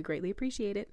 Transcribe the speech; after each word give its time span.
We 0.00 0.02
greatly 0.02 0.30
appreciate 0.30 0.78
it. 0.78 0.88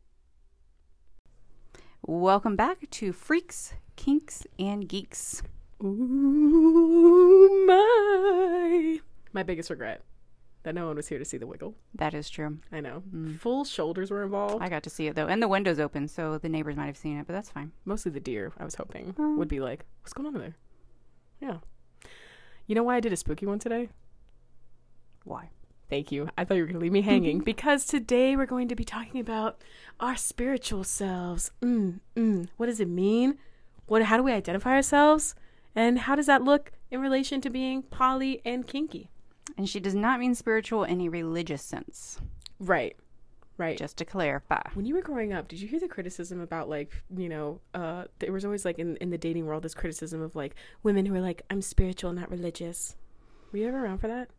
Welcome 2.05 2.58
back 2.58 2.90
to 2.90 3.14
Freaks, 3.14 3.73
Kinks, 3.95 4.45
and 4.59 4.86
Geeks. 4.90 5.41
Ooh, 5.81 7.64
my. 7.66 9.00
My 9.31 9.44
biggest 9.44 9.70
regret 9.70 10.04
that 10.64 10.76
no 10.76 10.88
one 10.88 10.98
was 10.98 11.08
here 11.08 11.20
to 11.20 11.23
see 11.23 11.38
the 11.38 11.48
wiggle. 11.48 11.73
That 11.95 12.14
is 12.14 12.30
true. 12.30 12.58
I 12.70 12.81
know. 12.81 13.02
Mm. 13.16 13.40
Full 13.40 13.64
shoulders 13.64 14.12
were 14.12 14.23
involved. 14.23 14.62
I 14.62 14.67
got 14.67 14.84
to 14.84 14.90
see 14.90 15.08
it 15.08 15.16
though, 15.16 15.28
and 15.28 15.42
the 15.42 15.48
window's 15.48 15.80
open, 15.80 16.09
so 16.09 16.38
the 16.38 16.50
neighbors 16.50 16.76
might 16.76 16.88
have 16.88 16.98
seen 16.98 17.17
it, 17.17 17.26
but 17.28 17.31
that's 17.31 17.50
fine. 17.50 17.72
Mostly 17.86 18.12
the 18.12 18.20
deer, 18.20 18.52
I 18.59 18.66
was 18.66 18.76
hoping, 18.76 19.16
Oh. 19.17 19.36
would 19.38 19.48
be 19.48 19.62
like, 19.62 19.86
what's 20.02 20.12
going 20.12 20.28
on 20.28 20.36
in 20.36 20.42
there? 20.42 20.55
Yeah. 21.39 21.58
You 22.66 22.76
know 22.76 22.84
why 22.84 22.98
I 22.98 23.00
did 23.00 23.14
a 23.14 23.16
spooky 23.16 23.45
one 23.45 23.59
today? 23.59 23.88
Why? 25.23 25.52
Thank 25.90 26.12
you. 26.12 26.30
I 26.38 26.44
thought 26.44 26.55
you 26.55 26.64
were 26.64 26.68
going 26.68 26.80
to 26.80 26.82
leave 26.82 26.91
me 26.91 27.02
hanging 27.02 27.40
because 27.40 27.86
today 27.86 28.36
we're 28.36 28.45
going 28.45 28.68
to 28.68 28.76
be 28.76 28.84
talking 28.84 29.22
about 29.22 29.62
our 30.00 30.18
spiritual 30.18 30.84
selves. 30.84 31.52
Mm, 31.62 32.02
mm. 32.16 32.48
What 32.58 32.66
does 32.66 32.81
it 32.81 32.89
mean? 32.89 33.38
What? 33.86 34.03
How 34.03 34.17
do 34.17 34.23
we 34.23 34.34
identify 34.34 34.72
ourselves? 34.72 35.34
And 35.76 36.00
how 36.00 36.16
does 36.16 36.26
that 36.26 36.44
look 36.44 36.73
in 36.92 37.00
relation 37.00 37.39
to 37.42 37.50
being 37.50 37.84
poly 37.84 38.42
and 38.44 38.67
kinky? 38.67 39.09
And 39.58 39.70
she 39.70 39.80
does 39.80 39.95
not 39.95 40.20
mean 40.20 40.36
spiritual 40.36 40.84
in 40.84 41.00
a 41.02 41.09
religious 41.09 41.61
sense. 41.61 42.20
Right. 42.59 42.98
Right. 43.58 43.78
Just 43.78 43.98
to 43.98 44.06
clarify. 44.06 44.61
when 44.76 44.86
you 44.86 44.94
were 44.94 45.02
growing 45.02 45.33
up, 45.33 45.48
did 45.48 45.59
you 45.59 45.67
hear 45.67 45.80
the 45.80 45.88
criticism 45.88 46.42
about 46.42 46.70
like, 46.70 47.02
you 47.16 47.30
know, 47.30 47.61
uh 47.73 48.06
there 48.20 48.31
was 48.31 48.44
always 48.44 48.66
like 48.66 48.78
in 48.78 48.98
in 48.98 49.09
the 49.09 49.17
dating 49.17 49.45
world 49.45 49.64
this 49.64 49.73
criticism 49.73 50.22
of 50.22 50.36
like 50.36 50.54
women 50.83 51.06
who 51.06 51.16
are 51.16 51.22
like 51.22 51.42
I'm 51.50 51.61
spiritual, 51.61 52.11
not 52.11 52.30
religious. 52.30 52.95
Were 53.52 53.59
you 53.59 53.67
ever 53.70 53.83
around 53.83 54.00
for 54.00 54.08
that? 54.08 54.30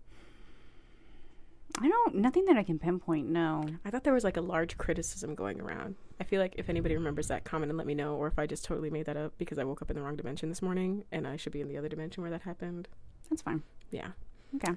I 1.81 1.89
don't. 1.89 2.17
Nothing 2.17 2.45
that 2.47 2.57
I 2.57 2.63
can 2.63 2.79
pinpoint. 2.79 3.29
No. 3.29 3.65
I 3.85 3.91
thought 3.91 4.05
there 4.05 4.15
was 4.15 4.25
like 4.25 4.37
a 4.37 4.43
large 4.43 4.77
criticism 4.79 5.35
going 5.35 5.61
around. 5.61 5.95
I 6.21 6.25
feel 6.25 6.41
like 6.41 6.55
if 6.57 6.69
anybody 6.69 6.97
remembers 6.97 7.29
that, 7.29 7.45
comment 7.45 7.71
and 7.71 7.79
let 7.79 7.87
me 7.87 7.95
know, 7.95 8.17
or 8.17 8.27
if 8.27 8.39
I 8.39 8.47
just 8.47 8.65
totally 8.65 8.91
made 8.91 9.07
that 9.07 9.17
up 9.17 9.33
because 9.39 9.59
I 9.59 9.65
woke 9.65 9.83
up 9.83 9.91
in 9.91 9.97
the 9.97 10.03
wrong 10.03 10.17
dimension 10.17 10.49
this 10.49 10.63
morning 10.63 11.05
and 11.13 11.27
I 11.27 11.37
should 11.37 11.53
be 11.53 11.61
in 11.61 11.69
the 11.69 11.77
other 11.79 11.89
dimension 11.89 12.23
where 12.23 12.31
that 12.31 12.43
happened. 12.43 12.89
That's 13.31 13.43
fine. 13.43 13.63
Yeah. 13.91 14.09
Okay. 14.57 14.73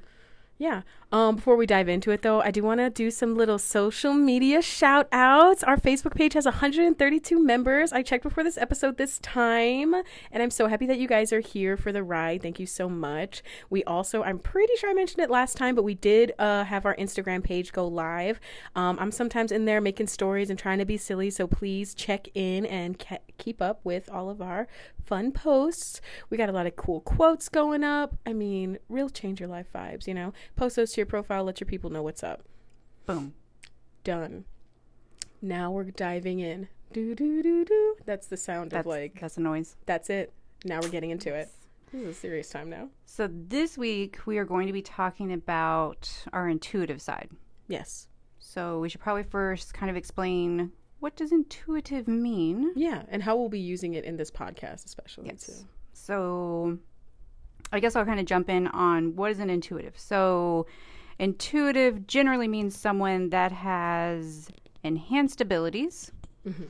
Yeah. 0.62 0.84
Um, 1.12 1.38
before 1.38 1.56
we 1.56 1.66
dive 1.66 1.90
into 1.90 2.12
it, 2.12 2.22
though, 2.22 2.40
I 2.40 2.52
do 2.52 2.62
want 2.62 2.82
to 2.82 2.92
do 2.92 3.10
some 3.10 3.36
little 3.36 3.58
social 3.58 4.14
media 4.14 4.62
shout 4.62 5.08
outs. 5.12 5.64
Our 5.64 5.76
Facebook 5.76 6.14
page 6.14 6.34
has 6.34 6.46
132 6.46 7.44
members. 7.44 7.92
I 7.92 8.04
checked 8.04 8.22
before 8.22 8.44
this 8.44 8.60
episode 8.60 8.98
this 8.98 9.18
time, 9.18 9.96
and 9.96 10.44
I'm 10.44 10.52
so 10.52 10.68
happy 10.68 10.86
that 10.86 11.00
you 11.00 11.08
guys 11.08 11.34
are 11.34 11.40
here 11.40 11.78
for 11.78 11.92
the 11.92 12.04
ride. 12.04 12.44
Thank 12.44 12.60
you 12.60 12.68
so 12.68 12.88
much. 12.88 13.42
We 13.72 13.84
also, 13.86 14.22
I'm 14.22 14.38
pretty 14.38 14.76
sure 14.78 14.92
I 14.92 14.94
mentioned 14.94 15.24
it 15.24 15.32
last 15.32 15.58
time, 15.58 15.74
but 15.74 15.82
we 15.82 15.96
did 15.96 16.32
uh, 16.38 16.64
have 16.66 16.86
our 16.86 16.96
Instagram 16.96 17.44
page 17.44 17.74
go 17.74 17.88
live. 17.88 18.40
Um, 18.76 19.00
I'm 19.00 19.12
sometimes 19.12 19.52
in 19.52 19.66
there 19.66 19.82
making 19.82 20.08
stories 20.08 20.52
and 20.52 20.60
trying 20.60 20.78
to 20.78 20.86
be 20.86 20.96
silly, 20.96 21.32
so 21.32 21.48
please 21.48 21.96
check 21.96 22.28
in 22.36 22.68
and 22.68 23.04
keep 23.42 23.62
up 23.62 23.82
with 23.84 24.10
all 24.10 24.30
of 24.30 24.42
our 24.42 24.68
fun 25.04 25.32
posts. 25.32 26.00
We 26.30 26.38
got 26.38 26.48
a 26.50 26.54
lot 26.54 26.68
of 26.68 26.76
cool 26.76 27.02
quotes 27.02 27.50
going 27.50 27.84
up. 27.84 28.16
I 28.26 28.34
mean, 28.34 28.78
real 28.88 29.10
change 29.10 29.40
your 29.40 29.50
life 29.50 29.68
vibes, 29.74 30.08
you 30.08 30.14
know? 30.14 30.32
Post 30.56 30.76
those 30.78 30.94
to 30.94 31.02
your 31.02 31.06
profile, 31.08 31.44
let 31.44 31.60
your 31.60 31.68
people 31.68 31.90
know 31.90 32.04
what's 32.04 32.24
up. 32.24 32.44
Boom. 33.06 33.34
Done. 34.04 34.46
Now 35.42 35.72
we're 35.72 35.86
diving 35.86 36.40
in. 36.40 36.68
Do 36.94 37.16
do 37.16 37.42
do 37.42 37.66
do. 37.66 37.96
That's 38.06 38.28
the 38.28 38.38
sound 38.38 38.72
That's 38.72 38.82
of 38.82 38.86
like 38.86 39.20
that's 39.20 39.38
a 39.38 39.42
noise. 39.42 39.76
that's 39.86 40.10
it. 40.10 40.32
Now 40.66 40.80
we're 40.82 40.90
getting 40.90 41.10
into 41.10 41.34
it. 41.34 41.50
This 41.92 42.02
is 42.02 42.08
a 42.10 42.14
serious 42.14 42.50
time 42.50 42.70
now. 42.70 42.90
So 43.06 43.28
this 43.32 43.78
week 43.78 44.20
we 44.26 44.38
are 44.38 44.46
going 44.46 44.68
to 44.68 44.74
be 44.74 44.82
talking 44.82 45.34
about 45.34 46.10
our 46.32 46.48
intuitive 46.48 47.02
side. 47.02 47.30
Yes. 47.68 48.08
So 48.40 48.80
we 48.80 48.90
should 48.90 49.02
probably 49.02 49.24
first 49.24 49.74
kind 49.74 49.90
of 49.90 49.96
explain 49.98 50.72
what 51.02 51.16
does 51.16 51.32
intuitive 51.32 52.08
mean. 52.08 52.72
Yeah, 52.76 53.04
and 53.10 53.22
how 53.24 53.36
we'll 53.36 53.50
be 53.50 53.60
using 53.60 53.96
it 53.96 54.06
in 54.06 54.16
this 54.16 54.32
podcast 54.32 54.86
especially 54.86 55.28
Yes. 55.28 55.46
too. 55.48 55.68
So 55.94 56.78
I 57.72 57.80
guess 57.80 57.96
I'll 57.96 58.06
kind 58.06 58.20
of 58.20 58.26
jump 58.26 58.50
in 58.50 58.68
on 58.68 59.16
what 59.16 59.32
is 59.32 59.40
an 59.40 59.50
intuitive. 59.50 59.98
So 59.98 60.68
intuitive 61.20 62.08
generally 62.08 62.48
means 62.48 62.78
someone 62.78 63.30
that 63.32 63.52
has 63.52 64.50
enhanced 64.84 65.42
abilities 65.42 66.12
mm-hmm. 66.48 66.66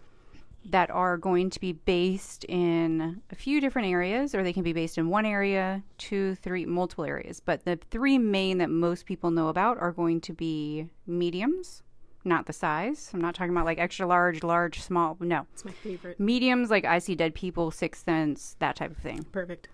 that 0.69 0.89
are 0.91 1.17
going 1.17 1.49
to 1.49 1.59
be 1.59 1.73
based 1.73 2.45
in 2.45 3.21
a 3.31 3.35
few 3.35 3.59
different 3.59 3.89
areas, 3.89 4.33
or 4.33 4.43
they 4.43 4.53
can 4.53 4.63
be 4.63 4.73
based 4.73 4.97
in 4.97 5.09
one 5.09 5.25
area, 5.25 5.83
two, 5.97 6.35
three, 6.35 6.65
multiple 6.65 7.03
areas. 7.03 7.39
But 7.39 7.65
the 7.65 7.79
three 7.89 8.17
main 8.17 8.59
that 8.59 8.69
most 8.69 9.05
people 9.05 9.31
know 9.31 9.49
about 9.49 9.77
are 9.79 9.91
going 9.91 10.21
to 10.21 10.33
be 10.33 10.89
mediums, 11.05 11.83
not 12.23 12.45
the 12.45 12.53
size. 12.53 13.09
I'm 13.13 13.21
not 13.21 13.35
talking 13.35 13.51
about 13.51 13.65
like 13.65 13.79
extra 13.79 14.05
large, 14.05 14.43
large, 14.43 14.81
small. 14.81 15.17
No. 15.19 15.45
It's 15.53 15.65
my 15.65 15.71
favorite. 15.71 16.19
Mediums, 16.19 16.69
like 16.69 16.85
I 16.85 16.99
see 16.99 17.15
dead 17.15 17.33
people, 17.35 17.71
sixth 17.71 18.05
sense, 18.05 18.55
that 18.59 18.75
type 18.75 18.91
of 18.91 18.97
thing. 18.97 19.25
Perfect. 19.31 19.67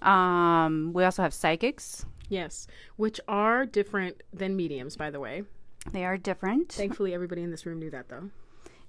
Um, 0.00 0.92
we 0.94 1.04
also 1.04 1.22
have 1.22 1.32
psychics. 1.34 2.04
Yes, 2.28 2.66
which 2.96 3.20
are 3.28 3.66
different 3.66 4.22
than 4.32 4.56
mediums, 4.56 4.96
by 4.96 5.10
the 5.10 5.20
way. 5.20 5.44
They 5.92 6.04
are 6.04 6.16
different. 6.16 6.72
Thankfully, 6.72 7.12
everybody 7.14 7.42
in 7.42 7.50
this 7.50 7.66
room 7.66 7.78
knew 7.78 7.90
that, 7.90 8.08
though. 8.08 8.30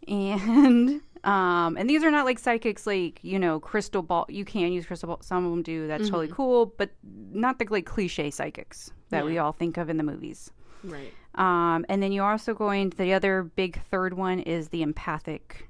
and 0.07 1.01
um 1.23 1.77
and 1.77 1.89
these 1.89 2.03
are 2.03 2.11
not 2.11 2.25
like 2.25 2.37
psychics 2.37 2.85
like 2.85 3.17
you 3.23 3.39
know 3.39 3.57
crystal 3.57 4.01
ball 4.01 4.25
you 4.27 4.43
can 4.43 4.73
use 4.73 4.85
crystal 4.85 5.07
ball 5.07 5.19
some 5.21 5.45
of 5.45 5.51
them 5.51 5.63
do 5.63 5.87
that's 5.87 6.09
totally 6.09 6.27
cool 6.27 6.65
but 6.77 6.89
not 7.31 7.57
the 7.59 7.65
like 7.69 7.85
cliche 7.85 8.29
psychics 8.29 8.91
that 9.11 9.23
we 9.23 9.37
all 9.37 9.53
think 9.53 9.77
of 9.77 9.89
in 9.89 9.95
the 9.95 10.03
movies 10.03 10.51
Right. 10.83 11.13
Um 11.35 11.85
and 11.89 12.01
then 12.01 12.11
you 12.11 12.21
also 12.23 12.53
go 12.53 12.69
into 12.71 12.95
the 12.97 13.13
other 13.13 13.43
big 13.43 13.79
third 13.89 14.13
one 14.13 14.39
is 14.39 14.69
the 14.69 14.81
empathic 14.81 15.67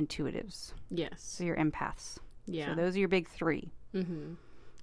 intuitives 0.00 0.72
Yes. 0.90 1.20
so 1.20 1.44
your 1.44 1.56
empaths 1.56 2.18
Yeah. 2.46 2.66
so 2.70 2.74
those 2.74 2.96
are 2.96 2.98
your 3.00 3.08
big 3.08 3.28
three 3.28 3.72
mm-hmm. 3.94 4.34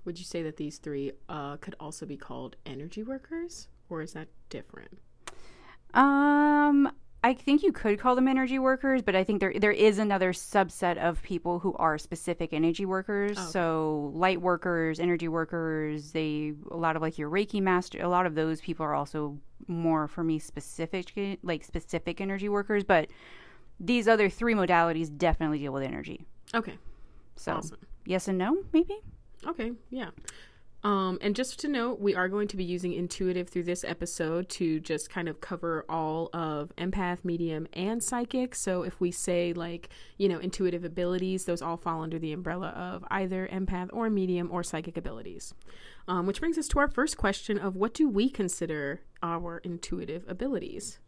Would 0.05 0.19
you 0.19 0.25
say 0.25 0.43
that 0.43 0.57
these 0.57 0.77
three 0.77 1.13
uh, 1.29 1.57
could 1.57 1.75
also 1.79 2.05
be 2.05 2.15
called 2.15 2.57
energy 2.63 3.01
workers, 3.01 3.69
or 3.89 4.03
is 4.03 4.13
that 4.13 4.27
different? 4.51 4.99
Um, 5.95 6.91
I 7.23 7.33
think 7.33 7.63
you 7.63 7.71
could 7.71 7.97
call 7.99 8.13
them 8.13 8.27
energy 8.27 8.59
workers, 8.59 9.01
but 9.01 9.15
I 9.15 9.23
think 9.23 9.39
there 9.39 9.53
there 9.59 9.71
is 9.71 9.97
another 9.97 10.31
subset 10.31 10.97
of 10.97 11.23
people 11.23 11.57
who 11.57 11.73
are 11.77 11.97
specific 11.97 12.53
energy 12.53 12.85
workers. 12.85 13.35
Oh. 13.39 13.45
So 13.49 14.11
light 14.13 14.41
workers, 14.41 14.99
energy 14.99 15.27
workers, 15.27 16.11
they 16.11 16.53
a 16.69 16.77
lot 16.77 16.95
of 16.95 17.01
like 17.01 17.17
your 17.17 17.31
Reiki 17.31 17.59
master, 17.61 17.99
a 18.03 18.07
lot 18.07 18.27
of 18.27 18.35
those 18.35 18.61
people 18.61 18.85
are 18.85 18.93
also 18.93 19.39
more 19.67 20.07
for 20.07 20.23
me 20.23 20.39
specific 20.39 21.11
like 21.43 21.63
specific 21.63 22.21
energy 22.21 22.49
workers, 22.49 22.83
but 22.83 23.09
these 23.79 24.07
other 24.07 24.29
three 24.29 24.53
modalities 24.53 25.15
definitely 25.15 25.59
deal 25.59 25.73
with 25.73 25.83
energy. 25.83 26.25
Okay. 26.53 26.77
So 27.35 27.53
Awesome. 27.53 27.79
yes 28.05 28.27
and 28.27 28.37
no, 28.37 28.63
maybe. 28.71 28.95
Okay, 29.45 29.73
yeah. 29.89 30.09
Um, 30.83 31.17
and 31.19 31.35
just 31.35 31.59
to 31.61 31.67
note, 31.67 31.99
we 31.99 32.13
are 32.13 32.27
going 32.29 32.47
to 32.49 32.55
be 32.57 32.63
using 32.63 32.93
intuitive 32.93 33.49
through 33.49 33.63
this 33.63 33.83
episode 33.83 34.49
to 34.49 34.79
just 34.79 35.09
kind 35.09 35.27
of 35.27 35.41
cover 35.41 35.83
all 35.89 36.29
of 36.31 36.71
empath, 36.77 37.25
medium, 37.25 37.67
and 37.73 38.03
psychic. 38.03 38.53
So 38.53 38.83
if 38.83 39.01
we 39.01 39.09
say 39.09 39.51
like, 39.51 39.89
you 40.19 40.29
know, 40.29 40.37
intuitive 40.37 40.83
abilities, 40.83 41.45
those 41.45 41.63
all 41.63 41.77
fall 41.77 42.03
under 42.03 42.19
the 42.19 42.31
umbrella 42.33 42.67
of 42.67 43.03
either 43.09 43.49
empath 43.51 43.89
or 43.93 44.11
medium 44.11 44.49
or 44.51 44.61
psychic 44.61 44.95
abilities. 44.95 45.55
Um, 46.07 46.27
which 46.27 46.39
brings 46.39 46.57
us 46.57 46.67
to 46.69 46.79
our 46.79 46.87
first 46.87 47.17
question 47.17 47.57
of 47.57 47.75
what 47.75 47.93
do 47.93 48.07
we 48.07 48.29
consider 48.29 49.01
our 49.23 49.57
intuitive 49.59 50.23
abilities? 50.27 50.99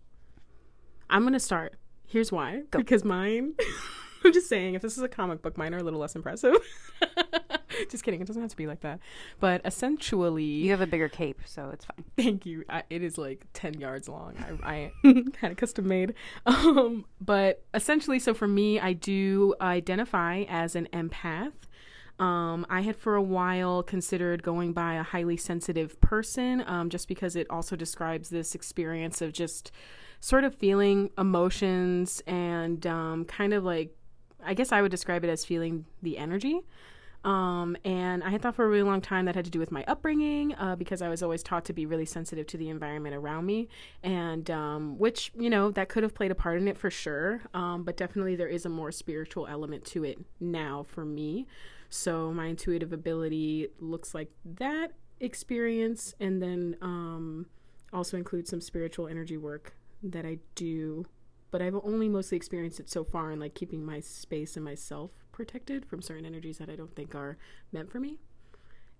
I'm 1.09 1.21
going 1.21 1.33
to 1.33 1.39
start. 1.39 1.75
Here's 2.07 2.31
why. 2.31 2.63
Because 2.71 3.03
mine, 3.03 3.53
I'm 4.25 4.33
just 4.33 4.49
saying, 4.49 4.73
if 4.73 4.81
this 4.81 4.97
is 4.97 5.03
a 5.03 5.07
comic 5.07 5.41
book, 5.41 5.57
mine 5.57 5.73
are 5.73 5.77
a 5.77 5.83
little 5.83 5.99
less 5.99 6.15
impressive. 6.15 6.55
just 7.89 8.03
kidding. 8.03 8.21
It 8.21 8.27
doesn't 8.27 8.41
have 8.41 8.51
to 8.51 8.57
be 8.57 8.67
like 8.67 8.81
that. 8.81 8.99
But 9.39 9.61
essentially, 9.65 10.43
You 10.43 10.71
have 10.71 10.81
a 10.81 10.87
bigger 10.87 11.09
cape, 11.09 11.41
so 11.45 11.69
it's 11.71 11.85
fine. 11.85 12.03
Thank 12.17 12.45
you. 12.45 12.63
I, 12.69 12.83
it 12.89 13.03
is 13.03 13.17
like 13.17 13.45
10 13.53 13.75
yards 13.75 14.09
long. 14.09 14.33
I, 14.63 14.91
I 15.03 15.21
had 15.37 15.51
it 15.51 15.57
custom 15.57 15.87
made. 15.87 16.13
Um, 16.45 17.05
but 17.21 17.63
essentially, 17.73 18.19
so 18.19 18.33
for 18.33 18.47
me, 18.47 18.79
I 18.79 18.93
do 18.93 19.53
identify 19.61 20.43
as 20.49 20.75
an 20.75 20.87
empath. 20.91 21.51
Um, 22.19 22.65
I 22.69 22.81
had 22.81 22.95
for 22.95 23.15
a 23.15 23.21
while 23.21 23.83
considered 23.83 24.41
going 24.41 24.73
by 24.73 24.95
a 24.95 25.03
highly 25.03 25.37
sensitive 25.37 25.99
person 26.01 26.63
um, 26.65 26.89
just 26.89 27.07
because 27.07 27.35
it 27.35 27.47
also 27.49 27.75
describes 27.75 28.29
this 28.29 28.55
experience 28.55 29.21
of 29.21 29.33
just 29.33 29.71
sort 30.19 30.43
of 30.43 30.55
feeling 30.55 31.11
emotions 31.17 32.21
and 32.25 32.85
um, 32.87 33.25
kind 33.25 33.53
of 33.53 33.63
like, 33.63 33.95
I 34.43 34.53
guess 34.53 34.71
I 34.71 34.81
would 34.81 34.91
describe 34.91 35.23
it 35.23 35.29
as 35.29 35.45
feeling 35.45 35.85
the 36.01 36.17
energy. 36.17 36.61
Um, 37.23 37.75
and 37.83 38.23
I 38.23 38.29
had 38.29 38.41
thought 38.41 38.55
for 38.55 38.63
a 38.63 38.69
really 38.69 38.83
long 38.83 39.01
time 39.01 39.25
that 39.25 39.35
had 39.35 39.45
to 39.45 39.51
do 39.51 39.59
with 39.59 39.71
my 39.71 39.83
upbringing 39.87 40.53
uh, 40.55 40.75
because 40.75 41.01
I 41.01 41.09
was 41.09 41.21
always 41.21 41.43
taught 41.43 41.65
to 41.65 41.73
be 41.73 41.85
really 41.85 42.05
sensitive 42.05 42.47
to 42.47 42.57
the 42.57 42.69
environment 42.69 43.15
around 43.15 43.45
me, 43.45 43.67
and 44.01 44.49
um, 44.49 44.97
which 44.97 45.31
you 45.37 45.49
know 45.49 45.71
that 45.71 45.89
could 45.89 46.03
have 46.03 46.13
played 46.13 46.31
a 46.31 46.35
part 46.35 46.61
in 46.61 46.67
it 46.67 46.77
for 46.77 46.89
sure. 46.89 47.41
Um, 47.53 47.83
but 47.83 47.97
definitely 47.97 48.37
there 48.37 48.47
is 48.47 48.65
a 48.65 48.69
more 48.69 48.91
spiritual 48.91 49.45
element 49.47 49.83
to 49.85 50.05
it 50.05 50.19
now 50.39 50.85
for 50.87 51.03
me. 51.03 51.47
So 51.89 52.31
my 52.33 52.47
intuitive 52.47 52.91
ability 52.91 53.69
looks 53.79 54.13
like 54.13 54.31
that 54.45 54.93
experience, 55.19 56.13
and 56.19 56.41
then 56.41 56.75
um, 56.81 57.47
also 57.93 58.17
includes 58.17 58.49
some 58.49 58.61
spiritual 58.61 59.07
energy 59.07 59.37
work 59.37 59.75
that 60.03 60.25
I 60.25 60.39
do. 60.55 61.05
But 61.49 61.61
I've 61.61 61.75
only 61.75 62.09
mostly 62.09 62.35
experienced 62.35 62.79
it 62.79 62.89
so 62.89 63.03
far 63.03 63.31
in 63.31 63.39
like 63.39 63.55
keeping 63.55 63.85
my 63.85 63.99
space 64.01 64.55
and 64.57 64.65
myself 64.65 65.11
protected 65.31 65.85
from 65.85 66.01
certain 66.01 66.25
energies 66.25 66.57
that 66.57 66.69
I 66.69 66.75
don't 66.75 66.93
think 66.95 67.15
are 67.15 67.37
meant 67.71 67.91
for 67.91 67.99
me. 67.99 68.19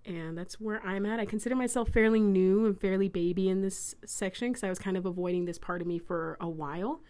And 0.06 0.38
that's 0.38 0.58
where 0.58 0.84
I'm 0.86 1.04
at. 1.04 1.20
I 1.20 1.26
consider 1.26 1.54
myself 1.54 1.90
fairly 1.90 2.20
new 2.20 2.64
and 2.64 2.80
fairly 2.80 3.08
baby 3.08 3.50
in 3.50 3.60
this 3.60 3.94
section 4.06 4.50
because 4.50 4.64
I 4.64 4.70
was 4.70 4.78
kind 4.78 4.96
of 4.96 5.04
avoiding 5.04 5.44
this 5.44 5.58
part 5.58 5.82
of 5.82 5.86
me 5.86 5.98
for 5.98 6.38
a 6.40 6.48
while. 6.48 7.00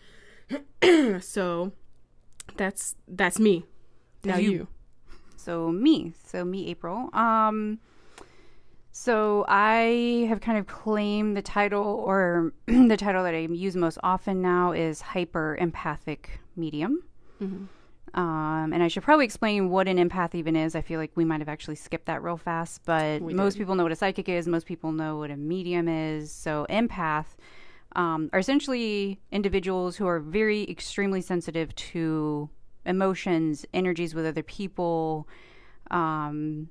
so 1.20 1.72
that's 2.56 2.96
that's 3.06 3.38
me. 3.38 3.64
Now 4.24 4.38
You. 4.38 4.50
you. 4.50 4.68
So 5.38 5.70
me, 5.70 6.12
so 6.24 6.44
me, 6.44 6.68
April. 6.68 7.08
Um, 7.14 7.78
so 8.90 9.44
I 9.48 10.26
have 10.28 10.40
kind 10.40 10.58
of 10.58 10.66
claimed 10.66 11.36
the 11.36 11.42
title, 11.42 11.84
or 11.84 12.52
the 12.66 12.96
title 12.96 13.22
that 13.24 13.34
I 13.34 13.38
use 13.40 13.76
most 13.76 13.98
often 14.02 14.42
now 14.42 14.72
is 14.72 15.00
hyper 15.00 15.56
empathic 15.60 16.40
medium. 16.56 17.04
Um, 18.14 18.72
and 18.72 18.82
I 18.82 18.88
should 18.88 19.02
probably 19.04 19.26
explain 19.26 19.68
what 19.70 19.86
an 19.86 19.96
empath 19.98 20.34
even 20.34 20.56
is. 20.56 20.74
I 20.74 20.80
feel 20.80 20.98
like 20.98 21.12
we 21.14 21.24
might 21.24 21.40
have 21.40 21.48
actually 21.48 21.76
skipped 21.76 22.06
that 22.06 22.22
real 22.22 22.38
fast, 22.38 22.80
but 22.84 23.20
We 23.20 23.34
most 23.34 23.52
did. 23.54 23.60
people 23.60 23.74
know 23.76 23.82
what 23.84 23.92
a 23.92 23.96
psychic 23.96 24.28
is. 24.28 24.48
Most 24.48 24.66
people 24.66 24.90
know 24.92 25.18
what 25.18 25.30
a 25.30 25.36
medium 25.36 25.86
is. 25.88 26.32
So 26.32 26.66
empath 26.68 27.26
um, 27.94 28.30
are 28.32 28.38
essentially 28.40 29.20
individuals 29.30 29.96
who 29.96 30.06
are 30.06 30.18
very 30.20 30.68
extremely 30.68 31.20
sensitive 31.20 31.74
to 31.76 32.48
emotions, 32.88 33.64
energies 33.72 34.14
with 34.14 34.26
other 34.26 34.42
people. 34.42 35.28
Um, 35.90 36.70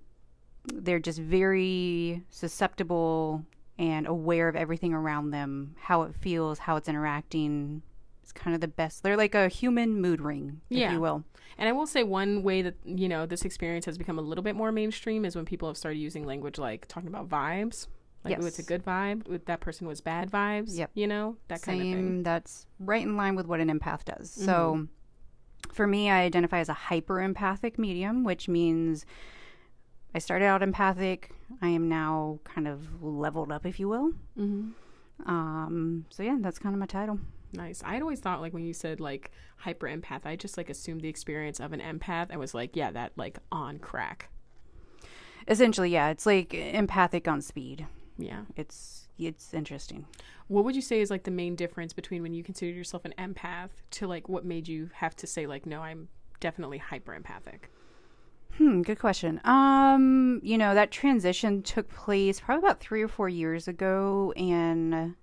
they're 0.74 1.00
just 1.00 1.20
very 1.20 2.24
susceptible 2.30 3.46
and 3.80 4.08
aware 4.08 4.48
of 4.50 4.56
everything 4.56 4.94
around 4.94 5.32
them, 5.32 5.76
how 5.80 6.02
it 6.04 6.16
feels, 6.16 6.60
how 6.60 6.76
it's 6.76 6.90
interacting. 6.90 7.82
It's 8.24 8.34
kind 8.34 8.54
of 8.56 8.60
the 8.62 8.68
best. 8.68 9.04
They're 9.04 9.16
like 9.16 9.36
a 9.36 9.48
human 9.48 10.02
mood 10.02 10.20
ring, 10.20 10.60
if 10.70 10.78
Yeah. 10.80 10.92
you 10.94 11.00
will. 11.00 11.24
And 11.58 11.70
I 11.70 11.72
will 11.72 11.88
say 11.88 12.04
one 12.04 12.44
way 12.44 12.62
that 12.62 12.76
you 12.84 13.08
know 13.08 13.26
this 13.26 13.44
experience 13.44 13.86
has 13.86 13.98
become 13.98 14.20
a 14.20 14.22
little 14.22 14.44
bit 14.44 14.56
more 14.56 14.72
mainstream 14.72 15.24
is 15.26 15.36
when 15.36 15.46
people 15.46 15.68
have 15.70 15.78
started 15.78 15.98
using 16.00 16.26
language 16.26 16.58
like 16.58 16.88
talking 16.88 17.08
about 17.08 17.30
vibes. 17.30 17.88
Like, 18.26 18.40
oh, 18.42 18.46
it's 18.46 18.60
a 18.60 18.64
good 18.64 18.84
vibe. 18.84 19.26
With 19.28 19.46
that 19.46 19.62
person 19.62 19.88
was 19.88 20.02
bad 20.02 20.30
vibes. 20.30 20.78
Yep. 20.78 20.92
You 20.96 21.08
know 21.08 21.38
that 21.48 21.62
kind 21.62 21.80
of 21.80 21.84
thing. 21.86 21.94
Same. 21.94 22.24
That's 22.24 22.66
right 22.80 23.02
in 23.04 23.16
line 23.16 23.36
with 23.36 23.46
what 23.48 23.62
an 23.62 23.70
empath 23.70 24.04
does. 24.04 24.30
So, 24.30 24.88
for 25.78 25.88
me, 25.88 26.10
I 26.10 26.24
identify 26.24 26.60
as 26.60 26.68
a 26.68 26.74
hyper 26.74 27.22
empathic 27.22 27.80
medium, 27.80 28.24
which 28.24 28.50
means 28.50 29.06
I 30.14 30.20
started 30.20 30.46
out 30.46 30.64
empathic. 30.64 31.32
I 31.62 31.70
am 31.70 31.88
now 31.88 32.40
kind 32.44 32.68
of 32.68 33.02
leveled 33.02 33.52
up, 33.52 33.66
if 33.66 33.80
you 33.80 33.88
will. 33.88 34.12
Mm-hmm. 34.38 35.30
Um, 35.30 36.06
so 36.10 36.24
yeah, 36.24 36.38
that's 36.42 36.60
kind 36.60 36.76
of 36.76 36.80
my 36.80 36.88
title. 36.88 37.20
Nice. 37.54 37.82
I 37.86 37.94
had 37.94 38.02
always 38.02 38.20
thought 38.20 38.42
like 38.42 38.54
when 38.54 38.66
you 38.66 38.74
said 38.74 39.00
like 39.00 39.32
hyper 39.58 39.88
empath, 39.88 40.26
I 40.26 40.36
just 40.36 40.58
like 40.58 40.70
assumed 40.70 41.02
the 41.02 41.10
experience 41.10 41.60
of 41.60 41.72
an 41.72 41.80
empath 41.80 42.32
I 42.32 42.38
was 42.38 42.54
like, 42.54 42.76
yeah, 42.76 42.92
that 42.92 43.14
like 43.16 43.38
on 43.52 43.80
crack. 43.80 44.30
Essentially, 45.48 45.92
yeah, 45.92 46.10
it's 46.10 46.26
like 46.26 46.54
empathic 46.54 47.28
on 47.28 47.42
speed. 47.42 47.86
Yeah. 48.18 48.42
It's 48.56 49.07
it's 49.18 49.54
interesting. 49.54 50.06
What 50.48 50.64
would 50.64 50.76
you 50.76 50.82
say 50.82 51.02
is 51.02 51.10
like 51.10 51.24
the 51.24 51.32
main 51.32 51.56
difference 51.56 51.94
between 51.94 52.22
when 52.22 52.34
you 52.34 52.44
consider 52.44 52.72
yourself 52.72 53.06
an 53.06 53.14
empath 53.18 53.70
to 53.92 54.08
like 54.08 54.30
what 54.30 54.46
made 54.46 54.68
you 54.68 54.90
have 54.94 55.16
to 55.18 55.28
say 55.28 55.48
like, 55.48 55.66
no, 55.66 55.82
I'm 55.82 56.08
definitely 56.40 56.78
hyper 56.78 57.14
empathic? 57.14 57.72
Hmm, 58.58 58.82
good 58.82 59.00
question. 59.00 59.40
Um, 59.44 60.40
you 60.44 60.58
know, 60.58 60.74
that 60.74 60.90
transition 60.90 61.62
took 61.62 61.90
place 61.90 62.40
probably 62.40 62.66
about 62.66 62.80
three 62.80 63.04
or 63.04 63.08
four 63.08 63.30
years 63.30 63.68
ago, 63.68 64.34
and 64.36 65.16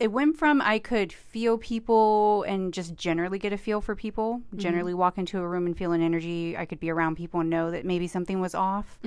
it 0.00 0.10
went 0.10 0.38
from 0.38 0.62
I 0.62 0.78
could 0.78 1.12
feel 1.12 1.58
people 1.58 2.44
and 2.44 2.72
just 2.72 2.96
generally 2.96 3.38
get 3.38 3.52
a 3.52 3.58
feel 3.58 3.82
for 3.82 3.94
people, 3.94 4.40
generally 4.56 4.94
walk 4.94 5.18
into 5.18 5.38
a 5.38 5.46
room 5.46 5.66
and 5.66 5.76
feel 5.76 5.92
an 5.92 6.00
energy. 6.00 6.56
I 6.56 6.64
could 6.64 6.80
be 6.80 6.88
around 6.88 7.16
people 7.16 7.40
and 7.40 7.50
know 7.50 7.70
that 7.70 7.84
maybe 7.84 8.06
something 8.06 8.40
was 8.40 8.54
off. 8.54 8.98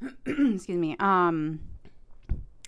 Excuse 0.26 0.68
me. 0.68 0.96
Um, 0.98 1.60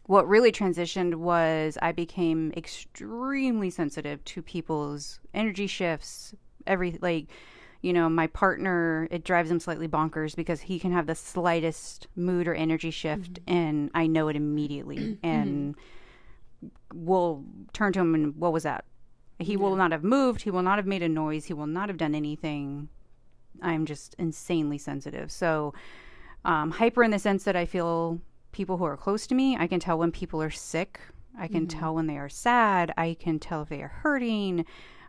what 0.06 0.28
really 0.28 0.52
transitioned 0.52 1.14
was 1.14 1.78
I 1.80 1.92
became 1.92 2.52
extremely 2.56 3.70
sensitive 3.70 4.24
to 4.26 4.42
people's 4.42 5.20
energy 5.32 5.66
shifts, 5.66 6.34
every 6.66 6.98
like 7.00 7.28
you 7.82 7.92
know, 7.92 8.08
my 8.08 8.28
partner, 8.28 9.08
it 9.10 9.24
drives 9.24 9.50
him 9.50 9.58
slightly 9.58 9.88
bonkers 9.88 10.36
because 10.36 10.60
he 10.60 10.78
can 10.78 10.92
have 10.92 11.08
the 11.08 11.16
slightest 11.16 12.06
mood 12.14 12.46
or 12.46 12.54
energy 12.54 12.92
shift 12.92 13.40
and 13.48 13.90
I 13.92 14.06
know 14.06 14.28
it 14.28 14.36
immediately. 14.36 15.18
and 15.22 15.74
we'll 16.94 17.44
turn 17.72 17.92
to 17.94 18.00
him 18.00 18.14
and 18.14 18.36
what 18.36 18.52
was 18.52 18.62
that? 18.62 18.84
He 19.40 19.56
will 19.56 19.74
not 19.74 19.90
have 19.90 20.04
moved. 20.04 20.42
He 20.42 20.50
will 20.52 20.62
not 20.62 20.78
have 20.78 20.86
made 20.86 21.02
a 21.02 21.08
noise. 21.08 21.46
He 21.46 21.54
will 21.54 21.66
not 21.66 21.88
have 21.88 21.98
done 21.98 22.14
anything. 22.14 22.88
I'm 23.60 23.84
just 23.84 24.14
insanely 24.14 24.78
sensitive. 24.78 25.32
So, 25.32 25.74
um, 26.44 26.70
hyper 26.70 27.02
in 27.02 27.10
the 27.10 27.18
sense 27.18 27.42
that 27.44 27.56
I 27.56 27.66
feel 27.66 28.20
people 28.52 28.76
who 28.76 28.84
are 28.84 28.96
close 28.96 29.26
to 29.26 29.34
me, 29.34 29.56
I 29.56 29.66
can 29.66 29.80
tell 29.80 29.98
when 29.98 30.12
people 30.12 30.40
are 30.42 30.50
sick. 30.50 31.00
I 31.38 31.48
can 31.48 31.66
tell 31.66 31.94
when 31.94 32.06
they 32.06 32.18
are 32.18 32.28
sad. 32.28 32.92
I 32.96 33.16
can 33.18 33.38
tell 33.38 33.62
if 33.62 33.70
they 33.70 33.82
are 33.82 33.88
hurting. 33.88 34.66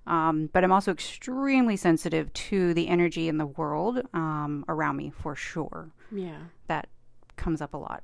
Um, 0.07 0.50
but 0.51 0.63
I'm 0.63 0.72
also 0.72 0.92
extremely 0.92 1.75
sensitive 1.78 2.31
to 2.34 2.74
the 2.74 2.88
energy 2.88 3.28
in 3.28 3.38
the 3.38 3.45
world 3.45 4.01
um, 4.13 4.66
around 4.68 4.98
me 4.98 5.12
for 5.12 5.36
sure. 5.36 5.92
Yeah. 6.12 6.38
That 6.68 6.88
comes 7.36 7.62
up 7.62 7.74
a 7.74 7.78
lot. 7.78 8.04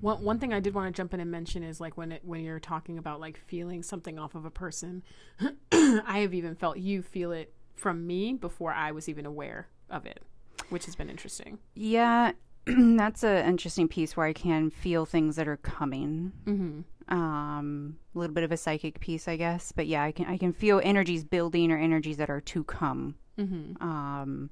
One 0.00 0.22
one 0.22 0.38
thing 0.38 0.52
I 0.52 0.60
did 0.60 0.74
want 0.74 0.94
to 0.94 0.96
jump 0.96 1.14
in 1.14 1.20
and 1.20 1.30
mention 1.30 1.62
is 1.62 1.80
like 1.80 1.96
when 1.96 2.12
it 2.12 2.22
when 2.24 2.42
you're 2.42 2.60
talking 2.60 2.98
about 2.98 3.20
like 3.20 3.38
feeling 3.38 3.82
something 3.82 4.18
off 4.18 4.34
of 4.34 4.44
a 4.44 4.50
person, 4.50 5.02
I 5.72 6.18
have 6.18 6.34
even 6.34 6.54
felt 6.54 6.76
you 6.78 7.00
feel 7.00 7.32
it 7.32 7.54
from 7.74 8.06
me 8.06 8.34
before 8.34 8.72
I 8.72 8.92
was 8.92 9.08
even 9.08 9.24
aware 9.24 9.68
of 9.88 10.04
it, 10.04 10.22
which 10.68 10.84
has 10.84 10.94
been 10.94 11.08
interesting. 11.08 11.58
Yeah, 11.74 12.32
that's 12.96 13.22
an 13.22 13.46
interesting 13.46 13.88
piece 13.88 14.16
where 14.16 14.26
I 14.26 14.32
can 14.32 14.70
feel 14.70 15.06
things 15.06 15.36
that 15.36 15.48
are 15.48 15.58
coming. 15.58 16.32
Mm-hmm. 16.46 17.14
Um, 17.14 17.98
a 18.14 18.18
little 18.18 18.34
bit 18.34 18.44
of 18.44 18.52
a 18.52 18.56
psychic 18.56 19.00
piece, 19.00 19.28
I 19.28 19.36
guess. 19.36 19.72
But 19.72 19.86
yeah, 19.86 20.02
I 20.02 20.12
can 20.12 20.26
I 20.26 20.38
can 20.38 20.52
feel 20.52 20.80
energies 20.82 21.24
building 21.24 21.70
or 21.70 21.76
energies 21.76 22.16
that 22.16 22.30
are 22.30 22.40
to 22.40 22.64
come. 22.64 23.16
Mm-hmm. 23.38 23.82
Um, 23.86 24.50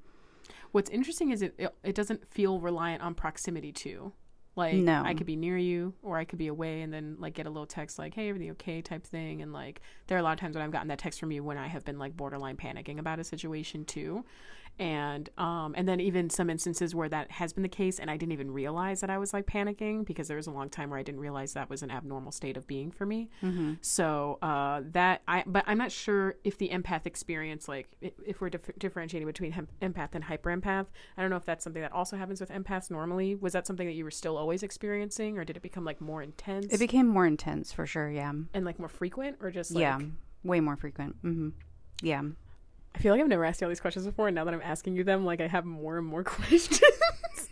What's 0.73 0.89
interesting 0.89 1.29
is 1.29 1.43
it, 1.43 1.53
it 1.59 1.75
it 1.83 1.95
doesn't 1.95 2.27
feel 2.33 2.59
reliant 2.59 3.03
on 3.03 3.13
proximity 3.13 3.71
too. 3.71 4.11
Like 4.55 4.75
No. 4.75 5.01
I 5.03 5.13
could 5.13 5.25
be 5.25 5.35
near 5.35 5.57
you 5.57 5.93
or 6.03 6.17
I 6.17 6.25
could 6.25 6.39
be 6.39 6.47
away 6.47 6.81
and 6.81 6.93
then 6.93 7.15
like 7.19 7.33
get 7.33 7.45
a 7.45 7.49
little 7.49 7.65
text 7.65 7.97
like, 7.97 8.13
Hey, 8.13 8.29
everything 8.29 8.51
okay 8.51 8.81
type 8.81 9.05
thing 9.05 9.41
and 9.41 9.51
like 9.53 9.81
there 10.07 10.17
are 10.17 10.21
a 10.21 10.23
lot 10.23 10.33
of 10.33 10.39
times 10.39 10.55
when 10.55 10.63
I've 10.63 10.71
gotten 10.71 10.87
that 10.89 10.99
text 10.99 11.19
from 11.19 11.31
you 11.31 11.43
when 11.43 11.57
I 11.57 11.67
have 11.67 11.83
been 11.85 11.97
like 11.99 12.15
borderline 12.15 12.57
panicking 12.57 12.99
about 12.99 13.19
a 13.19 13.23
situation 13.23 13.85
too. 13.85 14.23
And 14.79 15.29
um 15.37 15.75
and 15.77 15.87
then 15.87 15.99
even 15.99 16.31
some 16.31 16.49
instances 16.49 16.95
where 16.95 17.07
that 17.09 17.29
has 17.29 17.53
been 17.53 17.61
the 17.61 17.69
case 17.69 17.99
and 17.99 18.09
I 18.09 18.17
didn't 18.17 18.31
even 18.31 18.49
realize 18.49 19.01
that 19.01 19.11
I 19.11 19.19
was 19.19 19.31
like 19.31 19.45
panicking 19.45 20.03
because 20.03 20.27
there 20.27 20.37
was 20.37 20.47
a 20.47 20.51
long 20.51 20.67
time 20.67 20.89
where 20.89 20.97
I 20.97 21.03
didn't 21.03 21.21
realize 21.21 21.53
that 21.53 21.69
was 21.69 21.83
an 21.83 21.91
abnormal 21.91 22.31
state 22.31 22.57
of 22.57 22.65
being 22.65 22.89
for 22.89 23.05
me. 23.05 23.29
So 23.81 24.39
uh, 24.41 24.81
that 24.93 25.21
I, 25.27 25.43
but 25.45 25.63
I'm 25.67 25.77
not 25.77 25.91
sure 25.91 26.37
if 26.43 26.57
the 26.57 26.69
empath 26.69 27.05
experience, 27.05 27.67
like 27.67 27.87
if 28.01 28.41
we're 28.41 28.49
dif- 28.49 28.77
differentiating 28.79 29.27
between 29.27 29.51
hem- 29.51 29.67
empath 29.79 30.09
and 30.13 30.23
hyper 30.23 30.49
empath, 30.49 30.87
I 31.17 31.21
don't 31.21 31.29
know 31.29 31.37
if 31.37 31.45
that's 31.45 31.63
something 31.63 31.81
that 31.83 31.91
also 31.91 32.17
happens 32.17 32.39
with 32.41 32.49
empaths 32.49 32.89
normally. 32.89 33.35
Was 33.35 33.53
that 33.53 33.67
something 33.67 33.85
that 33.85 33.93
you 33.93 34.03
were 34.03 34.11
still 34.11 34.39
always 34.43 34.61
experiencing, 34.61 35.37
or 35.37 35.45
did 35.45 35.55
it 35.57 35.61
become 35.63 35.85
like 35.85 35.99
more 36.01 36.21
intense 36.21 36.65
it 36.73 36.79
became 36.79 37.07
more 37.07 37.25
intense 37.25 37.71
for 37.71 37.85
sure. 37.85 38.09
Yeah, 38.11 38.33
and 38.53 38.65
like 38.65 38.77
more 38.77 38.89
frequent, 38.89 39.37
or 39.41 39.49
just 39.51 39.71
like? 39.71 39.81
yeah, 39.81 39.99
way 40.43 40.59
more 40.59 40.75
frequent. 40.75 41.15
Mm-hmm. 41.23 41.49
Yeah. 42.01 42.21
I 42.95 42.99
feel 42.99 43.11
like 43.13 43.21
I've 43.21 43.27
never 43.27 43.45
asked 43.45 43.59
you 43.61 43.65
all 43.65 43.69
these 43.69 43.79
questions 43.79 44.05
before, 44.05 44.27
and 44.27 44.35
now 44.35 44.43
that 44.43 44.53
I'm 44.53 44.61
asking 44.61 44.95
you 44.95 45.03
them, 45.03 45.25
like 45.25 45.41
I 45.41 45.47
have 45.47 45.65
more 45.65 45.97
and 45.97 46.05
more 46.05 46.23
questions. 46.35 46.79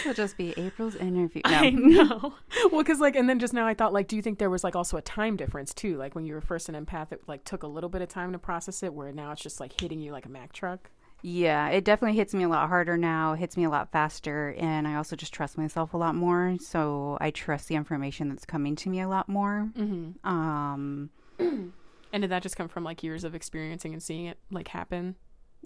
It'll 0.00 0.14
just 0.14 0.36
be 0.36 0.52
April's 0.56 0.94
interview. 0.96 1.42
I 1.44 1.70
No. 1.70 1.88
know. 2.04 2.34
Well, 2.70 2.82
because 2.82 2.98
like, 3.00 3.16
and 3.16 3.28
then 3.28 3.38
just 3.38 3.52
now 3.54 3.66
I 3.66 3.74
thought, 3.74 3.92
like, 3.92 4.08
do 4.08 4.16
you 4.16 4.22
think 4.22 4.38
there 4.38 4.50
was 4.50 4.62
like 4.64 4.74
also 4.76 4.96
a 4.96 5.02
time 5.02 5.36
difference 5.36 5.72
too? 5.74 5.96
Like 5.96 6.14
when 6.14 6.24
you 6.24 6.34
were 6.34 6.40
first 6.40 6.68
an 6.68 6.74
empath, 6.74 7.12
it 7.12 7.22
like 7.26 7.44
took 7.44 7.62
a 7.62 7.66
little 7.66 7.88
bit 7.88 8.02
of 8.02 8.08
time 8.08 8.32
to 8.32 8.38
process 8.38 8.82
it, 8.82 8.92
where 8.94 9.12
now 9.12 9.30
it's 9.32 9.42
just 9.42 9.60
like 9.60 9.80
hitting 9.80 9.98
you 10.00 10.10
like 10.12 10.26
a 10.26 10.28
Mack 10.28 10.52
truck. 10.52 10.90
Yeah, 11.22 11.68
it 11.68 11.84
definitely 11.84 12.16
hits 12.16 12.34
me 12.34 12.42
a 12.42 12.48
lot 12.48 12.68
harder 12.68 12.96
now, 12.96 13.34
hits 13.34 13.56
me 13.56 13.64
a 13.64 13.70
lot 13.70 13.92
faster, 13.92 14.54
and 14.58 14.88
I 14.88 14.96
also 14.96 15.14
just 15.14 15.32
trust 15.32 15.56
myself 15.56 15.94
a 15.94 15.96
lot 15.96 16.14
more. 16.16 16.56
So 16.60 17.16
I 17.20 17.30
trust 17.30 17.68
the 17.68 17.76
information 17.76 18.28
that's 18.28 18.44
coming 18.44 18.74
to 18.76 18.90
me 18.90 19.00
a 19.00 19.08
lot 19.08 19.28
more. 19.28 19.70
Mm-hmm. 19.76 20.28
Um, 20.28 21.10
And 22.14 22.20
did 22.20 22.30
that 22.30 22.42
just 22.42 22.56
come 22.56 22.68
from 22.68 22.84
like 22.84 23.02
years 23.02 23.24
of 23.24 23.34
experiencing 23.34 23.94
and 23.94 24.02
seeing 24.02 24.26
it 24.26 24.38
like 24.50 24.68
happen? 24.68 25.16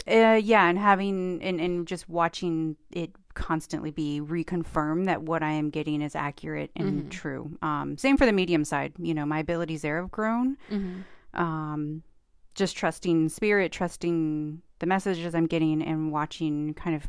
Uh, 0.07 0.39
yeah, 0.41 0.69
and 0.69 0.79
having 0.79 1.43
and, 1.43 1.61
and 1.61 1.89
just 1.89 2.09
watching 2.09 2.77
it 2.93 3.11
constantly 3.35 3.91
be 3.91 4.21
reconfirmed 4.23 5.07
that 5.07 5.23
what 5.23 5.43
I 5.43 5.51
am 5.53 5.71
getting 5.71 6.03
is 6.03 6.15
accurate 6.15 6.71
and 6.77 7.05
Mhm. 7.05 7.11
true. 7.11 7.59
Um, 7.63 7.99
same 7.99 8.17
for 8.17 8.27
the 8.27 8.33
medium 8.33 8.65
side. 8.65 8.93
You 8.99 9.13
know, 9.15 9.27
my 9.27 9.41
abilities 9.41 9.83
there 9.83 10.01
have 10.01 10.11
grown. 10.11 10.57
Mm-hmm. 10.71 11.41
Um, 11.43 12.03
just 12.57 12.77
trusting 12.77 13.29
spirit, 13.29 13.71
trusting 13.71 14.63
the 14.79 14.87
messages 14.87 15.35
I'm 15.35 15.47
getting, 15.47 15.83
and 15.83 16.11
watching 16.11 16.75
kind 16.75 16.97
of 16.97 17.09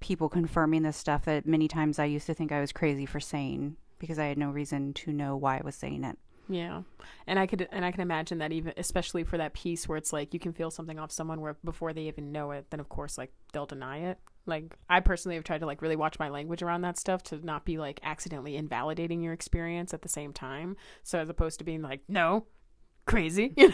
people 0.00 0.28
confirming 0.28 0.82
this 0.82 0.96
stuff 0.96 1.24
that 1.24 1.46
many 1.46 1.68
times 1.68 1.98
I 1.98 2.04
used 2.04 2.26
to 2.26 2.34
think 2.34 2.52
I 2.52 2.60
was 2.60 2.72
crazy 2.72 3.06
for 3.06 3.20
saying 3.20 3.76
because 3.98 4.18
I 4.18 4.26
had 4.26 4.38
no 4.38 4.50
reason 4.50 4.92
to 4.94 5.12
know 5.12 5.36
why 5.36 5.58
I 5.58 5.62
was 5.64 5.76
saying 5.76 6.04
it. 6.04 6.18
Yeah, 6.48 6.82
and 7.28 7.38
I 7.38 7.46
could 7.46 7.68
and 7.70 7.84
I 7.84 7.92
can 7.92 8.00
imagine 8.00 8.38
that 8.38 8.50
even 8.50 8.72
especially 8.76 9.22
for 9.22 9.38
that 9.38 9.54
piece 9.54 9.88
where 9.88 9.96
it's 9.96 10.12
like 10.12 10.34
you 10.34 10.40
can 10.40 10.52
feel 10.52 10.70
something 10.70 10.98
off 10.98 11.12
someone 11.12 11.40
where 11.40 11.56
before 11.64 11.92
they 11.92 12.02
even 12.02 12.32
know 12.32 12.50
it, 12.50 12.66
then 12.70 12.80
of 12.80 12.88
course 12.88 13.16
like 13.16 13.32
they'll 13.52 13.66
deny 13.66 13.98
it. 13.98 14.18
Like 14.46 14.76
I 14.88 14.98
personally 14.98 15.36
have 15.36 15.44
tried 15.44 15.60
to 15.60 15.66
like 15.66 15.80
really 15.80 15.94
watch 15.94 16.18
my 16.18 16.28
language 16.28 16.62
around 16.62 16.80
that 16.80 16.98
stuff 16.98 17.22
to 17.24 17.44
not 17.44 17.64
be 17.64 17.78
like 17.78 18.00
accidentally 18.02 18.56
invalidating 18.56 19.22
your 19.22 19.32
experience 19.32 19.94
at 19.94 20.02
the 20.02 20.08
same 20.08 20.32
time. 20.32 20.76
So 21.04 21.20
as 21.20 21.28
opposed 21.28 21.60
to 21.60 21.64
being 21.64 21.82
like 21.82 22.00
no, 22.08 22.46
crazy, 23.10 23.52
you 23.56 23.72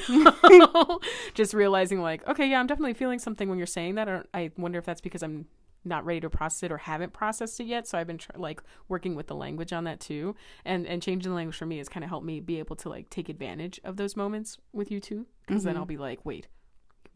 know, 0.59 1.01
just 1.35 1.55
realizing 1.55 2.01
like 2.01 2.27
okay, 2.29 2.49
yeah, 2.49 2.59
I'm 2.61 2.67
definitely 2.67 2.95
feeling 2.95 3.19
something 3.19 3.49
when 3.49 3.59
you're 3.59 3.67
saying 3.67 3.95
that. 3.97 4.09
Or 4.09 4.25
I 4.35 4.51
wonder 4.57 4.79
if 4.79 4.85
that's 4.85 5.01
because 5.01 5.23
I'm 5.23 5.47
not 5.85 6.05
ready 6.05 6.19
to 6.21 6.29
process 6.29 6.65
it 6.65 6.73
or 6.73 6.79
haven't 6.79 7.13
processed 7.13 7.61
it 7.61 7.65
yet. 7.65 7.87
So 7.87 7.97
I've 7.97 8.09
been 8.09 8.19
tr- 8.19 8.31
like 8.37 8.61
working 8.89 9.15
with 9.15 9.29
the 9.29 9.37
language 9.37 9.73
on 9.73 9.85
that 9.85 10.01
too, 10.01 10.35
and 10.65 10.87
and 10.87 11.03
changing 11.03 11.31
the 11.31 11.37
language 11.37 11.57
for 11.57 11.67
me 11.67 11.79
has 11.79 11.89
kind 11.89 12.03
of 12.03 12.11
helped 12.11 12.27
me 12.27 12.41
be 12.41 12.59
able 12.59 12.77
to 12.77 12.89
like 12.89 13.09
take 13.11 13.29
advantage 13.29 13.81
of 13.85 13.97
those 13.97 14.17
moments 14.17 14.59
with 14.73 14.91
you 14.91 14.99
too, 15.01 15.27
because 15.47 15.63
then 15.65 15.75
Mhm. 15.75 15.79
I'll 15.79 15.85
be 15.87 15.97
like, 15.99 16.25
wait. 16.25 16.49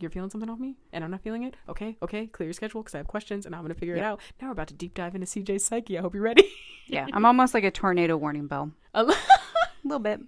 You're 0.02 0.10
feeling 0.10 0.30
something 0.30 0.48
off 0.48 0.58
me, 0.58 0.76
and 0.94 1.04
I'm 1.04 1.10
not 1.10 1.20
feeling 1.20 1.42
it. 1.42 1.56
Okay, 1.68 1.94
okay, 2.00 2.26
clear 2.26 2.46
your 2.46 2.54
schedule 2.54 2.80
because 2.82 2.94
I 2.94 2.98
have 2.98 3.06
questions, 3.06 3.44
and 3.44 3.54
I'm 3.54 3.60
gonna 3.60 3.74
figure 3.74 3.96
it 3.96 4.00
out. 4.02 4.18
Now 4.40 4.46
we're 4.48 4.52
about 4.52 4.68
to 4.68 4.74
deep 4.74 4.94
dive 4.94 5.14
into 5.14 5.26
CJ's 5.26 5.62
psyche. 5.62 5.98
I 5.98 6.00
hope 6.00 6.14
you're 6.14 6.22
ready. 6.22 6.48
Yeah, 6.86 7.06
I'm 7.12 7.26
almost 7.26 7.52
like 7.52 7.64
a 7.64 7.70
tornado 7.70 8.16
warning 8.16 8.46
bell. 8.46 8.72
A 8.94 9.04
little 9.84 9.98
bit. 9.98 10.20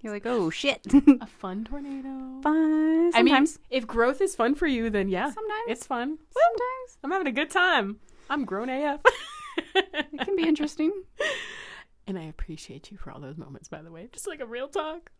You're 0.00 0.12
like, 0.12 0.26
oh 0.26 0.50
shit. 0.50 0.80
A 1.20 1.26
fun 1.26 1.64
tornado. 1.64 2.40
Fun. 2.42 3.10
I 3.14 3.22
mean, 3.22 3.46
if 3.70 3.86
growth 3.86 4.20
is 4.20 4.36
fun 4.36 4.54
for 4.54 4.66
you, 4.66 4.90
then 4.90 5.08
yeah, 5.08 5.26
sometimes. 5.32 5.64
it's 5.68 5.86
fun. 5.86 6.18
sometimes. 6.30 6.98
I'm 7.02 7.10
having 7.10 7.26
a 7.26 7.32
good 7.32 7.50
time. 7.50 7.98
I'm 8.30 8.44
grown 8.44 8.68
AF. 8.68 9.00
It 9.74 10.20
can 10.24 10.36
be 10.36 10.46
interesting. 10.48 10.92
And 12.06 12.18
I 12.18 12.24
appreciate 12.24 12.90
you 12.90 12.96
for 12.96 13.10
all 13.10 13.20
those 13.20 13.36
moments, 13.36 13.68
by 13.68 13.82
the 13.82 13.90
way. 13.90 14.08
Just 14.12 14.26
like 14.26 14.40
a 14.40 14.46
real 14.46 14.68
talk. 14.68 15.10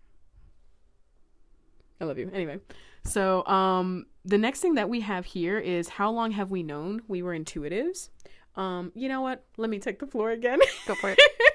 I 2.01 2.05
love 2.05 2.19
you. 2.19 2.31
Anyway, 2.33 2.61
so 3.05 3.45
um, 3.47 4.07
the 4.25 4.39
next 4.39 4.61
thing 4.61 4.75
that 4.75 4.89
we 4.89 5.01
have 5.01 5.27
here 5.27 5.59
is 5.59 5.89
how 5.89 6.11
long 6.11 6.31
have 6.33 6.51
we 6.51 6.63
known 6.63 7.03
we 7.09 7.23
were 7.23 7.37
intuitives? 7.37 8.11
Um, 8.57 8.93
you 8.95 9.09
know 9.09 9.21
what? 9.21 9.45
Let 9.57 9.71
me 9.71 9.79
take 9.79 9.99
the 9.99 10.07
floor 10.07 10.31
again. 10.31 10.61
Go 10.87 10.95
for 10.95 11.11
it. 11.11 11.19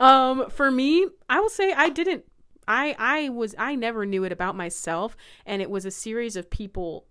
um, 0.00 0.50
for 0.50 0.70
me, 0.70 1.06
I 1.28 1.40
will 1.40 1.50
say 1.50 1.72
I 1.72 1.88
didn't. 1.88 2.24
I 2.68 2.96
I 2.98 3.28
was 3.28 3.54
I 3.58 3.74
never 3.74 4.04
knew 4.04 4.24
it 4.24 4.32
about 4.32 4.56
myself, 4.56 5.16
and 5.44 5.62
it 5.62 5.70
was 5.70 5.84
a 5.84 5.90
series 5.90 6.36
of 6.36 6.50
people 6.50 7.06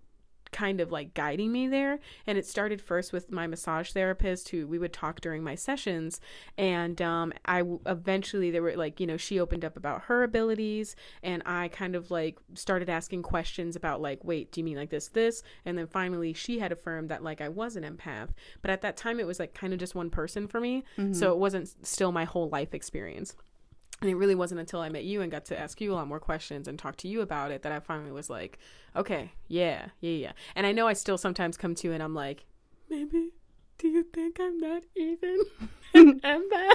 kind 0.52 0.80
of 0.80 0.92
like 0.92 1.14
guiding 1.14 1.52
me 1.52 1.66
there. 1.68 1.98
And 2.26 2.38
it 2.38 2.46
started 2.46 2.80
first 2.80 3.12
with 3.12 3.30
my 3.30 3.46
massage 3.46 3.90
therapist 3.92 4.48
who 4.50 4.66
we 4.66 4.78
would 4.78 4.92
talk 4.92 5.20
during 5.20 5.42
my 5.42 5.54
sessions. 5.54 6.20
And 6.56 7.00
um 7.02 7.32
i 7.44 7.58
w- 7.58 7.80
eventually 7.86 8.50
they 8.50 8.60
were 8.60 8.76
like 8.76 9.00
you 9.00 9.06
know 9.06 9.16
she 9.16 9.40
opened 9.40 9.64
up 9.64 9.76
about 9.76 10.02
her 10.02 10.22
abilities. 10.22 10.96
And 11.22 11.42
i 11.46 11.68
kind 11.68 11.94
of 11.94 12.10
like 12.10 12.38
started 12.54 12.88
asking 12.88 13.22
questions 13.22 13.76
about 13.76 14.00
like 14.00 14.24
wait 14.24 14.52
do 14.52 14.60
you 14.60 14.64
mean 14.64 14.76
like 14.76 14.90
this 14.90 15.08
this? 15.08 15.42
And 15.64 15.76
then 15.76 15.86
finally 15.86 16.32
she 16.32 16.58
had 16.58 16.72
affirmed 16.72 17.08
that 17.10 17.22
like 17.22 17.40
i 17.40 17.48
was 17.48 17.76
an 17.76 17.84
empath. 17.84 18.28
But 18.62 18.70
at 18.70 18.82
that 18.82 18.96
time 18.96 19.20
it 19.20 19.26
was 19.26 19.38
like 19.38 19.54
kind 19.54 19.72
of 19.72 19.78
just 19.78 19.94
one 19.94 20.10
person 20.10 20.48
for 20.48 20.60
me. 20.60 20.84
So 21.12 21.32
it 21.32 21.38
wasn't 21.38 21.68
still 21.86 22.12
my 22.12 22.24
whole 22.24 22.48
life 22.48 22.74
experience 22.74 23.36
and 24.00 24.10
it 24.10 24.14
really 24.14 24.34
wasn't 24.34 24.60
until 24.60 24.80
I 24.80 24.88
met 24.88 25.04
you 25.04 25.22
and 25.22 25.32
got 25.32 25.46
to 25.46 25.58
ask 25.58 25.80
you 25.80 25.92
a 25.92 25.94
lot 25.94 26.08
more 26.08 26.20
questions 26.20 26.68
and 26.68 26.78
talk 26.78 26.96
to 26.98 27.08
you 27.08 27.22
about 27.22 27.50
it 27.50 27.62
that 27.62 27.72
I 27.72 27.80
finally 27.80 28.12
was 28.12 28.28
like, 28.28 28.58
okay, 28.94 29.32
yeah, 29.48 29.86
yeah, 30.00 30.10
yeah. 30.10 30.32
And 30.54 30.66
I 30.66 30.72
know 30.72 30.86
I 30.86 30.92
still 30.92 31.18
sometimes 31.18 31.56
come 31.56 31.74
to 31.76 31.88
you 31.88 31.94
and 31.94 32.02
I'm 32.02 32.14
like, 32.14 32.44
maybe, 32.90 33.30
do 33.78 33.88
you 33.88 34.04
think 34.04 34.38
I'm 34.38 34.58
not 34.58 34.82
even 34.94 35.38
an 35.94 36.20
empath? 36.20 36.72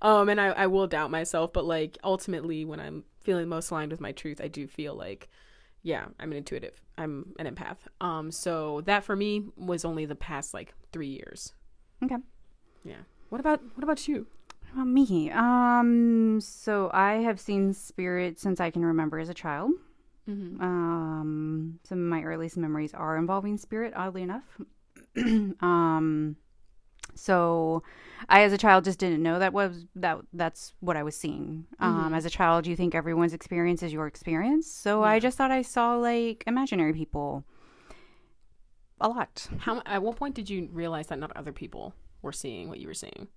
Um, 0.00 0.28
and 0.28 0.40
I, 0.40 0.48
I 0.48 0.66
will 0.66 0.86
doubt 0.86 1.10
myself, 1.10 1.52
but 1.52 1.64
like 1.64 1.98
ultimately, 2.02 2.64
when 2.64 2.80
I'm 2.80 3.04
feeling 3.20 3.48
most 3.48 3.70
aligned 3.70 3.92
with 3.92 4.00
my 4.00 4.12
truth, 4.12 4.40
I 4.42 4.48
do 4.48 4.66
feel 4.66 4.94
like, 4.94 5.28
yeah, 5.82 6.06
I'm 6.18 6.32
an 6.32 6.38
intuitive. 6.38 6.80
I'm 6.98 7.34
an 7.38 7.54
empath. 7.54 7.78
Um, 8.00 8.30
so 8.30 8.80
that 8.82 9.04
for 9.04 9.14
me 9.14 9.44
was 9.56 9.84
only 9.84 10.06
the 10.06 10.16
past 10.16 10.54
like 10.54 10.74
three 10.92 11.08
years. 11.08 11.52
Okay. 12.02 12.16
Yeah. 12.84 13.02
What 13.28 13.40
about 13.40 13.62
what 13.74 13.84
about 13.84 14.08
you? 14.08 14.26
About 14.72 14.86
me? 14.86 15.30
Um, 15.30 16.40
so 16.40 16.90
I 16.94 17.14
have 17.14 17.38
seen 17.38 17.74
spirit 17.74 18.38
since 18.38 18.60
I 18.60 18.70
can 18.70 18.84
remember 18.84 19.18
as 19.18 19.28
a 19.28 19.34
child. 19.34 19.72
Mm-hmm. 20.28 20.62
Um, 20.62 21.78
some 21.84 21.98
of 21.98 22.04
my 22.04 22.22
earliest 22.22 22.56
memories 22.56 22.94
are 22.94 23.16
involving 23.16 23.58
spirit, 23.58 23.92
oddly 23.96 24.22
enough. 24.22 24.44
um, 25.60 26.36
so 27.14 27.82
I, 28.28 28.42
as 28.42 28.52
a 28.52 28.58
child, 28.58 28.84
just 28.84 28.98
didn't 28.98 29.22
know 29.22 29.38
that 29.40 29.52
was 29.52 29.84
that. 29.96 30.18
That's 30.32 30.72
what 30.80 30.96
I 30.96 31.02
was 31.02 31.16
seeing. 31.16 31.66
Um, 31.80 32.12
Mhm. 32.12 32.16
as 32.16 32.24
a 32.24 32.30
child, 32.30 32.66
you 32.66 32.76
think 32.76 32.94
everyone's 32.94 33.34
experience 33.34 33.82
is 33.82 33.92
your 33.92 34.06
experience. 34.06 34.70
So 34.70 35.02
I 35.02 35.18
just 35.18 35.36
thought 35.36 35.50
I 35.50 35.62
saw 35.62 35.96
like 35.96 36.44
imaginary 36.46 36.94
people 36.94 37.44
a 39.00 39.08
lot. 39.08 39.48
How 39.58 39.82
at 39.84 40.02
what 40.02 40.16
point 40.16 40.34
did 40.34 40.48
you 40.48 40.68
realize 40.72 41.08
that 41.08 41.18
not 41.18 41.36
other 41.36 41.52
people 41.52 41.94
were 42.22 42.32
seeing 42.32 42.68
what 42.68 42.78
you 42.78 42.86
were 42.86 42.94
seeing? 42.94 43.28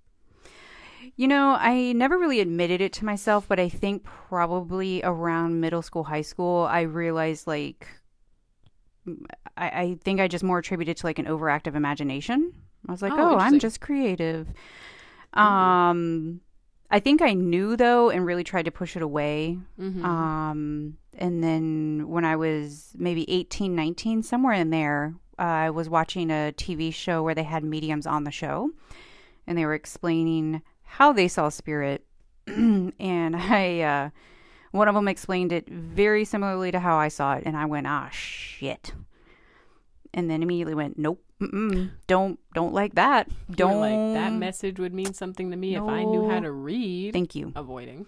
You 1.16 1.28
know, 1.28 1.56
I 1.60 1.94
never 1.94 2.18
really 2.18 2.40
admitted 2.40 2.82
it 2.82 2.94
to 2.94 3.06
myself, 3.06 3.48
but 3.48 3.60
I 3.60 3.70
think 3.70 4.04
probably 4.04 5.02
around 5.04 5.60
middle 5.60 5.82
school, 5.82 6.04
high 6.04 6.22
school, 6.22 6.64
I 6.70 6.82
realized 6.82 7.48
like 7.48 7.88
I, 9.58 9.70
I 9.70 9.98
think 10.04 10.20
I 10.20 10.28
just 10.28 10.44
more 10.44 10.60
attributed 10.60 10.98
to 10.98 11.06
like 11.06 11.20
an 11.20 11.26
overactive 11.26 11.76
imagination. 11.76 12.54
I 12.88 12.92
was 12.92 13.02
like, 13.02 13.14
Oh, 13.14 13.36
oh, 13.36 13.38
I'm 13.38 13.60
just 13.60 13.82
creative. 13.82 14.48
Um, 15.34 16.42
I 16.90 17.00
think 17.00 17.22
I 17.22 17.34
knew 17.34 17.76
though, 17.76 18.10
and 18.10 18.26
really 18.26 18.44
tried 18.44 18.66
to 18.66 18.72
push 18.72 18.96
it 18.96 19.02
away. 19.02 19.58
Mm-hmm. 19.80 20.06
Um, 20.06 20.98
and 21.18 21.44
then 21.44 22.08
when 22.08 22.26
I 22.26 22.36
was 22.36 22.94
maybe 22.98 23.30
18, 23.30 23.76
19, 23.76 24.24
somewhere 24.24 24.54
in 24.54 24.70
there, 24.70 25.16
uh, 25.38 25.42
I 25.42 25.70
was 25.70 25.90
watching 25.90 26.30
a 26.30 26.54
TV 26.56 26.94
show 26.94 27.24
where 27.24 27.36
they 27.36 27.44
had 27.44 27.64
mediums 27.64 28.08
on 28.08 28.24
the 28.24 28.32
show 28.32 28.72
and 29.48 29.58
they 29.58 29.66
were 29.66 29.74
explaining 29.74 30.62
how 30.86 31.12
they 31.12 31.27
saw 31.27 31.50
spirit. 31.50 32.06
and 32.48 33.36
I, 33.36 33.82
uh, 33.82 34.10
one 34.72 34.88
of 34.88 34.96
them 34.96 35.08
explained 35.08 35.51
it 35.51 35.68
very 35.70 36.25
similarly 36.25 36.72
to 36.72 36.80
how 36.80 36.98
I 36.98 37.08
saw 37.08 37.34
it. 37.36 37.44
And 37.46 37.58
I 37.58 37.65
went, 37.65 37.88
ah, 37.88 38.10
shit. 38.12 38.94
And 40.13 40.30
then 40.30 40.44
immediately 40.44 40.75
went, 40.75 40.98
nope, 40.98 41.22
don't, 42.08 42.39
don't 42.54 42.74
like 42.74 42.96
that. 42.96 43.30
Don't 43.51 43.80
like 43.80 44.22
that 44.22 44.34
message 44.34 44.80
would 44.80 44.94
mean 44.94 45.13
something 45.13 45.51
to 45.51 45.58
me 45.58 45.75
if 45.75 45.84
I 45.84 46.04
knew 46.04 46.30
how 46.30 46.39
to 46.39 46.51
read. 46.51 47.13
Thank 47.13 47.36
you. 47.36 47.51
Avoiding. 47.56 48.06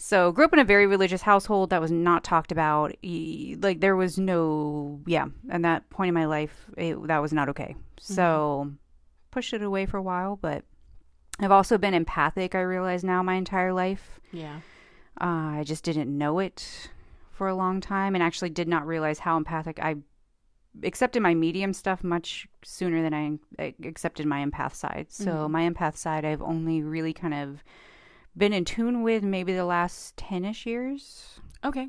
So, 0.00 0.30
grew 0.30 0.44
up 0.44 0.52
in 0.52 0.60
a 0.60 0.64
very 0.64 0.86
religious 0.86 1.22
household 1.22 1.70
that 1.70 1.80
was 1.80 1.90
not 1.90 2.22
talked 2.22 2.52
about. 2.52 2.94
Like 3.02 3.80
there 3.80 3.96
was 3.96 4.16
no, 4.16 5.00
yeah, 5.06 5.26
at 5.50 5.62
that 5.62 5.90
point 5.90 6.08
in 6.08 6.14
my 6.14 6.26
life, 6.26 6.66
it, 6.76 7.04
that 7.08 7.18
was 7.18 7.32
not 7.32 7.48
okay. 7.48 7.74
So, 7.98 8.72
pushed 9.32 9.52
it 9.52 9.62
away 9.62 9.86
for 9.86 9.96
a 9.96 10.02
while. 10.02 10.38
But 10.40 10.64
I've 11.40 11.52
also 11.52 11.78
been 11.78 11.94
empathic. 11.94 12.54
I 12.54 12.60
realize 12.62 13.04
now 13.04 13.22
my 13.22 13.34
entire 13.34 13.72
life. 13.72 14.20
Yeah. 14.32 14.60
Uh, 15.20 15.58
I 15.58 15.62
just 15.64 15.84
didn't 15.84 16.16
know 16.16 16.38
it 16.38 16.90
for 17.32 17.48
a 17.48 17.54
long 17.54 17.80
time, 17.80 18.14
and 18.14 18.22
actually 18.22 18.50
did 18.50 18.68
not 18.68 18.86
realize 18.86 19.20
how 19.20 19.36
empathic 19.36 19.78
I 19.80 19.96
accepted 20.84 21.22
my 21.22 21.34
medium 21.34 21.72
stuff 21.72 22.04
much 22.04 22.46
sooner 22.64 23.02
than 23.02 23.14
I 23.14 23.38
I 23.62 23.74
accepted 23.84 24.26
my 24.26 24.44
empath 24.44 24.74
side. 24.74 25.06
So 25.10 25.30
Mhm. 25.32 25.50
my 25.50 25.68
empath 25.68 25.96
side, 25.96 26.24
I've 26.24 26.42
only 26.42 26.82
really 26.82 27.12
kind 27.12 27.34
of 27.34 27.64
been 28.36 28.52
in 28.52 28.64
tune 28.64 29.02
with 29.02 29.22
maybe 29.24 29.52
the 29.54 29.64
last 29.64 30.16
ten-ish 30.16 30.66
years. 30.66 31.40
Okay. 31.64 31.88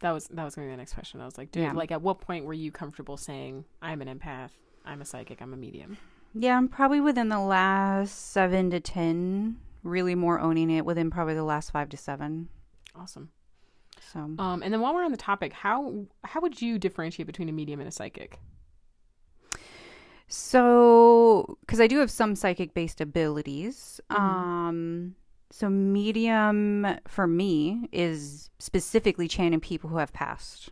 That 0.00 0.12
was 0.12 0.28
that 0.28 0.44
was 0.44 0.54
gonna 0.54 0.68
be 0.68 0.70
the 0.72 0.76
next 0.78 0.94
question. 0.94 1.20
I 1.20 1.26
was 1.26 1.36
like, 1.36 1.50
dude, 1.52 1.62
Yeah. 1.64 1.72
like 1.72 1.90
at 1.92 2.00
what 2.00 2.20
point 2.20 2.46
were 2.46 2.54
you 2.54 2.70
comfortable 2.72 3.18
saying 3.18 3.64
I'm 3.82 4.00
an 4.00 4.08
empath, 4.08 4.52
I'm 4.86 5.02
a 5.02 5.04
psychic, 5.04 5.42
I'm 5.42 5.52
a 5.52 5.56
medium? 5.58 5.98
Yeah, 6.34 6.56
I'm 6.56 6.68
probably 6.68 7.00
within 7.00 7.28
the 7.28 7.40
last 7.40 8.30
seven 8.30 8.70
to 8.70 8.80
ten. 8.80 9.58
Really 9.82 10.14
more 10.14 10.38
owning 10.38 10.70
it 10.70 10.84
within 10.84 11.10
probably 11.10 11.34
the 11.34 11.42
last 11.44 11.70
five 11.70 11.88
to 11.90 11.96
seven. 11.96 12.48
Awesome. 12.94 13.30
So 14.12 14.20
Um, 14.38 14.62
and 14.62 14.72
then 14.72 14.80
while 14.80 14.94
we're 14.94 15.04
on 15.04 15.10
the 15.12 15.16
topic, 15.16 15.52
how 15.52 16.06
how 16.24 16.40
would 16.40 16.60
you 16.60 16.78
differentiate 16.78 17.26
between 17.26 17.48
a 17.48 17.52
medium 17.52 17.80
and 17.80 17.88
a 17.88 17.92
psychic? 17.92 18.38
So, 20.28 21.58
because 21.60 21.80
I 21.80 21.88
do 21.88 21.98
have 21.98 22.10
some 22.10 22.36
psychic 22.36 22.72
based 22.72 23.00
abilities, 23.00 24.00
Mhm. 24.10 24.16
um, 24.16 25.16
so 25.50 25.68
medium 25.68 26.86
for 27.08 27.26
me 27.26 27.88
is 27.90 28.48
specifically 28.60 29.26
chanting 29.26 29.58
people 29.60 29.90
who 29.90 29.96
have 29.96 30.12
passed. 30.12 30.70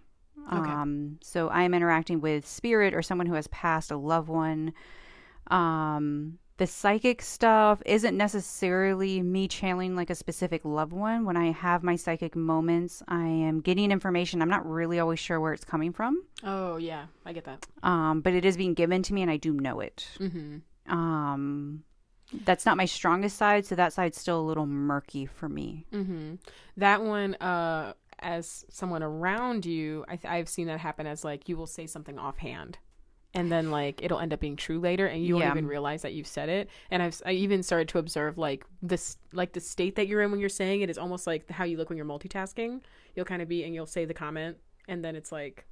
Okay. 0.52 0.70
Um, 0.70 1.18
so 1.22 1.48
I 1.48 1.62
am 1.62 1.74
interacting 1.74 2.20
with 2.20 2.46
spirit 2.46 2.94
or 2.94 3.02
someone 3.02 3.26
who 3.26 3.34
has 3.34 3.48
passed, 3.48 3.90
a 3.90 3.96
loved 3.96 4.28
one. 4.28 4.72
Um, 5.48 6.38
the 6.58 6.66
psychic 6.66 7.22
stuff 7.22 7.80
isn't 7.86 8.16
necessarily 8.16 9.22
me 9.22 9.46
channeling 9.46 9.94
like 9.94 10.10
a 10.10 10.14
specific 10.16 10.64
loved 10.64 10.92
one. 10.92 11.24
When 11.24 11.36
I 11.36 11.52
have 11.52 11.82
my 11.84 11.94
psychic 11.96 12.34
moments, 12.34 13.00
I 13.06 13.24
am 13.26 13.60
getting 13.60 13.92
information. 13.92 14.42
I'm 14.42 14.48
not 14.48 14.68
really 14.68 14.98
always 14.98 15.20
sure 15.20 15.38
where 15.40 15.52
it's 15.52 15.64
coming 15.64 15.92
from, 15.92 16.20
Oh 16.42 16.76
yeah, 16.76 17.06
I 17.24 17.32
get 17.32 17.44
that. 17.44 17.64
um, 17.84 18.22
but 18.22 18.32
it 18.34 18.44
is 18.44 18.56
being 18.56 18.74
given 18.74 19.02
to 19.04 19.14
me, 19.14 19.22
and 19.22 19.30
I 19.30 19.36
do 19.36 19.52
know 19.52 19.78
it. 19.80 20.08
Mm-hmm. 20.18 20.92
Um, 20.92 21.84
that's 22.44 22.66
not 22.66 22.76
my 22.76 22.86
strongest 22.86 23.36
side, 23.36 23.64
so 23.64 23.74
that 23.76 23.92
side's 23.92 24.20
still 24.20 24.40
a 24.40 24.42
little 24.42 24.66
murky 24.66 25.26
for 25.26 25.48
me. 25.48 25.86
Mm-hmm. 25.92 26.34
That 26.78 27.02
one, 27.02 27.34
uh, 27.36 27.92
as 28.18 28.64
someone 28.68 29.04
around 29.04 29.64
you, 29.64 30.04
I 30.08 30.16
th- 30.16 30.30
I've 30.30 30.48
seen 30.48 30.66
that 30.66 30.80
happen 30.80 31.06
as 31.06 31.22
like 31.24 31.48
you 31.48 31.56
will 31.56 31.66
say 31.68 31.86
something 31.86 32.18
offhand, 32.18 32.78
and 33.34 33.52
then 33.52 33.70
like 33.70 34.02
it'll 34.02 34.18
end 34.20 34.32
up 34.32 34.40
being 34.40 34.56
true 34.56 34.78
later, 34.80 35.06
and 35.06 35.22
you 35.24 35.38
Yeah. 35.38 35.46
won't 35.46 35.58
even 35.58 35.68
realize 35.68 36.02
that 36.02 36.12
you've 36.14 36.26
said 36.26 36.48
it. 36.48 36.68
And 36.90 37.02
I've 37.02 37.20
I 37.26 37.32
even 37.32 37.62
started 37.62 37.88
to 37.90 37.98
observe 37.98 38.38
like 38.38 38.64
this, 38.82 39.18
like 39.32 39.52
the 39.52 39.60
state 39.60 39.96
that 39.96 40.06
you're 40.08 40.22
in 40.22 40.30
when 40.30 40.40
you're 40.40 40.48
saying 40.48 40.80
it 40.80 40.90
is 40.90 40.98
almost 40.98 41.26
like 41.26 41.48
how 41.50 41.64
you 41.64 41.76
look 41.76 41.88
when 41.90 41.96
you're 41.96 42.06
multitasking. 42.06 42.80
You'll 43.14 43.24
kind 43.26 43.42
of 43.42 43.48
be, 43.48 43.64
and 43.64 43.74
you'll 43.74 43.86
say 43.86 44.04
the 44.04 44.14
comment, 44.14 44.56
and 44.88 45.04
then 45.04 45.14
it's 45.16 45.30
like, 45.32 45.66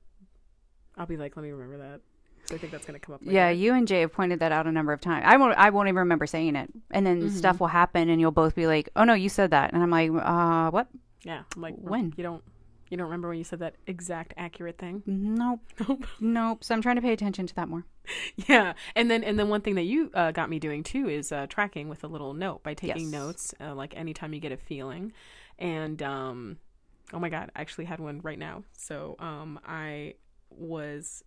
I'll 0.97 1.07
be 1.07 1.17
like, 1.17 1.37
let 1.37 1.43
me 1.43 1.51
remember 1.51 1.79
that. 1.79 2.01
So 2.47 2.55
I 2.55 2.59
think 2.59 2.73
that's 2.73 2.87
gonna 2.87 2.99
come 3.01 3.15
up. 3.15 3.23
Later. 3.23 3.33
Yeah, 3.33 3.51
you 3.51 3.75
and 3.75 3.89
Jay 3.89 4.01
have 4.03 4.13
pointed 4.13 4.39
that 4.41 4.53
out 4.53 4.67
a 4.69 4.73
number 4.73 4.93
of 4.93 5.01
times. 5.01 5.25
I 5.27 5.37
won't. 5.37 5.57
I 5.59 5.71
won't 5.71 5.89
even 5.89 5.99
remember 5.99 6.27
saying 6.27 6.55
it, 6.57 6.71
and 6.93 7.05
then 7.05 7.23
Mhm. 7.23 7.31
stuff 7.31 7.59
will 7.59 7.67
happen, 7.67 8.09
and 8.09 8.21
you'll 8.21 8.31
both 8.31 8.55
be 8.55 8.67
like, 8.69 8.89
"Oh 8.95 9.03
no, 9.05 9.15
you 9.15 9.29
said 9.29 9.51
that," 9.51 9.73
and 9.73 9.83
I'm 9.83 9.91
like, 9.91 10.11
"Uh, 10.13 10.71
what? 10.71 10.87
yeah. 11.25 11.43
I'm 11.57 11.63
like 11.63 11.75
When? 11.77 12.15
you 12.17 12.23
don't, 12.23 12.45
you 12.89 12.97
don't 12.97 13.07
remember 13.07 13.29
when 13.29 13.39
you 13.39 13.45
said 13.45 13.59
that 13.61 13.75
exact 13.87 14.35
accurate 14.37 14.79
thing. 14.79 15.03
Nope, 15.07 15.61
Nope. 15.89 16.07
nope." 16.21 16.65
So 16.65 16.75
I'm 16.75 16.83
trying 16.83 16.97
to 16.97 17.03
pay 17.03 17.13
attention 17.13 17.47
to 17.47 17.55
that 17.57 17.69
more. 17.69 17.85
Yeah, 18.47 18.75
and 18.95 19.11
then 19.11 19.25
and 19.25 19.37
then 19.39 19.49
one 19.49 19.63
thing 19.63 19.75
that 19.75 19.83
you 19.83 20.11
uh, 20.15 20.31
got 20.31 20.49
me 20.49 20.59
doing 20.61 20.83
too 20.85 21.09
is 21.09 21.33
uh, 21.33 21.47
tracking 21.49 21.89
with 21.89 22.05
a 22.05 22.07
little 22.07 22.35
note 22.35 22.63
by 22.63 22.75
taking 22.75 23.05
Yes. 23.05 23.13
notes, 23.13 23.55
uh, 23.61 23.75
like 23.75 23.97
anytime 23.97 24.33
you 24.33 24.41
get 24.41 24.53
a 24.53 24.57
feeling, 24.57 25.13
and 25.59 26.01
um, 26.03 26.59
oh 27.13 27.19
my 27.19 27.29
god, 27.29 27.51
I 27.57 27.61
actually 27.61 27.87
had 27.87 27.99
one 27.99 28.21
right 28.23 28.39
now. 28.39 28.63
So 28.73 29.17
um, 29.19 29.59
I 29.67 30.15
was 30.51 31.25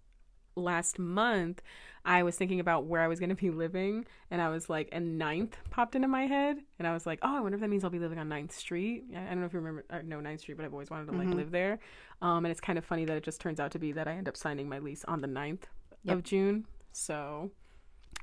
last 0.59 0.99
month. 0.99 1.61
I 2.05 2.23
was 2.23 2.37
thinking 2.37 2.59
about 2.61 2.85
where 2.85 3.01
I 3.01 3.07
was 3.07 3.19
going 3.19 3.29
to 3.29 3.35
be 3.35 3.49
living, 3.49 4.05
and 4.31 4.41
I 4.41 4.49
was 4.49 4.69
like, 4.69 4.87
and 4.91 5.17
Ninth 5.17 5.57
popped 5.69 5.95
into 5.95 6.07
my 6.07 6.27
head, 6.27 6.57
and 6.79 6.87
I 6.87 6.93
was 6.93 7.05
like, 7.05 7.19
oh, 7.21 7.37
I 7.37 7.41
wonder 7.41 7.55
if 7.55 7.61
that 7.61 7.67
means 7.69 7.83
I'll 7.83 7.89
be 7.89 7.99
living 7.99 8.17
on 8.17 8.29
Ninth 8.29 8.53
Street. 8.53 9.03
I 9.13 9.19
don't 9.29 9.41
know 9.41 9.45
if 9.45 9.53
you 9.53 9.59
remember, 9.59 9.85
uh, 9.89 9.99
no, 10.05 10.19
Ninth 10.21 10.39
Street, 10.41 10.55
but 10.55 10.65
I've 10.65 10.71
always 10.73 10.89
wanted 10.89 11.07
to 11.07 11.11
like 11.17 11.27
Mhm. 11.27 11.35
live 11.35 11.51
there. 11.51 11.79
Um, 12.21 12.45
and 12.45 12.51
it's 12.51 12.61
kind 12.61 12.77
of 12.79 12.85
funny 12.85 13.03
that 13.05 13.17
it 13.17 13.23
just 13.23 13.41
turns 13.41 13.59
out 13.59 13.71
to 13.71 13.79
be 13.79 13.91
that 13.91 14.07
I 14.07 14.13
end 14.13 14.27
up 14.29 14.37
signing 14.37 14.69
my 14.69 14.79
lease 14.79 15.03
on 15.05 15.21
the 15.21 15.27
9th 15.27 15.67
Yep. 16.03 16.17
of 16.17 16.23
June. 16.23 16.65
So 16.93 17.51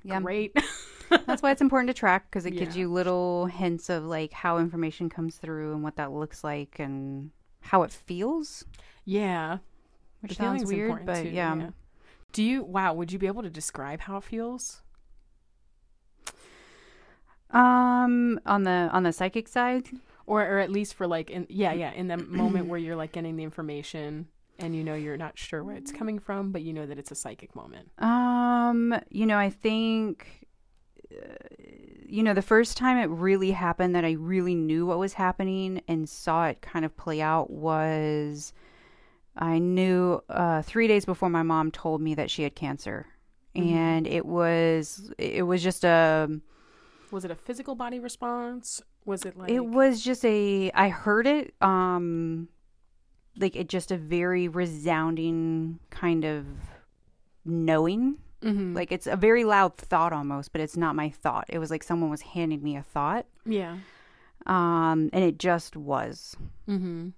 Yeah, 0.03 0.21
great. 0.21 0.57
that's 1.27 1.43
why 1.43 1.51
it's 1.51 1.61
important 1.61 1.89
to 1.89 1.95
track 1.95 2.31
because 2.31 2.47
it 2.47 2.53
gives 2.53 2.77
you 2.77 2.91
little 2.93 3.47
hints 3.47 3.89
of 3.91 4.05
like 4.05 4.33
how 4.33 4.59
information 4.59 5.09
comes 5.11 5.37
through 5.37 5.73
and 5.75 5.83
what 5.83 5.97
that 5.97 6.13
looks 6.13 6.43
like 6.43 6.79
and 6.79 7.31
how 7.61 7.83
it 7.83 7.91
feels, 7.93 8.65
yeah, 9.05 9.59
which 10.21 10.31
the 10.31 10.37
sounds 10.37 10.65
weird, 10.65 11.05
but 11.05 11.23
too, 11.23 11.29
yeah. 11.31 11.71
Do 12.37 12.43
you? 12.43 12.65
Wow, 12.65 12.93
would 12.93 13.11
you 13.11 13.19
be 13.19 13.27
able 13.27 13.43
to 13.45 13.49
describe 13.49 14.01
how 14.01 14.19
it 14.19 14.25
feels? 14.25 14.83
Um, 17.51 18.39
on 18.45 18.65
the 18.65 18.91
on 18.93 19.05
the 19.05 19.13
psychic 19.15 19.49
side, 19.49 19.89
or 20.27 20.43
or 20.43 20.59
at 20.59 20.71
least 20.71 20.93
for 20.93 21.07
like 21.07 21.31
in 21.31 21.47
yeah 21.49 21.73
yeah 21.83 21.93
in 21.93 22.09
the 22.09 22.19
moment 22.19 22.67
where 22.67 22.79
you're 22.79 22.95
like 22.95 23.13
getting 23.13 23.37
the 23.37 23.43
information 23.43 24.29
and 24.59 24.77
you 24.77 24.85
know 24.85 24.95
you're 24.95 25.17
not 25.17 25.39
sure 25.39 25.65
where 25.65 25.77
it's 25.77 25.91
coming 25.91 26.19
from 26.19 26.53
but 26.53 26.61
you 26.61 26.75
know 26.75 26.85
that 26.85 26.99
it's 26.99 27.11
a 27.11 27.15
psychic 27.15 27.57
moment 27.57 27.89
Um, 28.03 28.95
you 29.09 29.25
know, 29.25 29.39
I 29.39 29.49
think, 29.49 30.47
uh, 31.11 31.37
you 32.07 32.23
know, 32.23 32.35
the 32.35 32.43
first 32.43 32.77
time 32.77 32.99
it 32.99 33.09
really 33.09 33.53
happened 33.53 33.95
that 33.95 34.05
I 34.05 34.13
really 34.13 34.55
knew 34.55 34.85
what 34.85 34.99
was 34.99 35.15
happening 35.15 35.81
and 35.89 36.07
saw 36.07 36.49
it 36.49 36.61
kind 36.61 36.85
of 36.85 36.95
play 36.99 37.23
out 37.23 37.49
was 37.49 38.53
I 39.37 39.59
knew 39.59 40.23
uh, 40.29 40.63
three 40.63 40.89
days 40.89 41.05
before 41.05 41.29
my 41.29 41.43
mom 41.43 41.71
told 41.71 42.01
me 42.01 42.15
that 42.15 42.31
she 42.31 42.43
had 42.43 42.55
cancer. 42.55 43.07
Mhm. 43.55 43.71
And 43.71 44.07
it 44.07 44.25
was, 44.27 45.13
it 45.19 45.43
was 45.43 45.63
just 45.63 45.85
a, 45.85 46.41
was 47.11 47.25
it 47.25 47.31
a 47.31 47.35
physical 47.35 47.75
body 47.75 47.99
response 48.01 48.83
was 49.05 49.25
it 49.25 49.37
like 49.37 49.51
it 49.51 49.65
was 49.65 50.03
just 50.03 50.25
a, 50.25 50.71
I 50.73 50.89
heard 50.89 51.27
it, 51.27 51.55
um, 51.63 52.49
like 53.39 53.55
it 53.57 53.69
just 53.69 53.93
a 53.93 53.97
very 53.97 54.49
resounding 54.49 55.79
kind 55.91 56.25
of 56.25 56.47
knowing 57.45 58.17
Mhm. 58.43 58.75
Like 58.77 58.93
it's 58.93 59.07
a 59.07 59.17
very 59.17 59.45
loud 59.45 59.77
thought 59.77 60.13
almost, 60.13 60.53
but 60.53 60.61
it's 60.61 60.77
not 60.77 60.95
my 60.95 61.09
thought. 61.09 61.47
It 61.49 61.59
was 61.59 61.71
like 61.71 61.83
someone 61.83 62.11
was 62.11 62.21
handing 62.21 62.63
me 62.63 62.77
a 62.77 62.83
thought. 62.83 63.27
yeah 63.47 63.79
Um 64.47 65.09
and 65.13 65.25
it 65.25 65.39
just 65.39 65.77
was. 65.77 66.37
mm-hmm 66.69 67.09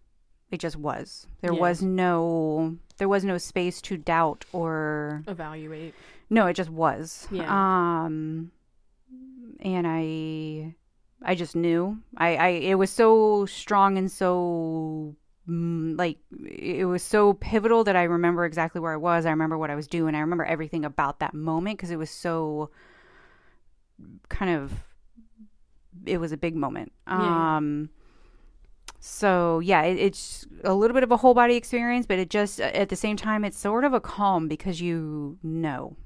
It 0.51 0.61
just 0.61 0.77
was. 0.77 1.27
There 1.43 1.53
Yeah. 1.53 1.61
was 1.61 1.83
no 1.83 2.77
there 2.99 3.09
was 3.09 3.25
no 3.25 3.39
space 3.39 3.81
to 3.83 3.97
doubt 3.97 4.45
or 4.53 5.23
evaluate 5.29 5.95
no, 6.31 6.47
it 6.47 6.55
just 6.55 6.71
was. 6.71 7.27
Yeah. 7.31 7.49
Um 7.49 8.51
and 9.61 9.87
I 9.87 10.75
I 11.23 11.35
just 11.35 11.57
knew. 11.57 11.99
I 12.17 12.37
I 12.37 12.49
it 12.49 12.75
was 12.77 12.91
so 12.91 13.45
strong 13.47 13.99
and 13.99 14.11
so 14.11 15.15
mm, 15.49 15.99
like 15.99 16.19
it 16.47 16.87
was 16.87 17.03
so 17.03 17.33
pivotal 17.35 17.83
that 17.85 17.97
I 17.97 18.05
remember 18.05 18.45
exactly 18.45 18.81
where 18.81 18.93
I 18.93 18.97
was. 18.97 19.27
I 19.27 19.31
remember 19.31 19.59
what 19.59 19.71
I 19.71 19.75
was 19.75 19.87
doing. 19.87 20.15
I 20.15 20.21
remember 20.21 20.45
everything 20.45 20.85
about 20.85 21.19
that 21.21 21.35
moment 21.35 21.77
because 21.79 21.91
it 21.91 21.97
was 21.99 22.11
so 22.11 22.71
kind 24.29 24.55
of 24.55 24.73
it 26.07 26.19
was 26.19 26.33
a 26.33 26.37
big 26.37 26.55
moment. 26.55 26.93
Yeah, 27.09 27.23
yeah. 27.23 27.57
Um 27.57 27.91
so 29.01 29.61
yeah, 29.61 29.83
it, 29.83 29.99
it's 29.99 30.47
a 30.65 30.75
little 30.75 30.95
bit 30.95 31.03
of 31.03 31.13
a 31.13 31.17
whole 31.17 31.35
body 31.35 31.57
experience, 31.57 32.07
but 32.07 32.19
it 32.19 32.31
just 32.31 32.61
uh, 32.61 32.65
at 32.65 32.89
the 32.89 32.97
same 32.97 33.17
time 33.17 33.45
it's 33.45 33.59
sort 33.59 33.85
of 33.85 33.93
a 33.93 34.01
calm 34.01 34.49
because 34.49 34.81
you 34.81 35.39
know. 35.43 35.97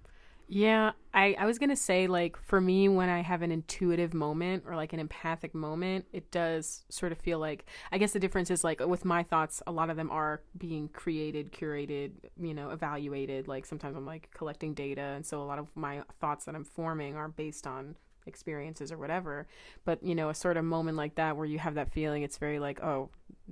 Yeah, 0.54 0.92
I, 1.14 1.34
I 1.38 1.46
was 1.46 1.58
gonna 1.58 1.76
say 1.76 2.06
like 2.06 2.36
for 2.36 2.60
me 2.60 2.86
when 2.86 3.08
I 3.08 3.22
have 3.22 3.40
an 3.40 3.50
intuitive 3.50 4.12
moment 4.12 4.64
or 4.66 4.76
like 4.76 4.92
an 4.92 5.00
empathic 5.00 5.54
moment, 5.54 6.04
it 6.12 6.30
does 6.30 6.84
sort 6.90 7.10
of 7.10 7.18
feel 7.18 7.38
like 7.38 7.64
I 7.90 7.96
guess 7.96 8.12
the 8.12 8.20
difference 8.20 8.50
is 8.50 8.62
like 8.62 8.80
with 8.80 9.06
my 9.06 9.22
thoughts, 9.22 9.62
a 9.66 9.72
lot 9.72 9.88
of 9.88 9.96
them 9.96 10.10
are 10.10 10.42
being 10.58 10.88
created, 10.88 11.52
curated, 11.52 12.12
you 12.38 12.52
know, 12.52 12.68
evaluated. 12.68 13.48
Like 13.48 13.64
sometimes 13.64 13.96
I'm 13.96 14.04
like 14.04 14.28
collecting 14.34 14.74
data, 14.74 15.00
and 15.00 15.24
so 15.24 15.40
a 15.40 15.44
lot 15.44 15.58
of 15.58 15.68
my 15.74 16.02
thoughts 16.20 16.44
that 16.44 16.54
I'm 16.54 16.64
forming 16.64 17.16
are 17.16 17.28
based 17.28 17.66
on 17.66 17.96
experiences 18.26 18.90
or 18.92 18.98
whatever. 18.98 19.46
But 19.84 20.02
you 20.02 20.14
know, 20.14 20.28
a 20.28 20.34
sort 20.34 20.56
of 20.56 20.64
moment 20.64 20.96
like 20.96 21.14
that 21.16 21.36
where 21.36 21.46
you 21.46 21.58
have 21.58 21.74
that 21.74 21.92
feeling, 21.92 22.22
it's 22.22 22.38
very 22.38 22.58
like, 22.58 22.82
oh, 22.82 23.10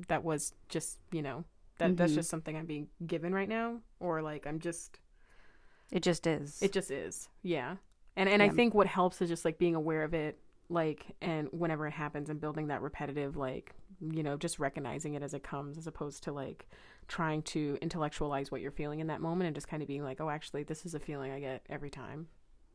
that 0.09 0.25
was 0.25 0.53
just 0.69 0.99
you 1.13 1.23
know 1.23 1.45
that 1.79 1.97
that's 1.97 2.13
Mhm. 2.13 2.17
just 2.17 2.31
something 2.31 2.57
I'm 2.57 2.67
being 2.67 2.89
given 3.07 3.33
right 3.35 3.49
now, 3.49 3.81
or 4.01 4.23
like 4.23 4.47
I'm 4.47 4.59
just 4.61 5.01
It 5.91 6.03
just 6.03 6.27
is. 6.27 6.63
it 6.63 6.73
just 6.73 6.91
is. 6.91 7.29
Yeah. 7.43 7.77
And 8.17 8.29
and 8.29 8.43
I 8.43 8.49
think 8.49 8.75
what 8.75 8.87
helps 8.87 9.21
is 9.23 9.29
just 9.29 9.45
like 9.45 9.59
being 9.59 9.75
aware 9.75 10.05
of 10.05 10.15
it 10.15 10.39
like 10.69 11.17
and 11.21 11.49
whenever 11.53 11.87
it 11.87 11.93
happens 11.93 12.31
and 12.31 12.41
building 12.41 12.69
that 12.69 12.81
repetitive 12.81 13.37
like 13.37 13.75
you 14.01 14.23
know 14.23 14.37
just 14.37 14.61
recognizing 14.61 15.15
it 15.15 15.23
as 15.23 15.35
it 15.35 15.43
comes 15.43 15.77
as 15.77 15.89
opposed 15.89 16.23
to 16.23 16.33
like 16.33 16.69
trying 17.09 17.43
to 17.43 17.77
intellectualize 17.83 18.53
what 18.53 18.61
you're 18.61 18.71
feeling 18.71 19.01
in 19.01 19.09
that 19.09 19.21
moment 19.21 19.47
and 19.49 19.55
just 19.57 19.67
kind 19.67 19.83
of 19.83 19.89
being 19.89 20.05
like 20.05 20.21
oh 20.21 20.31
actually 20.31 20.63
this 20.63 20.87
is 20.87 20.95
a 20.95 21.01
feeling 21.01 21.33
I 21.33 21.41
get 21.41 21.67
every 21.69 21.91
time 21.91 22.29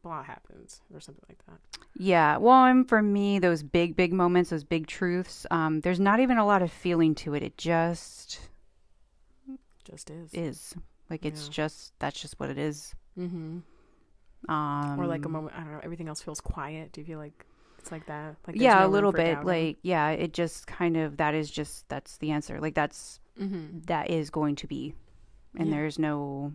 blah 0.05 0.21
happens 0.23 0.81
or 0.93 0.99
something 0.99 1.23
like 1.27 1.39
that. 1.47 1.59
Yeah, 1.97 2.37
well, 2.37 2.65
and 2.65 2.87
for 2.87 3.01
me, 3.01 3.39
those 3.39 3.63
big, 3.63 3.95
big 3.95 4.13
moments, 4.13 4.51
those 4.51 4.63
big 4.63 4.85
truths, 4.85 5.47
um, 5.49 5.79
there's 5.81 5.99
not 5.99 6.19
even 6.19 6.37
a 6.37 6.45
lot 6.45 6.61
of 6.61 6.71
feeling 6.71 7.15
to 7.15 7.33
it. 7.33 7.41
It 7.41 7.57
just 7.57 8.39
Just 9.83 10.09
is. 10.09 10.33
is. 10.33 10.73
Like 11.09 11.25
it's 11.25 11.45
Yeah. 11.45 11.51
just 11.51 11.93
that's 11.99 12.19
just 12.21 12.39
what 12.39 12.49
it 12.49 12.57
is. 12.57 12.93
Mm-hmm. 13.17 13.59
Um, 14.51 14.99
Or 14.99 15.07
like 15.07 15.25
a 15.25 15.29
moment 15.29 15.55
I 15.55 15.61
don't 15.61 15.71
know 15.71 15.79
everything 15.83 16.07
else 16.07 16.21
feels 16.21 16.41
quiet. 16.41 16.91
Do 16.91 17.01
you 17.01 17.05
feel 17.05 17.19
like 17.19 17.45
it's 17.79 17.91
like 17.91 18.05
that? 18.07 18.35
Like 18.47 18.55
yeah, 18.59 18.79
no 18.79 18.87
a 18.87 18.89
little 18.89 19.11
bit. 19.11 19.33
doubting? 19.35 19.47
Like 19.47 19.77
yeah, 19.81 20.09
it 20.09 20.33
just 20.33 20.67
kind 20.67 20.97
of 20.97 21.17
that 21.17 21.33
is 21.33 21.49
just 21.49 21.87
that's 21.89 22.17
the 22.17 22.31
answer. 22.31 22.59
Like 22.59 22.75
that's 22.75 23.19
Mhm. 23.39 23.85
that 23.87 24.09
is 24.09 24.29
going 24.29 24.55
to 24.57 24.67
be, 24.67 24.95
and 25.57 25.67
Yeah. 25.69 25.75
there's 25.75 25.97
no 25.99 26.53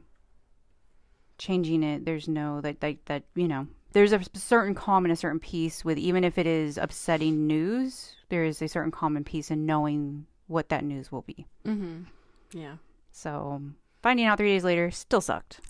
changing 1.40 1.83
it. 1.83 2.05
There's 2.05 2.29
no 2.29 2.61
that 2.61 2.81
like 2.83 3.05
that 3.07 3.24
you 3.35 3.48
know. 3.48 3.66
There's 3.92 4.12
a 4.12 4.20
certain 4.35 4.74
calm 4.76 5.05
and 5.05 5.11
a 5.12 5.16
certain 5.16 5.40
peace 5.40 5.85
with 5.85 5.98
even 5.98 6.22
if 6.22 6.38
it 6.38 6.46
is 6.46 6.79
upsetting 6.79 7.48
news. 7.48 8.14
There 8.29 8.44
is 8.44 8.62
a 8.62 8.68
certain 8.68 8.92
calm 8.92 9.16
and 9.16 9.26
peace 9.26 9.50
in 9.50 9.66
knowing 9.66 10.26
what 10.46 10.68
that 10.68 10.85
news 10.85 11.11
will 11.11 11.22
be. 11.22 11.46
Mm-hmm. 11.66 12.03
Yeah. 12.53 12.76
So 13.11 13.61
finding 14.03 14.26
out 14.26 14.38
three 14.38 14.50
days 14.53 14.62
later 14.64 14.90
still 14.92 15.20
sucked, 15.20 15.61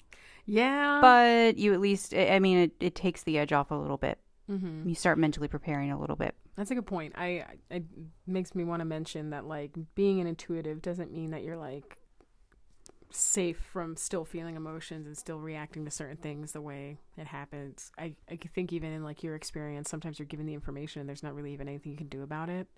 Yeah. 0.45 0.99
but 1.01 1.57
you 1.57 1.73
at 1.73 1.81
least 1.81 2.13
I 2.15 2.39
mean 2.41 2.59
it, 2.59 2.73
it 2.81 2.95
takes 2.95 3.23
the 3.23 3.39
edge 3.39 3.53
off 3.53 3.71
a 3.71 3.75
little 3.75 3.97
bit. 3.97 4.19
mhm. 4.51 4.87
You 4.87 4.95
start 4.95 5.17
mentally 5.19 5.49
preparing 5.49 5.91
a 5.91 5.99
little 5.99 6.17
bit. 6.17 6.35
That's 6.57 6.71
a 6.71 6.75
good 6.75 6.87
point. 6.87 7.15
I 7.17 7.45
I- 7.71 7.77
it 7.77 7.85
makes 8.27 8.55
me 8.55 8.65
want 8.65 8.81
to 8.81 8.85
mention 8.85 9.31
that 9.31 9.47
like 9.47 9.73
being 9.95 10.21
an 10.21 10.27
intuitive 10.27 10.83
doesn't 10.83 11.13
mean 11.13 11.31
that 11.31 11.43
you're 11.43 11.57
like 11.57 11.97
safe 13.11 13.59
from 13.73 13.97
still 13.97 14.25
feeling 14.25 14.57
emotions 14.57 15.07
and 15.07 15.17
still 15.17 15.39
reacting 15.41 15.85
to 15.85 15.91
certain 15.91 16.17
things 16.17 16.53
the 16.53 16.61
way 16.61 16.99
it 17.17 17.27
happens. 17.27 17.91
I 17.99 18.15
I 18.31 18.37
think 18.37 18.73
even 18.73 18.93
in 18.93 19.03
like 19.05 19.23
your 19.23 19.35
experience, 19.35 19.91
sometimes 19.91 20.19
you're 20.19 20.27
given 20.27 20.47
the 20.47 20.55
information 20.55 21.01
and 21.01 21.09
there's 21.09 21.23
not 21.23 21.35
really 21.35 21.53
even 21.53 21.69
anything 21.69 21.93
you 21.93 21.99
can 21.99 22.09
do 22.09 22.23
about 22.23 22.49
it. 22.49 22.69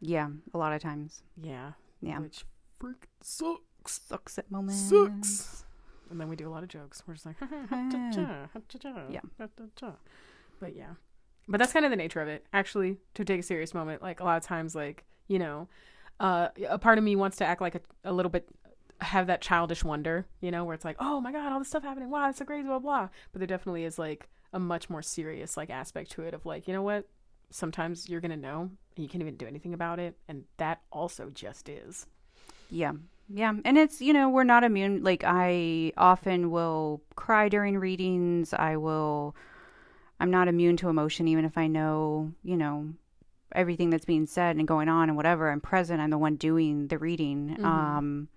Yeah, 0.00 0.28
a 0.54 0.58
lot 0.58 0.72
of 0.72 0.80
times. 0.80 1.22
Yeah. 1.40 1.72
Yeah. 2.00 2.20
Which 2.20 2.44
freak 2.78 3.08
sucks. 3.20 3.62
Sucks 3.86 4.38
at 4.38 4.50
moments. 4.50 4.80
Sucks. 4.80 5.64
And 6.10 6.20
then 6.20 6.28
we 6.28 6.36
do 6.36 6.48
a 6.48 6.50
lot 6.50 6.62
of 6.62 6.68
jokes. 6.68 7.02
We're 7.06 7.14
just 7.14 7.26
like, 7.26 7.36
Yeah. 9.10 9.22
But 10.60 10.76
yeah. 10.76 10.92
But 11.48 11.58
that's 11.58 11.72
kind 11.72 11.84
of 11.84 11.90
the 11.90 11.96
nature 11.96 12.20
of 12.20 12.28
it. 12.28 12.46
Actually, 12.52 12.98
to 13.14 13.24
take 13.24 13.40
a 13.40 13.42
serious 13.42 13.72
moment, 13.72 14.02
like 14.02 14.20
a 14.20 14.24
lot 14.24 14.36
of 14.36 14.42
times, 14.42 14.74
like, 14.74 15.04
you 15.28 15.38
know, 15.38 15.68
uh, 16.20 16.48
a 16.68 16.78
part 16.78 16.98
of 16.98 17.04
me 17.04 17.16
wants 17.16 17.38
to 17.38 17.46
act 17.46 17.60
like 17.60 17.74
a, 17.74 17.80
a 18.04 18.12
little 18.12 18.30
bit, 18.30 18.48
have 19.00 19.28
that 19.28 19.40
childish 19.40 19.84
wonder, 19.84 20.26
you 20.40 20.50
know, 20.50 20.64
where 20.64 20.74
it's 20.74 20.84
like, 20.84 20.96
oh 20.98 21.20
my 21.20 21.32
God, 21.32 21.52
all 21.52 21.58
this 21.58 21.68
stuff 21.68 21.84
happening. 21.84 22.10
Wow, 22.10 22.28
it's 22.28 22.38
so 22.38 22.44
crazy, 22.44 22.66
blah, 22.66 22.78
blah. 22.78 23.08
But 23.32 23.40
there 23.40 23.46
definitely 23.46 23.84
is 23.84 23.98
like 23.98 24.28
a 24.52 24.58
much 24.58 24.90
more 24.90 25.02
serious, 25.02 25.56
like, 25.56 25.70
aspect 25.70 26.10
to 26.12 26.22
it 26.22 26.34
of 26.34 26.44
like, 26.46 26.66
you 26.66 26.74
know 26.74 26.82
what? 26.82 27.06
Sometimes 27.50 28.08
you're 28.08 28.20
going 28.20 28.30
to 28.32 28.36
know 28.36 28.62
and 28.96 29.02
you 29.02 29.08
can't 29.08 29.22
even 29.22 29.36
do 29.36 29.46
anything 29.46 29.72
about 29.72 29.98
it. 30.00 30.16
And 30.28 30.44
that 30.56 30.80
also 30.90 31.30
just 31.30 31.68
is. 31.68 32.06
Yeah. 32.70 32.92
Yeah. 33.28 33.52
And 33.64 33.78
it's, 33.78 34.00
you 34.00 34.12
know, 34.12 34.28
we're 34.28 34.44
not 34.44 34.64
immune. 34.64 35.04
Like, 35.04 35.22
I 35.24 35.92
often 35.96 36.50
will 36.50 37.02
cry 37.14 37.48
during 37.48 37.78
readings. 37.78 38.52
I 38.52 38.76
will, 38.76 39.36
I'm 40.18 40.30
not 40.30 40.48
immune 40.48 40.76
to 40.78 40.88
emotion, 40.88 41.28
even 41.28 41.44
if 41.44 41.56
I 41.56 41.66
know, 41.66 42.32
you 42.42 42.56
know, 42.56 42.88
everything 43.52 43.90
that's 43.90 44.04
being 44.04 44.26
said 44.26 44.56
and 44.56 44.66
going 44.66 44.88
on 44.88 45.08
and 45.08 45.16
whatever. 45.16 45.50
I'm 45.50 45.60
present. 45.60 46.00
I'm 46.00 46.10
the 46.10 46.18
one 46.18 46.36
doing 46.36 46.88
the 46.88 46.98
reading. 46.98 47.56
Mhm. 47.58 47.64
Um, 47.64 48.28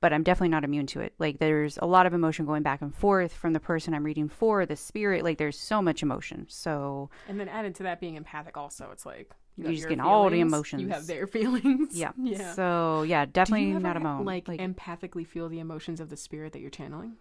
but 0.00 0.12
I'm 0.12 0.22
definitely 0.22 0.48
not 0.48 0.64
immune 0.64 0.86
to 0.88 1.00
it. 1.00 1.12
Like, 1.18 1.38
there's 1.38 1.78
a 1.80 1.86
lot 1.86 2.06
of 2.06 2.14
emotion 2.14 2.46
going 2.46 2.62
back 2.62 2.80
and 2.82 2.94
forth 2.94 3.32
from 3.32 3.52
the 3.52 3.60
person 3.60 3.92
I'm 3.94 4.04
reading 4.04 4.28
for, 4.28 4.64
the 4.66 4.76
spirit. 4.76 5.24
Like, 5.24 5.38
there's 5.38 5.58
so 5.58 5.82
much 5.82 6.02
emotion. 6.02 6.46
So, 6.48 7.10
And 7.28 7.38
then 7.38 7.48
added 7.48 7.74
to 7.76 7.82
that 7.84 8.00
being 8.00 8.16
empathic, 8.16 8.56
also, 8.56 8.88
it's 8.92 9.04
like 9.04 9.30
you 9.56 9.64
You're 9.64 9.72
just 9.74 9.84
getting 9.84 10.00
all 10.00 10.30
the 10.30 10.40
emotions. 10.40 10.82
You 10.82 10.88
have 10.88 11.06
their 11.06 11.26
feelings. 11.38 11.96
yeah. 11.96 12.12
yeah. 12.20 12.54
So, 12.54 13.02
yeah, 13.02 13.26
definitely 13.26 13.72
not 13.72 13.96
a 13.96 14.00
moment. 14.00 14.48
Like, 14.48 14.60
empathically 14.60 15.26
feel 15.26 15.48
the 15.48 15.58
emotions 15.60 16.00
of 16.00 16.08
the 16.08 16.16
spirit 16.16 16.52
that 16.54 16.60
you're 16.60 16.70
channeling. 16.70 17.16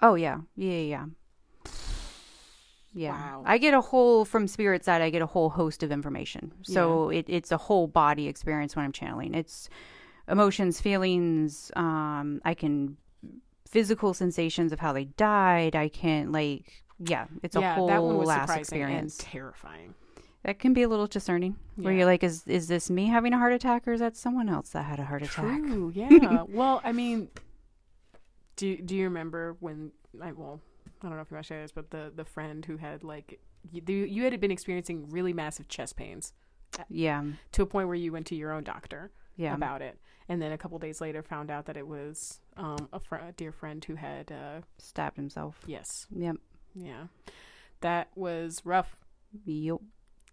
Oh 0.00 0.14
yeah, 0.14 0.38
yeah, 0.56 0.72
yeah. 0.72 0.80
yeah. 0.80 1.04
Yeah, 2.96 3.10
Wow. 3.10 3.42
I 3.44 3.58
get 3.58 3.74
a 3.74 3.80
whole 3.80 4.24
from 4.24 4.46
spirit 4.46 4.84
side. 4.84 5.02
I 5.02 5.10
get 5.10 5.20
a 5.20 5.26
whole 5.26 5.50
host 5.50 5.82
of 5.82 5.90
information, 5.90 6.52
so 6.62 7.10
it, 7.10 7.24
it's 7.28 7.50
a 7.50 7.56
whole 7.56 7.88
body 7.88 8.28
experience 8.28 8.76
when 8.76 8.84
I'm 8.84 8.92
channeling. 8.92 9.34
It's 9.34 9.68
emotions, 10.28 10.80
feelings. 10.80 11.70
Um, 11.76 12.40
I 12.44 12.54
can 12.54 12.96
physical 13.68 14.14
sensations 14.14 14.72
of 14.72 14.80
how 14.80 14.92
they 14.92 15.04
died. 15.04 15.74
I 15.74 15.88
can 15.88 16.32
like, 16.32 16.84
yeah, 16.98 17.26
it's 17.42 17.56
a 17.56 17.74
whole 17.74 17.88
that 17.88 18.02
one 18.02 18.16
was 18.16 18.28
surprising 18.28 18.60
experience. 18.60 19.16
terrifying. 19.18 19.94
that 20.44 20.58
can 20.58 20.72
be 20.74 20.82
a 20.82 20.88
little 20.88 21.06
discerning, 21.06 21.56
where 21.76 21.92
you're 21.92 22.06
like, 22.06 22.22
is 22.22 22.46
is 22.46 22.68
this 22.68 22.90
me 22.90 23.06
having 23.06 23.32
a 23.32 23.38
heart 23.38 23.52
attack, 23.52 23.88
or 23.88 23.92
is 23.92 24.00
that 24.00 24.16
someone 24.16 24.48
else 24.48 24.70
that 24.70 24.84
had 24.84 25.00
a 25.00 25.04
heart 25.04 25.22
attack? 25.22 25.60
True. 25.60 25.92
Yeah. 25.94 26.42
well, 26.48 26.80
I 26.84 26.92
mean, 26.92 27.28
do 28.56 28.76
do 28.76 28.94
you 28.94 29.04
remember 29.04 29.56
when? 29.60 29.90
I 30.22 30.32
well, 30.32 30.60
I 31.02 31.08
don't 31.08 31.16
know 31.16 31.22
if 31.22 31.30
you 31.30 31.34
want 31.34 31.46
to 31.46 31.48
share 31.48 31.62
this, 31.62 31.72
but 31.72 31.90
the 31.90 32.12
the 32.14 32.24
friend 32.24 32.64
who 32.64 32.76
had 32.76 33.02
like 33.02 33.40
you, 33.72 33.82
you 33.86 34.24
had 34.24 34.38
been 34.40 34.50
experiencing 34.50 35.08
really 35.08 35.32
massive 35.32 35.68
chest 35.68 35.96
pains 35.96 36.32
Yeah, 36.88 37.24
to 37.52 37.62
a 37.62 37.66
point 37.66 37.88
where 37.88 37.96
you 37.96 38.12
went 38.12 38.26
to 38.26 38.36
your 38.36 38.52
own 38.52 38.62
doctor. 38.62 39.10
Yeah, 39.36 39.54
about 39.54 39.82
it, 39.82 39.98
and 40.28 40.40
then 40.40 40.52
a 40.52 40.58
couple 40.58 40.78
days 40.78 41.00
later 41.00 41.22
found 41.22 41.50
out 41.50 41.66
that 41.66 41.76
it 41.76 41.86
was 41.86 42.40
um, 42.56 42.88
a, 42.92 43.00
fr- 43.00 43.16
a 43.16 43.32
dear 43.36 43.52
friend 43.52 43.84
who 43.84 43.94
had 43.96 44.30
uh, 44.32 44.60
stabbed 44.78 45.16
himself. 45.16 45.60
yes, 45.66 46.06
Yep, 46.14 46.36
yeah, 46.74 47.04
that 47.80 48.08
was 48.14 48.60
rough, 48.64 48.96
yep. 49.44 49.78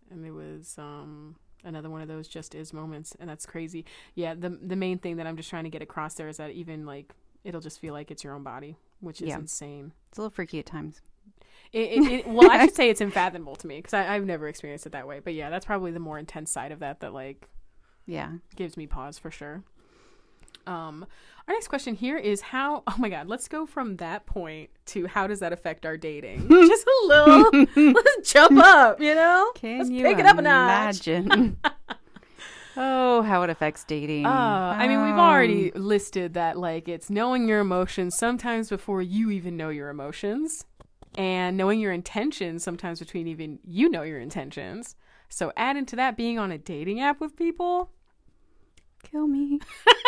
and 0.09 0.25
it 0.25 0.31
was 0.31 0.75
um, 0.77 1.35
another 1.63 1.89
one 1.89 2.01
of 2.01 2.07
those 2.07 2.27
just 2.27 2.55
is 2.55 2.73
moments, 2.73 3.15
and 3.19 3.29
that's 3.29 3.45
crazy. 3.45 3.85
Yeah, 4.15 4.33
the 4.35 4.49
the 4.49 4.75
main 4.75 4.97
thing 4.99 5.17
that 5.17 5.27
I'm 5.27 5.37
just 5.37 5.49
trying 5.49 5.63
to 5.65 5.69
get 5.69 5.81
across 5.81 6.13
there 6.15 6.27
is 6.27 6.37
that 6.37 6.51
even 6.51 6.85
like 6.85 7.13
it'll 7.43 7.61
just 7.61 7.79
feel 7.79 7.93
like 7.93 8.11
it's 8.11 8.23
your 8.23 8.33
own 8.35 8.43
body, 8.43 8.77
which 8.99 9.21
is 9.21 9.29
Yeah. 9.29 9.37
insane. 9.39 9.93
It's 10.09 10.17
a 10.17 10.21
little 10.21 10.29
freaky 10.33 10.59
at 10.59 10.65
times. 10.67 11.01
It, 11.73 11.79
it, 11.93 12.11
it, 12.11 12.27
well, 12.27 12.51
I 12.51 12.65
should 12.65 12.75
say 12.81 12.89
it's 12.89 13.01
unfathomable 13.01 13.55
to 13.55 13.67
me 13.67 13.77
because 13.77 13.93
I've 13.93 14.25
never 14.25 14.47
experienced 14.47 14.85
it 14.85 14.91
that 14.91 15.07
way. 15.07 15.21
But 15.23 15.33
yeah, 15.33 15.49
that's 15.49 15.65
probably 15.65 15.91
the 15.91 15.99
more 15.99 16.19
intense 16.19 16.51
side 16.51 16.71
of 16.71 16.79
that 16.79 16.99
that 16.99 17.13
like 17.13 17.47
Yeah. 18.05 18.31
gives 18.55 18.75
me 18.77 18.87
pause 18.87 19.17
for 19.19 19.31
sure. 19.31 19.63
Um, 20.67 21.05
our 21.47 21.53
next 21.55 21.69
question 21.69 21.95
here 21.95 22.17
is 22.17 22.41
how. 22.41 22.83
Oh 22.87 22.95
my 22.99 23.09
God, 23.09 23.27
let's 23.27 23.47
go 23.47 23.65
from 23.65 23.97
that 23.97 24.25
point 24.27 24.69
to 24.87 25.07
how 25.07 25.25
does 25.27 25.39
that 25.39 25.51
affect 25.53 25.85
our 25.85 25.97
dating? 25.97 26.47
Just 26.49 26.85
a 26.85 27.07
little. 27.07 27.67
let's 27.93 28.31
jump 28.31 28.59
up. 28.63 29.01
You 29.01 29.15
know, 29.15 29.51
Can 29.55 29.79
let's 29.79 29.89
you 29.89 30.03
pick 30.03 30.19
it 30.19 30.25
up 30.27 30.37
a 30.37 30.41
notch. 30.43 31.07
imagine? 31.07 31.57
oh, 32.77 33.21
how 33.23 33.41
it 33.43 33.49
affects 33.49 33.83
dating. 33.83 34.25
Uh, 34.25 34.29
I 34.77 34.87
mean, 34.87 35.01
we've 35.01 35.13
Um, 35.13 35.19
already 35.19 35.71
listed 35.71 36.35
that 36.35 36.57
like 36.57 36.87
it's 36.87 37.09
knowing 37.09 37.47
your 37.47 37.59
emotions 37.59 38.15
sometimes 38.17 38.69
before 38.69 39.01
you 39.01 39.31
even 39.31 39.57
know 39.57 39.69
your 39.69 39.89
emotions, 39.89 40.65
and 41.15 41.57
knowing 41.57 41.79
your 41.79 41.91
intentions 41.91 42.63
sometimes 42.63 42.99
between 42.99 43.27
even 43.27 43.59
you 43.65 43.89
know 43.89 44.03
your 44.03 44.19
intentions. 44.19 44.95
So 45.31 45.51
add 45.55 45.77
into 45.77 45.95
that 45.95 46.17
being 46.17 46.37
on 46.37 46.51
a 46.51 46.57
dating 46.57 46.99
app 46.99 47.19
with 47.21 47.35
people, 47.37 47.89
kill 49.01 49.27
me, 49.27 49.59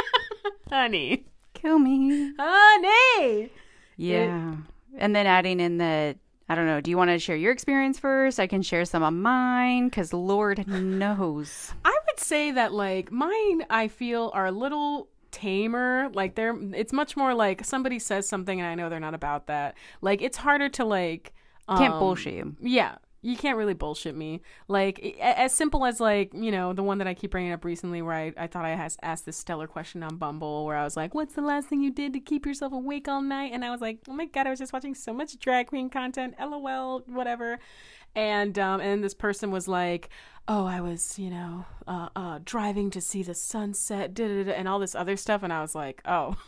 honey, 0.70 1.26
kill 1.54 1.80
me. 1.80 2.34
honey. 2.38 3.50
Yeah. 3.98 4.56
and 4.98 5.16
then 5.16 5.26
adding 5.26 5.60
in 5.60 5.78
the 5.78 6.16
I 6.50 6.56
don't 6.56 6.66
know. 6.66 6.82
Do 6.82 6.92
you 6.92 6.98
want 6.98 7.10
to 7.10 7.20
share 7.20 7.38
your 7.38 7.54
experience 7.54 7.98
first? 7.98 8.38
I 8.40 8.48
can 8.48 8.62
share 8.62 8.84
some 8.84 9.02
of 9.02 9.14
mine 9.14 9.88
because 9.88 10.12
Lord 10.12 10.68
knows. 10.68 11.72
I 11.86 11.98
would 12.08 12.20
say 12.20 12.52
that 12.52 12.74
like 12.74 13.12
mine 13.12 13.66
I 13.70 13.88
feel 13.88 14.30
are 14.34 14.48
a 14.48 14.52
little 14.52 15.08
tamer. 15.32 16.10
Like 16.14 16.36
they're 16.36 16.56
it's 16.74 16.92
much 16.92 17.16
more 17.16 17.34
like 17.34 17.64
somebody 17.64 17.98
says 17.98 18.28
something 18.28 18.60
and 18.60 18.68
I 18.68 18.76
know 18.76 18.90
they're 18.90 19.00
not 19.00 19.14
about 19.16 19.48
that. 19.48 19.76
Like 20.02 20.22
it's 20.22 20.38
harder 20.38 20.68
to 20.70 20.84
like 20.86 21.34
Can't 21.70 21.94
um, 21.94 22.00
bullshit 22.00 22.34
you. 22.34 22.56
Yeah. 22.62 22.96
You 23.24 23.38
can't 23.38 23.58
really 23.58 23.74
bullshit 23.74 24.16
me. 24.16 24.42
Like 24.68 25.18
as 25.22 25.54
simple 25.54 25.86
as 25.86 26.02
like 26.02 26.34
you 26.34 26.52
know 26.52 26.74
the 26.74 26.84
one 26.84 26.98
that 26.98 27.08
I 27.08 27.14
keep 27.14 27.32
bringing 27.32 27.54
up 27.54 27.64
recently, 27.64 28.02
where 28.02 28.14
I, 28.14 28.34
I 28.38 28.48
thought 28.48 28.66
I 28.66 28.76
has 28.76 28.98
asked 29.02 29.26
this 29.26 29.38
stellar 29.38 29.66
question 29.66 30.04
on 30.04 30.18
Bumble, 30.18 30.66
where 30.66 30.76
I 30.76 30.84
was 30.84 30.98
like, 30.98 31.16
"What's 31.16 31.34
the 31.34 31.42
last 31.42 31.70
thing 31.70 31.82
you 31.82 31.90
did 31.90 32.12
to 32.14 32.20
keep 32.20 32.46
yourself 32.46 32.74
awake 32.74 33.08
all 33.08 33.22
night?" 33.22 33.52
And 33.54 33.64
I 33.64 33.72
was 33.72 33.80
like, 33.80 34.00
"Oh 34.10 34.14
my 34.14 34.26
god, 34.26 34.46
I 34.46 34.50
was 34.50 34.60
just 34.60 34.74
watching 34.74 34.94
so 34.94 35.14
much 35.14 35.40
drag 35.40 35.68
queen 35.68 35.90
content. 35.90 36.36
LOL, 36.38 37.04
whatever." 37.08 37.60
And 38.14 38.60
um 38.60 38.82
and 38.82 39.02
this 39.02 39.14
person 39.14 39.52
was 39.52 39.70
like, 39.70 40.10
"Oh, 40.48 40.66
I 40.66 40.82
was 40.82 41.18
you 41.18 41.30
know 41.30 41.66
uh 41.88 42.10
uh 42.16 42.40
driving 42.44 42.90
to 42.92 43.00
see 43.02 43.24
the 43.24 43.34
sunset, 43.34 44.14
da 44.14 44.28
da 44.28 44.44
da, 44.44 44.52
and 44.52 44.68
all 44.68 44.80
this 44.80 44.96
other 44.96 45.16
stuff," 45.16 45.44
and 45.44 45.54
I 45.54 45.62
was 45.62 45.74
like, 45.74 46.02
"Oh." 46.06 46.36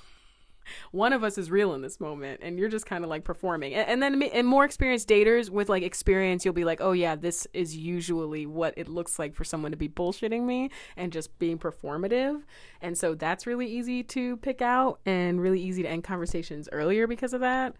one 0.91 1.13
of 1.13 1.23
us 1.23 1.37
is 1.37 1.51
real 1.51 1.73
in 1.73 1.81
this 1.81 1.99
moment 1.99 2.41
and 2.43 2.57
you're 2.59 2.69
just 2.69 2.85
kind 2.85 3.03
of 3.03 3.09
like 3.09 3.23
performing. 3.23 3.73
And, 3.73 4.03
and 4.03 4.21
then 4.21 4.29
and 4.31 4.47
more 4.47 4.65
experienced 4.65 5.07
daters 5.09 5.49
with 5.49 5.69
like 5.69 5.83
experience 5.83 6.45
you'll 6.45 6.53
be 6.53 6.63
like 6.65 6.81
oh 6.81 6.91
yeah 6.91 7.15
this 7.15 7.47
is 7.53 7.75
usually 7.75 8.45
what 8.45 8.73
it 8.77 8.87
looks 8.87 9.17
like 9.19 9.35
for 9.35 9.43
someone 9.43 9.71
to 9.71 9.77
be 9.77 9.89
bullshitting 9.89 10.43
me 10.43 10.69
and 10.97 11.11
just 11.11 11.37
being 11.39 11.57
performative. 11.57 12.41
And 12.81 12.97
so 12.97 13.15
that's 13.15 13.45
really 13.47 13.67
easy 13.67 14.03
to 14.03 14.37
pick 14.37 14.61
out 14.61 14.99
and 15.05 15.41
really 15.41 15.61
easy 15.61 15.83
to 15.83 15.89
end 15.89 16.03
conversations 16.03 16.69
earlier 16.71 17.07
because 17.07 17.33
of 17.33 17.41
that. 17.41 17.75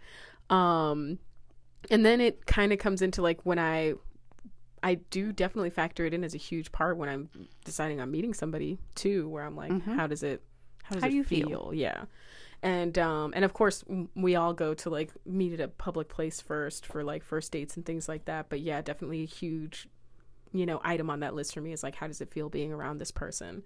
Um 0.49 1.19
and 1.91 2.05
then 2.05 2.19
it 2.21 2.45
kind 2.45 2.73
of 2.73 2.79
comes 2.79 3.01
into 3.01 3.21
like 3.21 3.45
when 3.45 3.59
i 3.59 3.93
i 4.81 4.95
do 4.95 5.31
definitely 5.31 5.69
factor 5.69 6.05
it 6.05 6.13
in 6.13 6.23
as 6.23 6.33
a 6.33 6.37
huge 6.37 6.71
part 6.71 6.97
when 6.97 7.09
i'm 7.09 7.29
deciding 7.63 7.99
on 8.01 8.09
meeting 8.09 8.33
somebody 8.33 8.79
too 8.95 9.29
where 9.29 9.43
i'm 9.43 9.55
like 9.55 9.71
how 9.83 10.07
does 10.07 10.23
it 10.23 10.41
how 10.83 10.95
does 10.95 11.03
How 11.03 11.07
it 11.07 11.11
do 11.11 11.15
you 11.15 11.23
feel? 11.23 11.47
feel? 11.47 11.71
yeah 11.73 12.05
and 12.65 12.97
um 12.97 13.31
and 13.35 13.45
of 13.45 13.53
course 13.53 13.83
we 14.15 14.35
all 14.35 14.51
go 14.51 14.73
to 14.73 14.89
like 14.89 15.11
meet 15.23 15.53
at 15.53 15.59
a 15.59 15.67
public 15.67 16.09
place 16.09 16.41
first 16.41 16.85
for 16.85 17.03
like 17.03 17.23
first 17.23 17.51
dates 17.51 17.77
and 17.77 17.85
things 17.85 18.09
like 18.09 18.25
that. 18.25 18.49
But 18.49 18.59
yeah 18.59 18.81
definitely 18.81 19.21
a 19.21 19.27
huge 19.27 19.87
you 20.51 20.65
know 20.65 20.81
item 20.83 21.09
on 21.11 21.19
that 21.19 21.35
list 21.35 21.53
for 21.53 21.61
me 21.61 21.71
is 21.71 21.83
like 21.83 21.95
how 21.95 22.07
does 22.07 22.21
it 22.21 22.31
feel 22.31 22.49
being 22.49 22.73
around 22.73 22.97
this 22.97 23.11
person? 23.11 23.63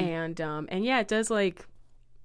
And 0.00 0.40
um 0.40 0.66
and 0.70 0.82
yeah 0.84 0.98
it 1.00 1.08
does 1.08 1.30
like 1.30 1.66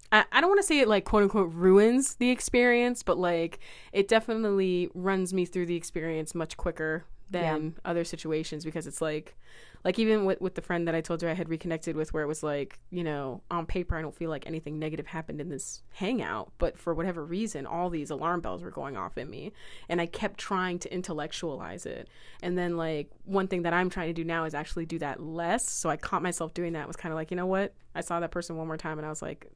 I, 0.10 0.24
I 0.32 0.40
don't 0.40 0.50
want 0.50 0.62
to 0.62 0.68
say 0.68 0.80
it 0.80 0.88
like 0.88 1.04
quote 1.04 1.24
unquote 1.24 1.52
ruins 1.54 2.16
the 2.16 2.30
experience 2.30 3.04
but 3.04 3.18
like 3.18 3.60
it 3.92 4.08
definitely 4.08 4.90
runs 4.94 5.34
me 5.34 5.46
through 5.46 5.66
the 5.66 5.76
experience 5.76 6.34
much 6.34 6.56
quicker 6.56 7.04
than 7.30 7.76
other 7.84 8.04
situations 8.04 8.64
because 8.64 8.88
it's 8.88 9.02
like 9.02 9.36
like 9.84 10.00
even 10.00 10.26
with, 10.26 10.42
with 10.42 10.56
the 10.56 10.62
friend 10.62 10.88
that 10.88 10.96
I 10.96 11.02
told 11.02 11.22
you 11.22 11.30
I 11.30 11.34
had 11.34 11.50
reconnected 11.50 11.96
with 11.96 12.14
where 12.14 12.24
it 12.24 12.28
was 12.28 12.44
like, 12.44 12.80
you 12.90 13.04
know, 13.04 13.42
on 13.52 13.66
paper 13.66 13.96
I 13.96 14.02
don't 14.02 14.16
feel 14.16 14.30
like 14.30 14.48
anything 14.48 14.80
negative 14.80 15.08
happened 15.08 15.40
in 15.40 15.50
this 15.50 15.84
hangout, 15.92 16.52
but 16.58 16.78
for 16.78 16.94
whatever 16.94 17.24
reason 17.24 17.66
all 17.66 17.90
these 17.90 18.10
alarm 18.10 18.42
bells 18.42 18.64
were 18.64 18.72
going 18.72 18.98
off 18.98 19.18
in 19.18 19.30
me 19.30 19.54
and 19.88 20.02
I 20.02 20.06
kept 20.06 20.40
trying 20.40 20.80
to 20.80 20.94
intellectualize 20.94 21.86
it. 21.86 22.10
And 22.42 22.58
then 22.58 22.78
like 22.78 23.10
one 23.26 23.48
thing 23.48 23.64
that 23.64 23.74
I'm 23.74 23.90
trying 23.90 24.08
to 24.08 24.14
do 24.14 24.24
now 24.24 24.46
is 24.46 24.54
actually 24.54 24.86
do 24.86 25.00
that 25.00 25.22
less. 25.22 25.70
So 25.70 25.90
I 25.90 25.98
caught 25.98 26.24
myself 26.24 26.54
doing 26.54 26.74
that. 26.74 26.88
Was 26.88 26.96
kind 26.96 27.12
of 27.12 27.18
like, 27.18 27.32
you 27.32 27.38
know 27.38 27.46
what? 27.46 27.74
I 27.94 28.02
saw 28.02 28.20
that 28.20 28.32
person 28.32 28.58
one 28.58 28.68
more 28.68 28.78
time 28.78 28.98
and 28.98 29.06
I 29.06 29.10
was 29.10 29.22
like 29.22 29.48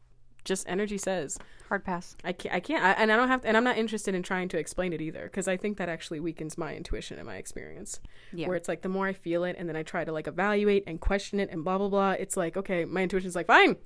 just 0.43 0.67
energy 0.67 0.97
says 0.97 1.37
Hard 1.69 1.85
pass. 1.85 2.17
I 2.25 2.33
can't, 2.33 2.53
I 2.53 2.59
can't, 2.59 2.83
I, 2.83 2.91
and 2.91 3.11
I 3.13 3.15
don't 3.15 3.29
have, 3.29 3.41
to, 3.43 3.47
and 3.47 3.55
I'm 3.55 3.63
not 3.63 3.77
interested 3.77 4.13
in 4.13 4.23
trying 4.23 4.49
to 4.49 4.57
explain 4.57 4.91
it 4.91 4.99
either, 5.01 5.23
because 5.23 5.47
I 5.47 5.55
think 5.55 5.77
that 5.77 5.87
actually 5.87 6.19
weakens 6.19 6.57
my 6.57 6.75
intuition 6.75 7.17
and 7.17 7.25
my 7.25 7.37
experience. 7.37 8.01
Yeah. 8.33 8.47
Where 8.47 8.57
it's 8.57 8.67
like 8.67 8.81
the 8.81 8.89
more 8.89 9.07
I 9.07 9.13
feel 9.13 9.45
it, 9.45 9.55
and 9.57 9.69
then 9.69 9.77
I 9.77 9.83
try 9.83 10.03
to 10.03 10.11
like 10.11 10.27
evaluate 10.27 10.83
and 10.85 10.99
question 10.99 11.39
it 11.39 11.49
and 11.49 11.63
blah 11.63 11.77
blah 11.77 11.87
blah. 11.87 12.11
It's 12.11 12.35
like 12.35 12.57
okay, 12.57 12.83
my 12.83 13.03
intuition's 13.03 13.35
like 13.35 13.47
fine, 13.47 13.77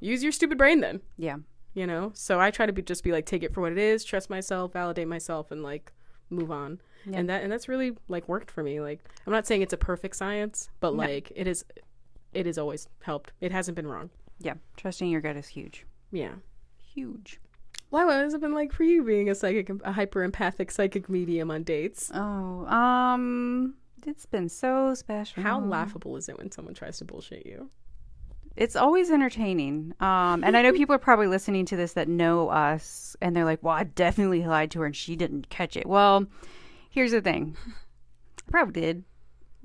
use 0.00 0.22
your 0.24 0.32
stupid 0.32 0.58
brain 0.58 0.80
then, 0.80 1.02
Yeah. 1.16 1.36
you 1.74 1.86
know. 1.86 2.10
So 2.14 2.40
I 2.40 2.50
try 2.50 2.66
to 2.66 2.72
be 2.72 2.82
just 2.82 3.04
be 3.04 3.12
like 3.12 3.26
take 3.26 3.42
it 3.44 3.54
for 3.54 3.60
what 3.60 3.70
it 3.72 3.78
is, 3.78 4.02
trust 4.04 4.28
myself, 4.28 4.72
validate 4.72 5.06
myself, 5.08 5.52
and 5.52 5.62
like 5.62 5.92
move 6.30 6.50
on. 6.50 6.80
Yeah. 7.06 7.18
And 7.18 7.28
that 7.28 7.42
and 7.44 7.52
that's 7.52 7.68
really 7.68 7.92
like 8.08 8.28
worked 8.28 8.50
for 8.50 8.64
me. 8.64 8.80
Like 8.80 9.00
I'm 9.24 9.32
not 9.32 9.46
saying 9.46 9.62
it's 9.62 9.72
a 9.72 9.76
perfect 9.78 10.16
science, 10.16 10.68
but 10.80 10.94
No. 10.94 10.98
like 11.04 11.30
it 11.36 11.46
is, 11.46 11.64
it 12.32 12.46
has 12.46 12.58
always 12.58 12.88
helped. 13.02 13.32
It 13.40 13.52
hasn't 13.52 13.76
been 13.76 13.86
wrong. 13.86 14.10
Yeah. 14.40 14.54
Trusting 14.76 15.08
your 15.08 15.20
gut 15.20 15.36
is 15.36 15.48
huge. 15.48 15.86
Yeah. 16.10 16.32
Huge. 16.94 17.40
Why 17.90 18.04
what 18.04 18.14
has 18.16 18.34
it 18.34 18.40
been 18.40 18.54
like 18.54 18.72
for 18.72 18.82
you 18.82 19.04
being 19.04 19.30
a 19.30 19.34
psychic, 19.34 19.70
a 19.84 19.92
hyper 19.92 20.24
empathic 20.24 20.70
psychic 20.70 21.08
medium 21.08 21.50
on 21.50 21.62
dates? 21.62 22.10
Oh, 22.12 22.66
um, 22.66 23.74
it's 24.06 24.26
been 24.26 24.48
so 24.48 24.94
special. 24.94 25.42
How 25.42 25.60
laughable 25.60 26.16
is 26.16 26.28
it 26.28 26.36
when 26.36 26.50
someone 26.50 26.74
tries 26.74 26.98
to 26.98 27.04
bullshit 27.04 27.46
you? 27.46 27.70
It's 28.56 28.76
always 28.76 29.10
entertaining. 29.10 29.94
Um, 30.00 30.44
and 30.44 30.56
I 30.56 30.62
know 30.62 30.72
people 30.72 30.94
are 30.94 30.98
probably 30.98 31.26
listening 31.26 31.66
to 31.66 31.76
this 31.76 31.94
that 31.94 32.08
know 32.08 32.48
us, 32.48 33.16
and 33.20 33.34
they're 33.34 33.44
like, 33.44 33.62
"Well, 33.62 33.74
I 33.74 33.84
definitely 33.84 34.44
lied 34.44 34.70
to 34.72 34.80
her, 34.80 34.86
and 34.86 34.94
she 34.94 35.16
didn't 35.16 35.48
catch 35.48 35.76
it." 35.76 35.86
Well, 35.86 36.26
here's 36.90 37.10
the 37.12 37.20
thing. 37.20 37.56
I 37.66 38.50
probably 38.50 38.80
did. 38.80 39.04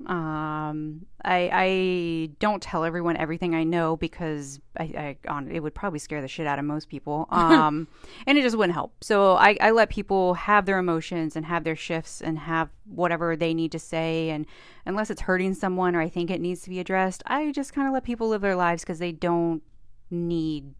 Um, 0.06 1.04
I 1.24 1.50
I 1.52 2.30
don't 2.38 2.62
tell 2.62 2.84
everyone 2.84 3.16
everything 3.18 3.54
I 3.54 3.64
know 3.64 3.96
because 3.96 4.58
I, 4.78 4.84
I 4.84 5.16
on 5.28 5.50
it 5.50 5.60
would 5.60 5.74
probably 5.74 5.98
scare 5.98 6.22
the 6.22 6.28
shit 6.28 6.46
out 6.46 6.58
of 6.58 6.64
most 6.64 6.88
people. 6.88 7.28
Um, 7.40 7.88
and 8.26 8.38
it 8.38 8.42
just 8.42 8.56
wouldn't 8.56 8.74
help. 8.74 8.92
So 9.02 9.34
I 9.34 9.56
I 9.60 9.70
let 9.72 9.90
people 9.90 10.34
have 10.34 10.66
their 10.66 10.78
emotions 10.78 11.36
and 11.36 11.44
have 11.46 11.64
their 11.64 11.76
shifts 11.76 12.20
and 12.20 12.38
have 12.38 12.70
whatever 12.86 13.36
they 13.36 13.52
need 13.52 13.72
to 13.72 13.78
say. 13.78 14.30
And 14.30 14.46
unless 14.86 15.10
it's 15.10 15.22
hurting 15.22 15.54
someone 15.54 15.94
or 15.94 16.00
I 16.00 16.08
think 16.08 16.30
it 16.30 16.40
needs 16.40 16.62
to 16.62 16.70
be 16.70 16.80
addressed, 16.80 17.22
I 17.26 17.50
just 17.52 17.74
kind 17.74 17.86
of 17.86 17.92
let 17.92 18.04
people 18.04 18.28
live 18.28 18.40
their 18.40 18.56
lives 18.56 18.82
because 18.82 18.98
they 18.98 19.12
don't 19.12 19.62
need 20.10 20.74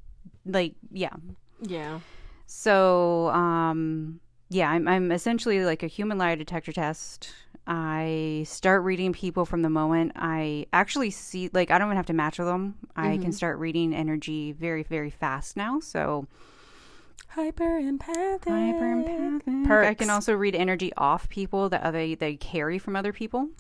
like 0.47 0.75
yeah. 0.91 1.15
Yeah. 1.61 2.01
So 2.47 3.29
um 3.31 4.21
yeah, 4.51 4.69
I'm 4.69 4.87
I'm 4.87 5.11
essentially 5.13 5.65
like 5.65 5.83
a 5.83 5.87
human 5.87 6.19
lie 6.19 6.35
detector 6.35 6.73
test. 6.73 7.33
I 7.67 8.45
start 8.49 8.83
reading 8.83 9.13
people 9.13 9.45
from 9.45 9.63
the 9.63 9.71
moment 9.71 10.13
I 10.17 10.67
actually 10.73 11.11
see, 11.11 11.51
like, 11.53 11.71
I 11.71 11.79
don't 11.79 11.87
even 11.87 11.97
have 11.97 12.07
to 12.07 12.13
match 12.13 12.39
with 12.39 12.49
them. 12.49 12.75
I 12.97 13.13
can 13.13 13.21
mm-hmm. 13.21 13.31
start 13.31 13.59
reading 13.59 13.95
energy 13.95 14.51
very, 14.51 14.83
very 14.83 15.11
fast 15.11 15.57
now. 15.57 15.79
So, 15.79 16.27
Hyper 17.29 17.79
empathic. 17.79 18.49
hyper 18.49 18.91
empathic. 18.91 19.71
I 19.71 19.95
can 19.95 20.11
also 20.11 20.35
read 20.35 20.57
energy 20.57 20.93
off 20.97 21.29
people 21.29 21.69
that 21.69 21.83
other 21.83 22.17
they 22.17 22.35
carry 22.35 22.81
from 22.81 22.97
other 22.97 23.13
people, 23.13 23.51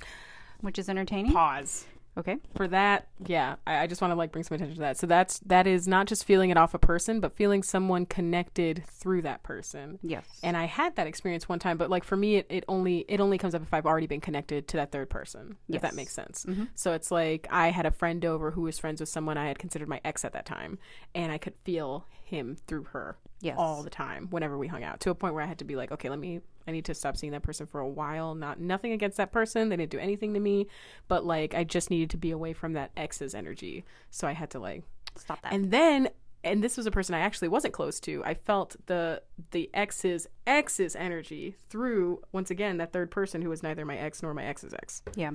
which 0.61 0.76
is 0.76 0.88
entertaining. 0.88 1.33
Pause. 1.33 1.85
Okay. 2.21 2.37
For 2.55 2.69
that, 2.69 3.09
yeah, 3.27 3.57
I, 3.67 3.79
I 3.79 3.87
just 3.87 4.03
want 4.03 4.13
to 4.13 4.15
like 4.15 4.31
bring 4.31 4.45
some 4.45 4.55
attention 4.55 4.75
to 4.75 4.81
that. 4.83 4.99
So 4.99 5.07
that's 5.07 5.39
that 5.41 5.67
is 5.67 5.89
not 5.89 6.07
just 6.07 6.25
feeling 6.25 6.51
it 6.51 6.59
off 6.59 6.75
a 6.75 6.79
person, 6.79 7.19
but 7.19 7.35
feeling 7.35 7.63
someone 7.63 8.05
connected 8.05 8.85
through 8.87 9.23
that 9.23 9.43
person. 9.43 9.99
Yes. 10.03 10.27
And 10.43 10.55
I 10.55 10.67
had 10.67 10.97
that 10.97 11.07
experience 11.07 11.49
one 11.49 11.59
time, 11.59 11.79
but 11.79 11.89
like 11.89 12.05
for 12.05 12.17
me, 12.17 12.37
it, 12.37 12.47
it 12.51 12.65
only 12.69 13.07
it 13.09 13.21
only 13.21 13.39
comes 13.39 13.55
up 13.55 13.63
if 13.63 13.73
I've 13.73 13.87
already 13.87 14.07
been 14.07 14.21
connected 14.21 14.69
to 14.69 14.77
that 14.77 14.93
third 14.93 15.09
person. 15.09 15.57
If 15.69 15.81
that 15.81 15.95
makes 15.95 16.13
sense. 16.13 16.45
Mm-hmm. 16.47 16.65
So 16.75 16.93
it's 16.93 17.11
like 17.11 17.47
I 17.51 17.71
had 17.71 17.87
a 17.87 17.91
friend 17.91 18.23
over 18.25 18.51
who 18.51 18.63
was 18.63 18.79
friends 18.79 19.01
with 19.01 19.09
someone 19.09 19.39
I 19.39 19.49
had 19.49 19.59
considered 19.59 19.89
my 19.89 20.01
ex 20.05 20.25
at 20.25 20.35
that 20.35 20.45
time, 20.45 20.79
and 21.15 21.33
I 21.33 21.39
could 21.39 21.55
feel 21.65 22.07
him 22.23 22.57
through 22.67 22.85
her 22.85 23.17
Yes. 23.40 23.57
all 23.59 23.83
the 23.83 23.90
time 23.90 24.29
whenever 24.31 24.59
we 24.59 24.66
hung 24.66 24.85
out. 24.85 25.00
To 25.00 25.11
a 25.11 25.14
point 25.14 25.35
where 25.35 25.42
I 25.42 25.46
had 25.46 25.59
to 25.59 25.64
be 25.64 25.76
like, 25.76 25.90
okay, 25.92 26.09
let 26.09 26.18
me. 26.18 26.40
I 26.68 26.72
need 26.72 26.85
to 26.85 26.94
stop 26.94 27.16
seeing 27.16 27.33
that 27.33 27.42
person 27.42 27.66
for 27.66 27.81
a 27.81 27.88
while. 27.88 28.35
Not 28.35 28.61
nothing 28.61 28.92
against 28.92 29.16
that 29.16 29.33
person. 29.33 29.70
They 29.70 29.76
didn't 29.76 29.90
do 29.90 29.98
anything 29.98 30.35
to 30.35 30.40
me, 30.40 30.66
but 31.09 31.24
like 31.24 31.55
I 31.55 31.64
just 31.64 31.90
needed 31.90 32.11
to 32.11 32.16
be 32.18 32.31
away 32.31 32.53
from 32.53 32.74
that 32.74 32.90
ex's 32.96 33.35
energy. 33.35 33.85
So 34.11 34.29
I 34.29 34.33
had 34.33 34.50
to 34.50 34.59
like 34.59 34.85
Stop 35.16 35.40
that. 35.42 35.53
and 35.53 35.70
then 35.70 36.11
and 36.42 36.64
this 36.64 36.76
was 36.79 36.87
a 36.87 36.90
person 36.90 37.14
I 37.14 37.20
actually 37.20 37.48
wasn't 37.48 37.74
close 37.74 37.98
to. 38.00 38.22
I 38.24 38.35
felt 38.35 38.76
the 38.87 39.22
the 39.50 39.68
ex's 39.74 40.26
ex's 40.46 40.94
energy 40.96 41.57
through 41.68 42.22
once 42.33 42.50
again 42.50 42.76
that 42.79 42.92
third 42.92 43.11
person 43.11 43.42
who 43.42 43.48
was 43.50 43.62
neither 43.62 43.85
my 43.85 43.96
ex 43.96 44.22
nor 44.22 44.33
my 44.35 44.44
ex's 44.44 44.72
ex. 44.74 45.03
yeah. 45.16 45.31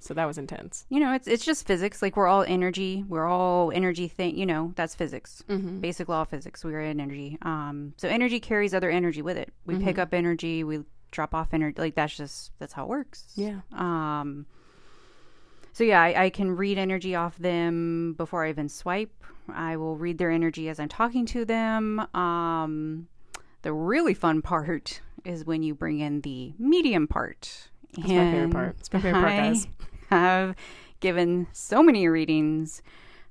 So 0.00 0.14
that 0.14 0.26
was 0.26 0.38
intense. 0.38 0.86
You 0.88 0.98
know, 1.00 1.12
it's 1.14 1.28
it's 1.28 1.44
just 1.44 1.66
physics. 1.66 2.00
Like 2.02 2.16
we're 2.16 2.26
all 2.26 2.44
energy. 2.46 3.04
We're 3.06 3.26
all 3.26 3.70
energy 3.72 4.08
thing. 4.08 4.36
You 4.36 4.46
know, 4.46 4.72
that's 4.74 4.94
physics. 4.94 5.44
Mm-hmm. 5.48 5.80
Basic 5.80 6.08
law 6.08 6.22
of 6.22 6.28
physics. 6.28 6.64
We 6.64 6.74
are 6.74 6.80
in 6.80 7.00
energy. 7.00 7.38
Um, 7.42 7.92
so 7.96 8.08
energy 8.08 8.40
carries 8.40 8.74
other 8.74 8.90
energy 8.90 9.22
with 9.22 9.36
it. 9.36 9.52
We 9.66 9.78
pick 9.78 9.98
up 9.98 10.14
energy. 10.14 10.64
We 10.64 10.80
drop 11.10 11.34
off 11.34 11.48
energy. 11.52 11.80
Like 11.80 11.94
that's 11.94 12.16
just 12.16 12.52
that's 12.58 12.72
how 12.72 12.84
it 12.84 12.88
works. 12.88 13.24
Yeah. 13.36 13.60
Um. 13.72 14.46
So 15.72 15.84
yeah, 15.84 16.02
I, 16.02 16.24
I 16.24 16.30
can 16.30 16.56
read 16.56 16.78
energy 16.78 17.14
off 17.14 17.36
them 17.38 18.14
before 18.14 18.44
I 18.44 18.50
even 18.50 18.68
swipe. 18.68 19.12
I 19.48 19.76
will 19.76 19.96
read 19.96 20.18
their 20.18 20.30
energy 20.30 20.68
as 20.68 20.80
I'm 20.80 20.88
talking 20.88 21.26
to 21.26 21.44
them. 21.44 22.00
Um, 22.14 23.08
the 23.62 23.72
really 23.72 24.14
fun 24.14 24.42
part 24.42 25.00
is 25.24 25.44
when 25.44 25.62
you 25.62 25.74
bring 25.74 26.00
in 26.00 26.22
the 26.22 26.54
medium 26.58 27.06
part. 27.06 27.68
That's 27.96 28.08
my 28.08 28.32
favorite 28.32 28.52
part. 28.52 28.76
It's 28.78 28.92
my 28.92 29.00
favorite 29.00 29.20
part, 29.20 29.36
guys. 29.36 29.66
Have 30.10 30.54
given 31.00 31.46
so 31.52 31.82
many 31.82 32.06
readings, 32.08 32.82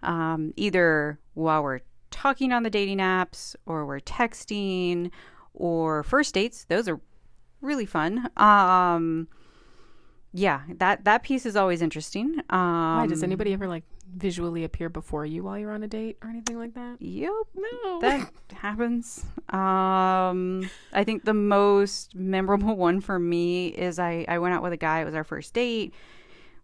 um, 0.01 0.53
either 0.55 1.19
while 1.33 1.61
we're 1.63 1.81
talking 2.09 2.51
on 2.51 2.63
the 2.63 2.69
dating 2.69 2.97
apps, 2.97 3.55
or 3.65 3.85
we're 3.85 3.99
texting, 3.99 5.11
or 5.53 6.03
first 6.03 6.33
dates. 6.33 6.63
Those 6.65 6.87
are 6.87 6.99
really 7.61 7.85
fun. 7.85 8.29
Um, 8.37 9.27
yeah, 10.33 10.61
that 10.77 11.05
that 11.05 11.23
piece 11.23 11.45
is 11.45 11.55
always 11.55 11.81
interesting. 11.81 12.39
Um, 12.49 12.97
Why 12.97 13.07
does 13.07 13.23
anybody 13.23 13.53
ever 13.53 13.67
like 13.67 13.83
visually 14.15 14.63
appear 14.63 14.89
before 14.89 15.23
you 15.25 15.43
while 15.43 15.57
you're 15.59 15.71
on 15.71 15.83
a 15.83 15.87
date 15.87 16.17
or 16.23 16.29
anything 16.29 16.57
like 16.57 16.73
that? 16.75 16.97
Yep, 17.01 17.31
No. 17.55 17.99
that 18.01 18.31
happens. 18.53 19.25
Um, 19.49 20.69
I 20.93 21.03
think 21.03 21.25
the 21.25 21.33
most 21.33 22.15
memorable 22.15 22.75
one 22.87 23.01
for 23.01 23.19
me 23.19 23.67
is 23.67 23.99
I, 23.99 24.25
I 24.27 24.39
went 24.39 24.53
out 24.55 24.63
with 24.63 24.73
a 24.73 24.77
guy. 24.77 25.01
It 25.01 25.05
was 25.05 25.15
our 25.15 25.23
first 25.23 25.53
date. 25.53 25.93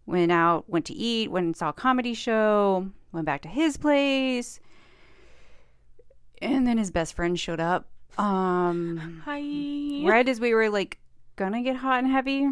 Went 0.06 0.30
out, 0.30 0.68
went 0.68 0.84
to 0.86 0.94
eat, 0.94 1.30
went 1.30 1.46
and 1.46 1.56
saw 1.56 1.70
a 1.70 1.72
comedy 1.72 2.14
show, 2.14 2.88
went 3.12 3.26
back 3.26 3.42
to 3.42 3.48
his 3.48 3.76
place. 3.76 4.60
And 6.40 6.66
then 6.66 6.78
his 6.78 6.90
best 6.90 7.14
friend 7.14 7.38
showed 7.38 7.60
up. 7.60 7.86
Um, 8.18 9.22
Hi. 9.24 10.08
right 10.08 10.28
as 10.28 10.40
we 10.40 10.54
were 10.54 10.70
like 10.70 10.98
gonna 11.36 11.62
get 11.62 11.76
hot 11.76 11.98
and 12.02 12.10
heavy. 12.10 12.48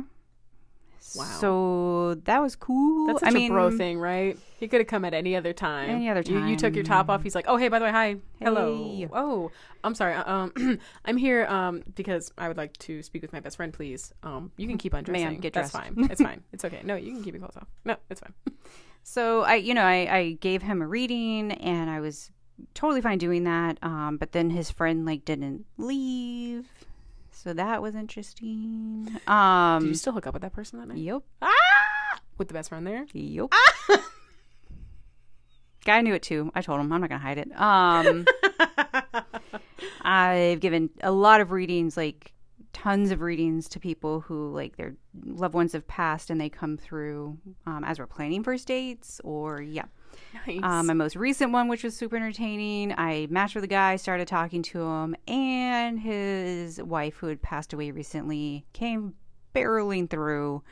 Wow. 1.15 1.25
So 1.41 2.15
that 2.25 2.41
was 2.41 2.57
cool. 2.57 3.07
That's 3.07 3.21
such 3.21 3.29
I 3.29 3.33
mean, 3.33 3.51
a 3.51 3.55
bro 3.55 3.71
thing, 3.71 3.99
right? 3.99 4.39
He 4.59 4.69
could 4.69 4.81
have 4.81 4.87
come 4.87 5.05
at 5.05 5.15
any 5.15 5.37
other 5.37 5.53
time. 5.53 5.91
Any 5.91 6.09
other 6.09 6.23
You, 6.23 6.45
you 6.47 6.57
took 6.57 6.75
your 6.75 6.85
top 6.85 7.09
off. 7.11 7.23
He's 7.23 7.35
like, 7.35 7.45
"Oh, 7.47 7.57
hey, 7.57 7.69
by 7.69 7.79
the 7.79 7.85
way, 7.85 7.91
hi, 7.91 8.17
hello. 8.41 9.09
Oh, 9.13 9.51
I'm 9.85 9.95
sorry. 9.95 10.15
uh, 10.15 10.25
Um, 10.33 10.79
I'm 11.05 11.17
here 11.17 11.47
um 11.47 11.83
because 11.95 12.33
I 12.39 12.49
would 12.49 12.57
like 12.57 12.77
to 12.79 13.03
speak 13.03 13.23
with 13.23 13.33
my 13.33 13.41
best 13.41 13.57
friend, 13.57 13.73
please. 13.73 14.13
Um, 14.23 14.51
you 14.57 14.67
can 14.67 14.79
keep 14.79 14.95
undressing. 14.95 15.41
get 15.41 15.53
dressed. 15.53 15.73
That's 15.73 15.87
fine. 15.87 16.11
It's 16.11 16.23
fine. 16.23 16.43
It's 16.53 16.65
okay. 16.65 16.81
No, 16.85 16.95
you 16.97 17.13
can 17.13 17.23
keep 17.23 17.35
your 17.35 17.41
clothes 17.41 17.57
off. 17.57 17.69
No, 17.85 17.97
it's 18.11 18.21
fine. 18.21 18.33
So 19.07 19.43
I, 19.43 19.57
you 19.57 19.75
know, 19.75 19.83
I, 19.85 20.17
I 20.17 20.31
gave 20.41 20.63
him 20.63 20.81
a 20.81 20.87
reading 20.87 21.53
and 21.53 21.91
I 21.91 22.01
was 22.01 22.31
totally 22.73 23.03
fine 23.03 23.19
doing 23.19 23.45
that. 23.45 23.77
Um, 23.83 24.17
but 24.17 24.33
then 24.33 24.49
his 24.49 24.71
friend 24.71 25.05
like 25.05 25.27
didn't 25.27 25.67
leave, 25.77 26.67
so 27.45 27.53
that 27.53 27.81
was 27.83 27.95
interesting. 27.95 29.05
Did 29.05 29.29
Um, 29.29 29.87
you 29.87 29.95
still 29.95 30.13
hook 30.15 30.27
up 30.27 30.33
with 30.35 30.43
that 30.43 30.53
person 30.53 30.81
that 30.81 30.89
night? 30.89 30.99
yep, 30.99 31.23
Ah! 31.43 32.19
With 32.39 32.49
the 32.49 32.55
best 32.55 32.71
friend 32.71 32.85
there? 32.87 33.07
yep. 33.13 33.49
Ah! 33.53 34.05
Guy 35.85 36.01
knew 36.01 36.15
it 36.15 36.23
too. 36.23 36.51
I 36.55 36.63
told 36.63 36.81
him 36.81 36.91
I'm 36.93 37.01
not 37.03 37.11
gonna 37.11 37.21
hide 37.21 37.37
it. 37.39 37.53
Um, 37.61 38.25
I've 40.03 40.61
given 40.61 40.91
a 41.03 41.11
lot 41.13 41.41
of 41.43 41.51
readings, 41.53 41.97
like 41.97 42.33
tons 42.73 43.11
of 43.11 43.21
readings 43.21 43.69
to 43.69 43.79
people 43.79 44.21
who 44.21 44.51
like 44.53 44.77
their 44.77 44.95
loved 45.25 45.55
ones 45.55 45.73
have 45.75 45.87
passed 45.87 46.31
and 46.31 46.41
they 46.41 46.49
come 46.49 46.77
through 46.77 47.39
um, 47.67 47.85
as 47.85 47.99
we're 47.99 48.07
planning 48.07 48.43
first 48.43 48.67
dates 48.67 49.21
or 49.25 49.61
yeah. 49.63 49.85
Nice. 50.47 50.61
Um, 50.63 50.87
my 50.87 50.95
most 50.95 51.17
recent 51.17 51.53
one, 51.53 51.69
which 51.69 51.85
was 51.85 51.97
super 51.97 52.17
entertaining, 52.17 52.93
I 52.97 53.27
matched 53.31 53.55
with 53.55 53.65
a 53.65 53.69
guy, 53.69 53.97
started 53.97 54.29
talking 54.29 54.63
to 54.65 54.83
him, 54.83 55.17
and 55.27 55.99
his 55.99 56.83
wife, 56.83 57.15
who 57.17 57.29
had 57.29 57.41
passed 57.43 57.73
away 57.73 57.91
recently, 57.91 58.67
came 58.73 59.15
barreling 59.55 60.09
through. 60.11 60.63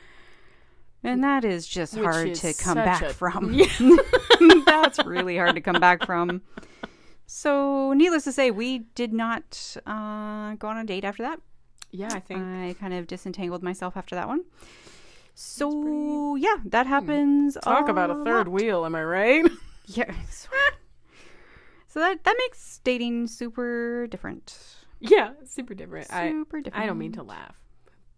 And 1.03 1.23
that 1.23 1.43
is 1.43 1.67
just 1.67 1.95
Which 1.95 2.03
hard 2.03 2.29
is 2.29 2.41
to 2.41 2.53
come 2.53 2.75
back 2.75 3.01
a- 3.01 3.09
from. 3.13 3.53
That's 4.65 5.03
really 5.05 5.37
hard 5.37 5.55
to 5.55 5.61
come 5.61 5.79
back 5.79 6.05
from. 6.05 6.41
So, 7.25 7.93
needless 7.93 8.23
to 8.25 8.31
say, 8.31 8.51
we 8.51 8.79
did 8.95 9.11
not 9.11 9.77
uh, 9.85 10.53
go 10.55 10.67
on 10.67 10.77
a 10.77 10.83
date 10.85 11.03
after 11.03 11.23
that. 11.23 11.39
Yeah, 11.91 12.09
I 12.11 12.19
think 12.19 12.41
I 12.41 12.75
kind 12.79 12.93
of 12.93 13.07
disentangled 13.07 13.63
myself 13.63 13.95
after 13.97 14.15
that 14.15 14.27
one. 14.27 14.43
So, 15.35 16.35
yeah, 16.35 16.57
that 16.65 16.85
happens. 16.87 17.57
talk 17.63 17.89
about 17.89 18.09
a 18.11 18.23
third 18.23 18.47
lot. 18.47 18.49
wheel. 18.49 18.85
Am 18.85 18.95
I 18.95 19.03
right? 19.03 19.45
Yeah. 19.85 20.13
so 21.87 21.99
that 21.99 22.23
that 22.23 22.35
makes 22.39 22.79
dating 22.85 23.27
super 23.27 24.07
different. 24.07 24.57
yeah, 25.01 25.31
super 25.45 25.73
different. 25.73 26.07
I 26.13 26.29
Super 26.29 26.61
different. 26.61 26.81
I 26.81 26.87
don't 26.87 26.97
mean 26.97 27.11
to 27.13 27.23
laugh, 27.23 27.55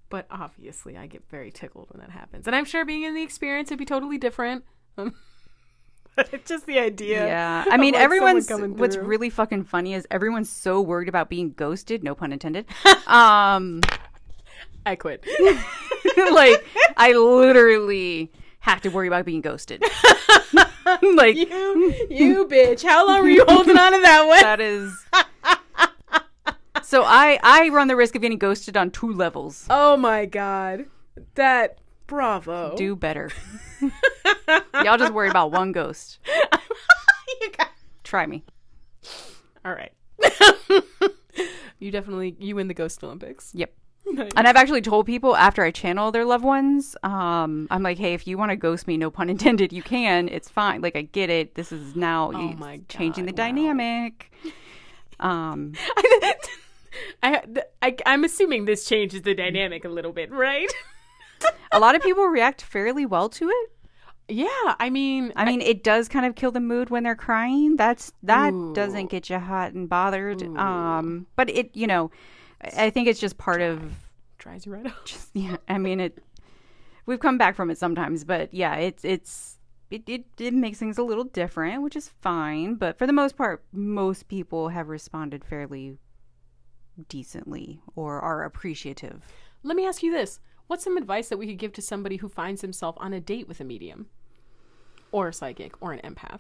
but 0.10 0.28
obviously 0.30 0.95
I 0.95 1.08
get 1.08 1.23
very 1.30 1.49
tickled 1.51 1.89
when 1.91 2.01
that 2.01 2.12
happens, 2.12 2.45
and 2.45 2.56
I'm 2.56 2.65
sure 2.65 2.86
being 2.86 3.01
in 3.01 3.15
the 3.15 3.23
experience 3.23 3.71
would 3.71 3.80
be 3.80 3.86
totally 3.86 4.17
different. 4.19 4.63
It's 6.17 6.47
just 6.47 6.65
the 6.65 6.80
idea. 6.80 7.25
Yeah, 7.28 7.65
I 7.69 7.75
mean, 7.75 7.93
like, 7.93 8.04
everyone's. 8.04 8.49
What's 8.49 8.95
really 8.95 9.30
fucking 9.30 9.65
funny 9.65 9.93
is 9.95 10.08
everyone's 10.10 10.49
so 10.49 10.80
worried 10.80 11.10
about 11.10 11.30
being 11.30 11.51
ghosted. 11.51 12.04
No 12.06 12.15
pun 12.15 12.32
intended. 12.32 12.65
Um, 13.08 13.82
I 14.86 14.95
quit. 14.95 15.25
like 16.34 16.65
I 16.97 17.13
literally 17.13 18.32
have 18.60 18.82
to 18.82 18.89
worry 18.89 19.08
about 19.08 19.25
being 19.25 19.41
ghosted. 19.41 19.82
like 21.15 21.36
you, 21.36 21.93
you 22.10 22.47
bitch. 22.47 22.84
How 22.84 23.08
long 23.08 23.21
were 23.21 23.30
you 23.30 23.45
holding 23.47 23.78
on 23.78 23.91
to 23.93 24.01
that 24.01 24.25
one? 24.28 24.41
that 24.41 24.60
is. 24.60 24.91
So 26.84 27.04
I 27.04 27.39
I 27.41 27.69
run 27.69 27.88
the 27.88 27.95
risk 27.95 28.15
of 28.15 28.21
getting 28.21 28.38
ghosted 28.38 28.78
on 28.78 28.91
two 28.91 29.12
levels. 29.12 29.65
Oh 29.69 29.97
my 29.97 30.25
god, 30.25 30.86
that 31.36 31.80
bravo. 32.08 32.75
Do 32.78 32.95
better. 32.95 33.32
Y'all 34.84 34.97
just 34.97 35.13
worry 35.13 35.30
about 35.30 35.51
one 35.51 35.71
ghost. 35.71 36.19
you 37.41 37.51
got- 37.58 37.69
Try 38.04 38.25
me. 38.28 38.43
All 39.65 39.73
right. 39.73 39.91
you 41.80 41.89
definitely 41.91 42.36
you 42.39 42.56
win 42.56 42.67
the 42.67 42.73
ghost 42.75 43.04
Olympics. 43.04 43.51
Yep. 43.56 43.73
Nice. 44.25 44.32
And 44.36 44.47
I've 44.47 44.56
actually 44.56 44.82
told 44.82 45.06
people 45.06 45.36
after 45.36 45.63
I 45.63 45.71
channel 45.71 46.12
their 46.12 46.25
loved 46.25 46.43
ones, 46.45 46.95
um, 47.04 47.67
I'm 47.69 47.84
like, 47.84 47.97
hey, 47.97 48.13
if 48.13 48.28
you 48.28 48.38
want 48.38 48.51
to 48.51 48.56
ghost 48.56 48.88
me, 48.88 48.97
no 48.97 49.10
pun 49.12 49.30
intended, 49.36 49.73
you 49.73 49.84
can. 49.84 50.30
It's 50.30 50.49
fine. 50.49 50.82
Like 50.82 50.95
I 50.95 51.01
get 51.04 51.30
it. 51.30 51.56
This 51.56 51.71
is 51.71 51.95
now 51.95 52.32
Oh 52.34 52.54
my 52.54 52.82
changing 52.89 53.25
the 53.25 53.32
wow. 53.32 53.36
dynamic. 53.38 54.32
Um, 55.19 55.73
I, 57.23 57.41
I 57.82 57.95
I'm 58.06 58.23
assuming 58.23 58.65
this 58.65 58.86
changes 58.88 59.21
the 59.23 59.34
dynamic 59.34 59.86
a 59.86 59.89
little 59.89 60.12
bit, 60.13 60.32
right? 60.32 60.71
a 61.71 61.80
lot 61.80 61.95
of 61.95 62.01
people 62.01 62.25
react 62.25 62.62
fairly 62.62 63.06
well 63.06 63.30
to 63.30 63.49
it. 63.49 63.71
yeah, 64.28 64.75
I 64.80 64.89
mean, 64.89 65.34
I 65.36 65.45
mean, 65.45 65.62
it 65.62 65.84
does 65.84 66.08
kind 66.08 66.25
of 66.25 66.36
kill 66.36 66.51
the 66.51 66.60
mood 66.62 66.89
when 66.89 67.04
they're 67.04 67.15
crying. 67.15 67.75
That's 67.75 68.12
that 68.23 68.54
Ooh. 68.54 68.73
doesn't 68.73 69.08
get 69.08 69.30
you 69.30 69.39
hot 69.39 69.73
and 69.73 69.89
bothered. 69.89 70.41
Um, 70.58 71.28
but 71.36 71.49
it, 71.49 71.71
you 71.75 71.88
know, 71.88 72.12
I 72.62 72.86
I 72.86 72.89
think 72.89 73.08
it's 73.08 73.19
just 73.19 73.38
part 73.38 73.62
of 73.62 73.82
dries 74.45 74.65
you 74.65 74.73
right 74.73 74.86
out. 74.91 75.05
just 75.05 75.29
yeah. 75.34 75.58
I 75.67 75.77
mean, 75.77 75.99
it. 75.99 76.19
We've 77.05 77.19
come 77.19 77.38
back 77.38 77.55
from 77.55 77.69
it 77.69 77.77
sometimes, 77.77 78.23
but 78.23 78.53
yeah, 78.53 78.75
it's 78.75 79.03
it's 79.03 79.58
it, 79.91 80.03
it 80.08 80.25
it 80.39 80.53
makes 80.53 80.77
things 80.77 80.97
a 80.97 81.03
little 81.03 81.23
different, 81.23 81.81
which 81.81 81.95
is 81.95 82.10
fine. 82.21 82.75
But 82.75 82.97
for 82.97 83.05
the 83.05 83.13
most 83.13 83.36
part, 83.36 83.63
most 83.71 84.27
people 84.27 84.69
have 84.69 84.88
responded 84.88 85.43
fairly 85.43 85.97
decently 87.10 87.81
or 87.95 88.19
are 88.21 88.43
appreciative. 88.43 89.21
Let 89.63 89.75
me 89.75 89.86
ask 89.86 90.03
you 90.03 90.12
this: 90.12 90.39
What's 90.67 90.84
some 90.84 90.97
advice 90.97 91.29
that 91.29 91.38
we 91.38 91.47
could 91.47 91.60
give 91.60 91.73
to 91.73 91.81
somebody 91.81 92.17
who 92.17 92.29
finds 92.29 92.62
himself 92.62 92.95
on 92.99 93.13
a 93.13 93.19
date 93.19 93.47
with 93.47 93.60
a 93.60 93.63
medium, 93.63 94.08
or 95.12 95.27
a 95.27 95.34
psychic, 95.34 95.73
or 95.81 95.91
an 95.91 96.01
empath? 96.01 96.39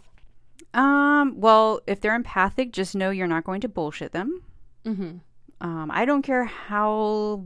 Um, 0.73 1.39
well, 1.39 1.81
if 1.85 2.01
they're 2.01 2.15
empathic, 2.15 2.71
just 2.71 2.95
know 2.95 3.09
you're 3.09 3.27
not 3.27 3.43
going 3.43 3.61
to 3.61 3.67
bullshit 3.67 4.13
them. 4.13 4.41
Mm-hmm. 4.85 5.17
Um, 5.61 5.91
I 5.91 6.05
don't 6.05 6.21
care 6.21 6.45
how 6.45 7.45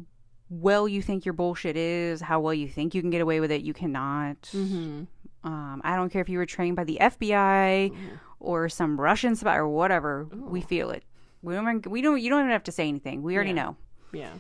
well 0.49 0.87
you 0.87 1.01
think 1.01 1.25
your 1.25 1.33
bullshit 1.33 1.77
is, 1.77 2.21
how 2.21 2.39
well 2.39 2.53
you 2.53 2.67
think 2.67 2.93
you 2.95 3.01
can 3.01 3.09
get 3.09 3.21
away 3.21 3.39
with 3.39 3.51
it, 3.51 3.61
you 3.61 3.73
cannot. 3.73 4.41
Mm-hmm. 4.53 5.03
Um, 5.43 5.81
I 5.83 5.95
don't 5.95 6.09
care 6.09 6.21
if 6.21 6.29
you 6.29 6.37
were 6.37 6.45
trained 6.45 6.75
by 6.75 6.83
the 6.83 6.97
FBI 6.99 7.95
or 8.39 8.67
some 8.69 8.99
Russian 8.99 9.35
spy 9.35 9.55
or 9.55 9.67
whatever. 9.67 10.25
We 10.25 10.61
feel 10.61 10.89
it. 10.91 11.03
We 11.41 11.53
don't. 11.55 11.87
We 11.87 12.01
don't. 12.01 12.19
You 12.19 12.29
don't 12.29 12.39
even 12.41 12.51
have 12.51 12.63
to 12.65 12.71
say 12.71 12.87
anything. 12.87 13.21
We 13.23 13.35
already 13.35 13.51
Yeah. 13.51 13.55
know. 13.63 13.75
Yeah. 14.11 14.31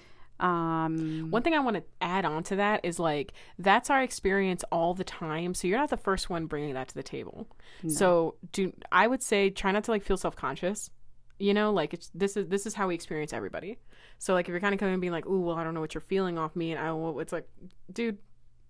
Um, 0.41 1.27
One 1.31 1.41
thing 1.41 1.53
I 1.53 1.59
want 1.59 1.75
to 1.77 1.83
add 2.01 2.23
on 2.25 2.43
to 2.43 2.55
that 2.57 2.81
is 2.83 2.97
like 2.99 3.33
that's 3.57 3.89
our 3.89 4.01
experience 4.01 4.63
all 4.71 4.93
the 4.93 5.03
time. 5.03 5.53
So 5.53 5.67
you're 5.67 5.77
not 5.77 5.89
the 5.89 5.97
first 5.97 6.29
one 6.29 6.45
bringing 6.45 6.73
that 6.75 6.87
to 6.89 6.95
the 6.95 7.03
table. 7.03 7.47
So 7.87 8.35
do 8.51 8.73
I 8.91 9.07
would 9.07 9.21
say 9.21 9.49
try 9.49 9.71
not 9.71 9.83
to 9.85 9.91
like 9.91 10.03
feel 10.03 10.17
self 10.17 10.35
conscious. 10.35 10.89
You 11.39 11.53
know, 11.53 11.71
like 11.71 11.93
it's 11.93 12.11
this 12.13 12.35
is 12.37 12.47
this 12.49 12.65
is 12.65 12.73
how 12.73 12.87
we 12.89 12.95
experience 12.95 13.31
everybody. 13.33 13.79
So 14.17 14.33
like 14.33 14.45
if 14.47 14.49
you're 14.51 14.59
kind 14.59 14.73
of 14.73 14.79
coming 14.79 14.93
and 14.93 15.01
being 15.01 15.13
like, 15.13 15.25
"Ooh, 15.25 15.39
well, 15.41 15.55
I 15.55 15.63
don't 15.63 15.73
know 15.73 15.79
what 15.81 15.93
you're 15.93 16.01
feeling 16.01 16.37
off 16.37 16.55
me," 16.55 16.71
and 16.73 16.79
I 16.79 16.91
will, 16.91 17.19
it's 17.21 17.31
like, 17.31 17.47
dude, 17.93 18.17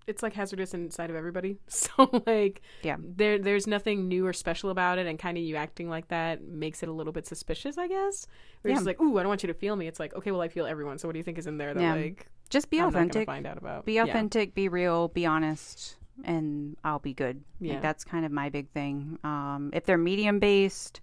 it's 0.06 0.22
like 0.24 0.34
hazardous 0.34 0.74
inside 0.76 1.10
of 1.10 1.16
everybody. 1.16 1.58
So 1.68 2.22
like, 2.28 2.62
Yeah. 2.84 2.98
there 3.00 3.40
there's 3.40 3.66
nothing 3.68 4.08
new 4.08 4.26
or 4.28 4.34
special 4.34 4.70
about 4.70 5.00
it, 5.00 5.08
and 5.08 5.18
kind 5.18 5.38
of 5.38 5.44
you 5.44 5.56
acting 5.56 5.90
like 5.90 6.08
that 6.10 6.44
makes 6.44 6.84
it 6.84 6.90
a 6.90 6.92
little 6.92 7.12
bit 7.14 7.26
suspicious, 7.26 7.78
I 7.78 7.88
guess. 7.88 8.28
It's 8.64 8.80
Yeah. 8.80 8.86
like, 8.86 9.02
"Ooh, 9.02 9.18
I 9.18 9.24
don't 9.24 9.30
want 9.30 9.42
you 9.44 9.48
to 9.48 9.54
feel 9.56 9.76
me." 9.76 9.88
It's 9.88 10.00
like, 10.00 10.14
okay, 10.16 10.30
well, 10.32 10.42
I 10.42 10.48
feel 10.50 10.66
everyone. 10.68 11.00
So 11.00 11.08
what 11.08 11.14
do 11.14 11.18
you 11.20 11.24
think 11.24 11.40
is 11.40 11.48
in 11.48 11.58
there 11.58 11.74
that 11.74 11.82
Yeah. 11.82 11.96
like 11.96 12.28
just 12.50 12.70
be 12.70 12.80
I'm 12.80 12.90
authentic. 12.90 13.26
find 13.26 13.48
out 13.48 13.58
about? 13.58 13.86
Be 13.86 13.94
Yeah. 13.94 14.04
authentic. 14.04 14.54
Be 14.54 14.70
real. 14.70 15.08
Be 15.08 15.26
honest, 15.26 15.98
and 16.24 16.78
I'll 16.84 17.00
be 17.00 17.14
good. 17.14 17.44
Like, 17.60 17.72
Yeah. 17.72 17.80
that's 17.80 18.04
kind 18.04 18.26
of 18.26 18.32
my 18.32 18.50
big 18.50 18.70
thing. 18.72 19.18
Um, 19.24 19.72
if 19.74 19.86
they're 19.86 19.98
medium 19.98 20.38
based, 20.40 21.02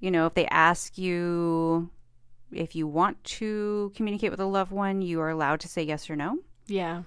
you 0.00 0.10
know, 0.10 0.26
if 0.26 0.34
they 0.34 0.46
ask 0.46 0.96
you 0.98 1.90
if 2.52 2.74
you 2.74 2.86
want 2.86 3.22
to 3.24 3.92
communicate 3.94 4.30
with 4.30 4.40
a 4.40 4.46
loved 4.46 4.72
one, 4.72 5.02
you 5.02 5.20
are 5.20 5.30
allowed 5.30 5.60
to 5.60 5.68
say 5.68 5.82
yes 5.82 6.08
or 6.08 6.16
no. 6.16 6.38
Yeah. 6.66 7.02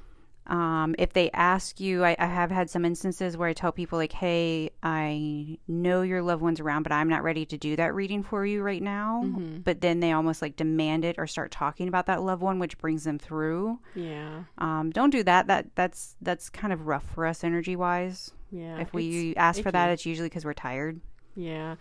Um, 0.48 0.96
if 0.98 1.14
they 1.14 1.30
ask 1.32 1.80
you, 1.80 2.04
I, 2.04 2.16
I 2.18 2.26
have 2.26 2.50
had 2.52 2.70
some 2.70 2.84
instances 2.84 3.38
where 3.38 3.48
I 3.48 3.54
tell 3.54 3.72
people 3.72 4.00
like, 4.00 4.12
"Hey, 4.12 4.72
I 4.82 5.60
know 5.68 6.02
your 6.02 6.22
loved 6.22 6.42
one's 6.42 6.60
around, 6.60 6.84
but 6.84 6.92
I'm 6.92 7.10
not 7.10 7.24
ready 7.24 7.46
to 7.46 7.58
do 7.58 7.76
that 7.76 7.94
reading 7.94 8.24
for 8.24 8.46
you 8.46 8.62
right 8.64 8.82
now." 8.82 9.22
But 9.64 9.82
then 9.82 10.00
they 10.00 10.12
almost 10.12 10.42
like 10.42 10.56
demand 10.56 11.06
it 11.06 11.16
or 11.20 11.28
start 11.28 11.52
talking 11.52 11.88
about 11.88 12.08
that 12.08 12.24
loved 12.24 12.42
one, 12.42 12.58
which 12.58 12.78
brings 12.80 13.04
them 13.04 13.20
through. 13.20 13.80
Yeah. 13.96 14.44
Um, 14.58 14.90
don't 14.92 15.12
do 15.12 15.24
that. 15.24 15.48
That 15.48 15.76
that's 15.76 16.16
that's 16.22 16.50
kind 16.50 16.74
of 16.74 16.88
rough 16.88 17.06
for 17.14 17.26
us 17.28 17.44
energy 17.44 17.76
wise. 17.76 18.32
Yeah. 18.52 18.80
if 18.82 18.94
we 18.94 19.34
ask 19.36 19.62
for 19.62 19.72
that, 19.72 19.92
it's 19.92 20.06
usually 20.06 20.28
because 20.28 20.44
we're 20.44 20.54
tired. 20.54 21.00
Yeah. 21.36 21.76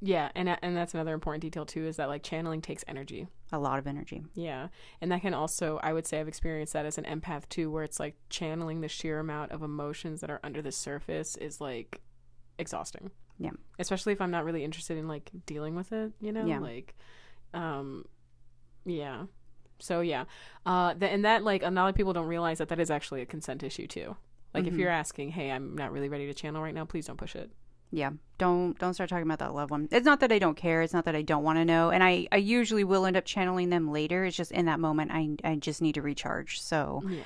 Yeah, 0.00 0.30
and 0.34 0.48
and 0.62 0.76
that's 0.76 0.94
another 0.94 1.14
important 1.14 1.42
detail 1.42 1.64
too 1.64 1.86
is 1.86 1.96
that 1.96 2.08
like 2.08 2.22
channeling 2.22 2.60
takes 2.60 2.84
energy. 2.88 3.26
A 3.52 3.58
lot 3.58 3.78
of 3.78 3.86
energy. 3.86 4.22
Yeah. 4.34 4.68
And 5.00 5.10
that 5.12 5.22
can 5.22 5.34
also 5.34 5.78
I 5.82 5.92
would 5.92 6.06
say 6.06 6.20
I've 6.20 6.28
experienced 6.28 6.72
that 6.72 6.86
as 6.86 6.98
an 6.98 7.04
empath 7.04 7.48
too 7.48 7.70
where 7.70 7.82
it's 7.84 8.00
like 8.00 8.16
channeling 8.30 8.80
the 8.80 8.88
sheer 8.88 9.18
amount 9.18 9.52
of 9.52 9.62
emotions 9.62 10.20
that 10.20 10.30
are 10.30 10.40
under 10.42 10.62
the 10.62 10.72
surface 10.72 11.36
is 11.36 11.60
like 11.60 12.00
exhausting. 12.58 13.10
Yeah. 13.38 13.50
Especially 13.78 14.12
if 14.12 14.20
I'm 14.20 14.30
not 14.30 14.44
really 14.44 14.64
interested 14.64 14.96
in 14.98 15.08
like 15.08 15.30
dealing 15.46 15.74
with 15.74 15.92
it, 15.92 16.12
you 16.20 16.32
know? 16.32 16.46
Yeah. 16.46 16.58
Like 16.60 16.94
um 17.54 18.04
yeah. 18.84 19.24
So 19.78 20.00
yeah. 20.00 20.24
Uh 20.66 20.94
th- 20.94 21.12
and 21.12 21.24
that 21.24 21.44
like 21.44 21.62
a 21.62 21.70
lot 21.70 21.88
of 21.88 21.94
people 21.94 22.12
don't 22.12 22.26
realize 22.26 22.58
that 22.58 22.68
that 22.68 22.80
is 22.80 22.90
actually 22.90 23.22
a 23.22 23.26
consent 23.26 23.62
issue 23.62 23.86
too. 23.86 24.16
Like 24.54 24.66
if 24.66 24.74
Mhm. 24.74 24.78
you're 24.80 24.90
asking, 24.90 25.30
"Hey, 25.30 25.50
I'm 25.50 25.74
not 25.76 25.92
really 25.92 26.10
ready 26.10 26.26
to 26.26 26.34
channel 26.34 26.62
right 26.62 26.74
now," 26.74 26.84
please 26.84 27.06
don't 27.06 27.16
push 27.16 27.34
it. 27.34 27.50
Yeah, 27.94 28.12
don't 28.38 28.78
don't 28.78 28.94
start 28.94 29.10
talking 29.10 29.26
about 29.26 29.38
that 29.40 29.54
loved 29.54 29.70
one. 29.70 29.86
It's 29.92 30.06
not 30.06 30.20
that 30.20 30.32
I 30.32 30.38
don't 30.38 30.56
care. 30.56 30.80
It's 30.82 30.94
not 30.94 31.04
that 31.04 31.14
I 31.14 31.20
don't 31.22 31.44
want 31.44 31.58
to 31.58 31.64
know. 31.64 31.90
And 31.90 32.02
I 32.02 32.26
I 32.32 32.36
usually 32.38 32.84
will 32.84 33.04
end 33.04 33.16
up 33.18 33.24
channeling 33.26 33.68
them 33.68 33.90
later. 33.92 34.24
It's 34.24 34.36
just 34.36 34.50
in 34.50 34.64
that 34.64 34.80
moment 34.80 35.10
I 35.12 35.36
I 35.44 35.56
just 35.56 35.82
need 35.82 35.94
to 35.96 36.02
recharge. 36.02 36.60
So 36.62 37.02
Yeah. 37.06 37.22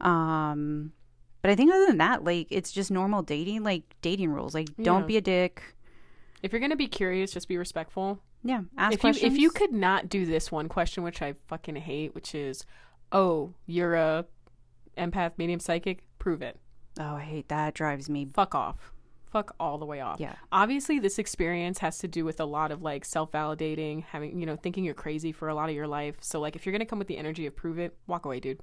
um, 0.00 0.92
but 1.42 1.50
I 1.50 1.54
think 1.56 1.72
other 1.72 1.86
than 1.86 1.98
that, 1.98 2.24
like 2.24 2.48
it's 2.50 2.72
just 2.72 2.90
normal 2.90 3.22
dating, 3.22 3.62
like 3.64 3.82
dating 4.00 4.30
rules. 4.30 4.54
Like 4.54 4.68
don't 4.80 5.06
be 5.06 5.16
a 5.16 5.20
dick. 5.20 5.62
If 6.42 6.52
you're 6.52 6.60
gonna 6.60 6.76
be 6.76 6.86
curious, 6.88 7.32
just 7.32 7.48
be 7.48 7.56
respectful. 7.56 8.20
Yeah, 8.44 8.60
ask 8.78 8.92
if 8.94 8.98
you 8.98 9.00
questions. 9.00 9.32
if 9.34 9.40
you 9.40 9.50
could 9.50 9.72
not 9.72 10.08
do 10.08 10.24
this 10.24 10.52
one 10.52 10.68
question, 10.68 11.02
which 11.02 11.20
I 11.20 11.34
fucking 11.48 11.74
hate, 11.76 12.14
which 12.14 12.32
is, 12.34 12.64
oh, 13.10 13.54
you're 13.66 13.94
a 13.94 14.24
empath, 14.96 15.32
medium, 15.36 15.58
psychic, 15.58 16.04
prove 16.20 16.42
it. 16.42 16.56
oh, 17.00 17.16
I 17.16 17.22
hate 17.22 17.48
that. 17.48 17.74
Drives 17.74 18.08
me. 18.08 18.28
Fuck 18.32 18.54
off. 18.54 18.92
Fuck 19.30 19.54
all 19.58 19.78
the 19.78 19.84
way 19.84 20.00
off. 20.00 20.20
Yeah. 20.20 20.34
Obviously, 20.52 20.98
this 20.98 21.18
experience 21.18 21.78
has 21.78 21.98
to 21.98 22.08
do 22.08 22.24
with 22.24 22.40
a 22.40 22.44
lot 22.44 22.70
of 22.70 22.82
like 22.82 23.04
self 23.04 23.32
validating, 23.32 24.04
having 24.04 24.38
you 24.38 24.46
know, 24.46 24.56
thinking 24.56 24.84
you're 24.84 24.94
crazy 24.94 25.32
for 25.32 25.48
a 25.48 25.54
lot 25.54 25.68
of 25.68 25.74
your 25.74 25.86
life. 25.86 26.16
So 26.20 26.40
like, 26.40 26.56
if 26.56 26.64
you're 26.64 26.72
gonna 26.72 26.86
come 26.86 26.98
with 26.98 27.08
the 27.08 27.18
energy 27.18 27.46
of 27.46 27.56
prove 27.56 27.78
it, 27.78 27.96
walk 28.06 28.24
away, 28.24 28.40
dude. 28.40 28.60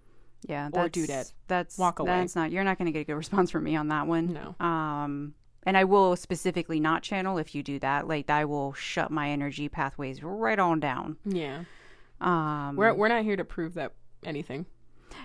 Yeah, 0.47 0.69
Or 0.73 0.89
do 0.89 1.07
that. 1.07 1.31
That's 1.47 1.77
Walk 1.77 1.99
away. 1.99 2.11
That's 2.11 2.35
not. 2.35 2.51
You're 2.51 2.63
not 2.63 2.77
going 2.77 2.87
to 2.87 2.91
get 2.91 2.99
a 2.99 3.03
good 3.05 3.15
response 3.15 3.51
from 3.51 3.63
me 3.63 3.75
on 3.75 3.87
that 3.89 4.07
one. 4.07 4.33
No. 4.33 4.65
Um, 4.65 5.33
and 5.65 5.77
I 5.77 5.85
will 5.85 6.15
specifically 6.15 6.79
not 6.79 7.03
channel 7.03 7.37
if 7.37 7.55
you 7.55 7.63
do 7.63 7.79
that. 7.79 8.07
Like 8.07 8.29
I 8.29 8.45
will 8.45 8.73
shut 8.73 9.11
my 9.11 9.29
energy 9.29 9.69
pathways 9.69 10.21
right 10.21 10.59
on 10.59 10.79
down. 10.79 11.17
Yeah. 11.25 11.63
Um, 12.19 12.75
We're 12.75 12.93
we're 12.93 13.07
not 13.07 13.23
here 13.23 13.35
to 13.37 13.45
prove 13.45 13.73
that 13.75 13.93
anything. 14.25 14.65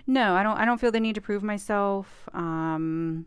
No, 0.06 0.34
I 0.34 0.42
don't. 0.42 0.56
I 0.56 0.64
don't 0.64 0.80
feel 0.80 0.92
the 0.92 1.00
need 1.00 1.14
to 1.14 1.20
prove 1.20 1.42
myself. 1.42 2.28
Um, 2.32 3.26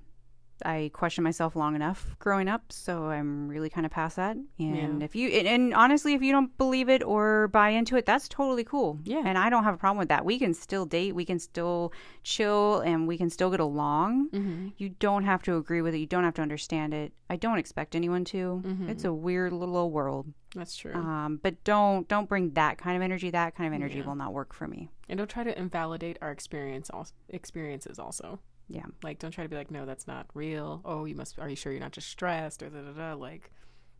I 0.65 0.89
questioned 0.93 1.23
myself 1.23 1.55
long 1.55 1.75
enough 1.75 2.15
growing 2.19 2.47
up, 2.47 2.71
so 2.71 3.05
I'm 3.05 3.47
really 3.47 3.69
kind 3.69 3.85
of 3.85 3.91
past 3.91 4.15
that. 4.15 4.35
And 4.35 4.99
Yeah. 4.99 5.05
if 5.05 5.15
you 5.15 5.29
and, 5.29 5.47
and 5.47 5.73
honestly, 5.73 6.13
if 6.13 6.21
you 6.21 6.31
don't 6.31 6.57
believe 6.57 6.89
it 6.89 7.03
or 7.03 7.47
buy 7.49 7.69
into 7.69 7.95
it, 7.97 8.05
that's 8.05 8.27
totally 8.27 8.63
cool. 8.63 8.99
Yeah. 9.03 9.23
and 9.25 9.37
I 9.37 9.49
don't 9.49 9.63
have 9.63 9.73
a 9.73 9.77
problem 9.77 9.97
with 9.99 10.09
that. 10.09 10.25
We 10.25 10.39
can 10.39 10.53
still 10.53 10.85
date, 10.85 11.15
we 11.15 11.25
can 11.25 11.39
still 11.39 11.93
chill, 12.23 12.79
and 12.81 13.07
we 13.07 13.17
can 13.17 13.29
still 13.29 13.49
get 13.49 13.59
along. 13.59 14.29
Mm-hmm. 14.29 14.67
You 14.77 14.89
don't 14.89 15.23
have 15.23 15.41
to 15.43 15.55
agree 15.57 15.81
with 15.81 15.93
it. 15.95 15.99
You 15.99 16.05
don't 16.07 16.23
have 16.23 16.35
to 16.35 16.41
understand 16.41 16.93
it. 16.93 17.13
I 17.29 17.35
don't 17.37 17.57
expect 17.57 17.95
anyone 17.95 18.25
to. 18.25 18.61
Mm-hmm. 18.65 18.89
It's 18.89 19.05
a 19.05 19.13
weird 19.13 19.53
little 19.53 19.89
world. 19.91 20.27
That's 20.53 20.75
true. 20.75 20.93
Um, 20.93 21.39
but 21.41 21.63
don't 21.63 22.05
don't 22.09 22.27
bring 22.27 22.51
that 22.55 22.77
kind 22.77 22.97
of 22.97 23.01
energy. 23.01 23.29
That 23.29 23.55
kind 23.55 23.67
of 23.67 23.73
energy 23.73 23.99
Yeah. 23.99 24.05
will 24.05 24.15
not 24.15 24.33
work 24.33 24.53
for 24.53 24.67
me. 24.67 24.89
and 25.07 25.17
don't 25.17 25.29
try 25.29 25.43
to 25.43 25.57
invalidate 25.59 26.17
our 26.21 26.31
experience 26.31 26.89
also, 26.89 27.13
experiences 27.29 27.99
also. 27.99 28.39
Yeah. 28.71 28.85
Like 29.03 29.19
don't 29.19 29.31
try 29.31 29.43
to 29.43 29.49
be 29.49 29.55
like, 29.55 29.69
no, 29.71 29.85
that's 29.85 30.07
not 30.07 30.27
real. 30.33 30.81
Oh, 30.85 31.05
you 31.05 31.15
must 31.15 31.37
are 31.39 31.49
you 31.49 31.55
sure 31.55 31.71
you're 31.71 31.81
not 31.81 31.91
just 31.91 32.07
stressed 32.09 32.63
or 32.63 32.69
da 32.69 32.79
da 32.81 32.91
da 32.91 33.13
like 33.13 33.51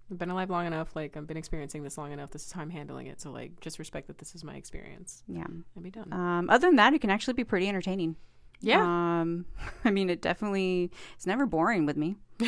I've 0.09 0.17
been 0.17 0.30
alive 0.30 0.49
long 0.49 0.65
enough, 0.67 0.95
like 0.95 1.15
I've 1.15 1.28
been 1.28 1.38
experiencing 1.38 1.84
this 1.84 1.97
long 1.97 2.11
enough, 2.11 2.32
this 2.32 2.45
is 2.45 2.51
how 2.51 2.61
I'm 2.61 2.69
handling 2.69 3.07
it. 3.07 3.22
So 3.22 3.32
like 3.32 3.59
just 3.61 3.80
respect 3.80 4.07
that 4.07 4.17
this 4.17 4.36
is 4.36 4.43
my 4.43 4.55
experience 4.55 5.24
Yeah. 5.28 5.45
and 5.47 5.84
be 5.84 5.89
done. 5.91 6.11
Um, 6.11 6.49
other 6.49 6.67
than 6.67 6.76
that, 6.78 6.93
it 6.93 6.99
can 7.01 7.09
actually 7.09 7.34
be 7.36 7.43
pretty 7.43 7.67
entertaining. 7.69 8.15
yeah. 8.59 8.82
Um, 8.84 9.45
I 9.86 9.91
mean, 9.91 10.09
it 10.09 10.22
definitely 10.22 10.91
it's 11.15 11.26
never 11.28 11.45
boring 11.45 11.86
with 11.86 11.97
me. 11.97 12.15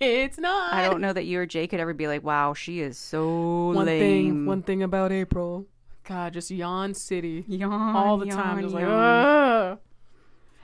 it's 0.00 0.38
not 0.38 0.72
I 0.72 0.88
don't 0.88 1.00
know 1.00 1.12
that 1.12 1.24
you 1.24 1.40
or 1.40 1.46
Jay 1.46 1.66
could 1.66 1.80
ever 1.80 1.92
be 1.94 2.06
like, 2.08 2.22
"Wow, 2.22 2.54
she 2.54 2.80
is 2.80 2.96
so 2.98 3.72
one 3.72 3.86
lame." 3.86 4.00
thing 4.00 4.46
one 4.46 4.62
thing 4.62 4.82
about 4.82 5.12
April. 5.12 5.66
God, 6.04 6.32
just 6.32 6.50
yawn 6.50 6.94
city. 6.94 7.44
yawn 7.46 7.94
all 7.96 8.16
the 8.18 8.26
yawn, 8.26 8.36
time. 8.36 8.62
Just 8.62 8.74
like. 8.74 8.84
Ugh. 8.86 9.78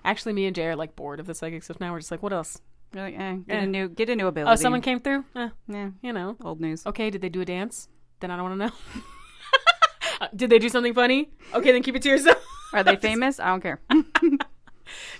Actually, 0.06 0.32
me 0.32 0.46
and 0.46 0.56
Jay 0.56 0.66
are 0.68 0.76
like 0.76 0.96
bored 0.96 1.20
of 1.20 1.26
the 1.26 1.34
psychic 1.34 1.62
stuff 1.64 1.80
now. 1.80 1.92
We're 1.92 1.98
just 1.98 2.10
like, 2.10 2.22
what 2.22 2.32
else? 2.32 2.60
You're 2.94 3.02
like, 3.04 3.18
eh, 3.18 3.34
get 3.48 3.56
Eh. 3.56 3.62
a 3.62 3.66
new 3.66 3.88
get 3.88 4.08
a 4.08 4.16
new 4.16 4.28
ability. 4.28 4.50
Oh, 4.52 4.56
someone 4.56 4.80
came 4.80 5.00
through? 5.00 5.24
Eh, 5.34 5.48
Yeah, 5.68 5.90
you 6.00 6.12
know. 6.14 6.36
old 6.42 6.60
news. 6.60 6.86
Okay, 6.86 7.10
did 7.10 7.20
they 7.20 7.28
do 7.28 7.40
a 7.42 7.44
dance? 7.44 7.88
Then 8.20 8.30
I 8.30 8.36
don't 8.36 8.44
want 8.48 8.60
to 8.60 8.66
know. 8.66 8.72
Uh, 10.18 10.28
did 10.34 10.48
they 10.48 10.58
do 10.58 10.70
something 10.70 10.94
funny? 10.94 11.28
Okay, 11.52 11.72
then 11.72 11.82
keep 11.82 11.94
it 11.94 12.00
to 12.00 12.08
yourself. 12.08 12.38
Are 12.72 12.82
they 12.82 12.96
famous? 13.10 13.38
I 13.38 13.48
don't 13.48 13.60
care. 13.60 13.80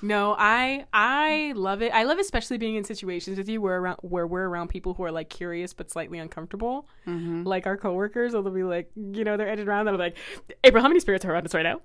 No, 0.00 0.36
I 0.38 0.86
I 0.92 1.52
love 1.56 1.82
it. 1.82 1.92
I 1.92 2.04
love 2.04 2.18
especially 2.18 2.56
being 2.56 2.76
in 2.76 2.84
situations 2.84 3.36
with 3.36 3.48
you 3.48 3.60
where 3.60 3.78
around 3.78 3.98
where 4.02 4.26
we're 4.26 4.44
around 4.46 4.68
people 4.68 4.94
who 4.94 5.02
are 5.02 5.10
like 5.10 5.28
curious 5.28 5.72
but 5.74 5.90
slightly 5.90 6.18
uncomfortable. 6.18 6.88
Mm-hmm. 7.06 7.42
Like 7.42 7.66
our 7.66 7.76
coworkers, 7.76 8.32
they'll 8.32 8.42
be 8.48 8.62
like, 8.62 8.90
you 8.94 9.24
know, 9.24 9.36
they're 9.36 9.48
edged 9.48 9.66
around. 9.66 9.86
They'll 9.86 9.94
be 9.96 9.98
like, 9.98 10.16
April, 10.64 10.82
how 10.82 10.88
many 10.88 11.00
spirits 11.00 11.24
are 11.24 11.32
around 11.32 11.46
us 11.46 11.52
right 11.54 11.62
now? 11.64 11.80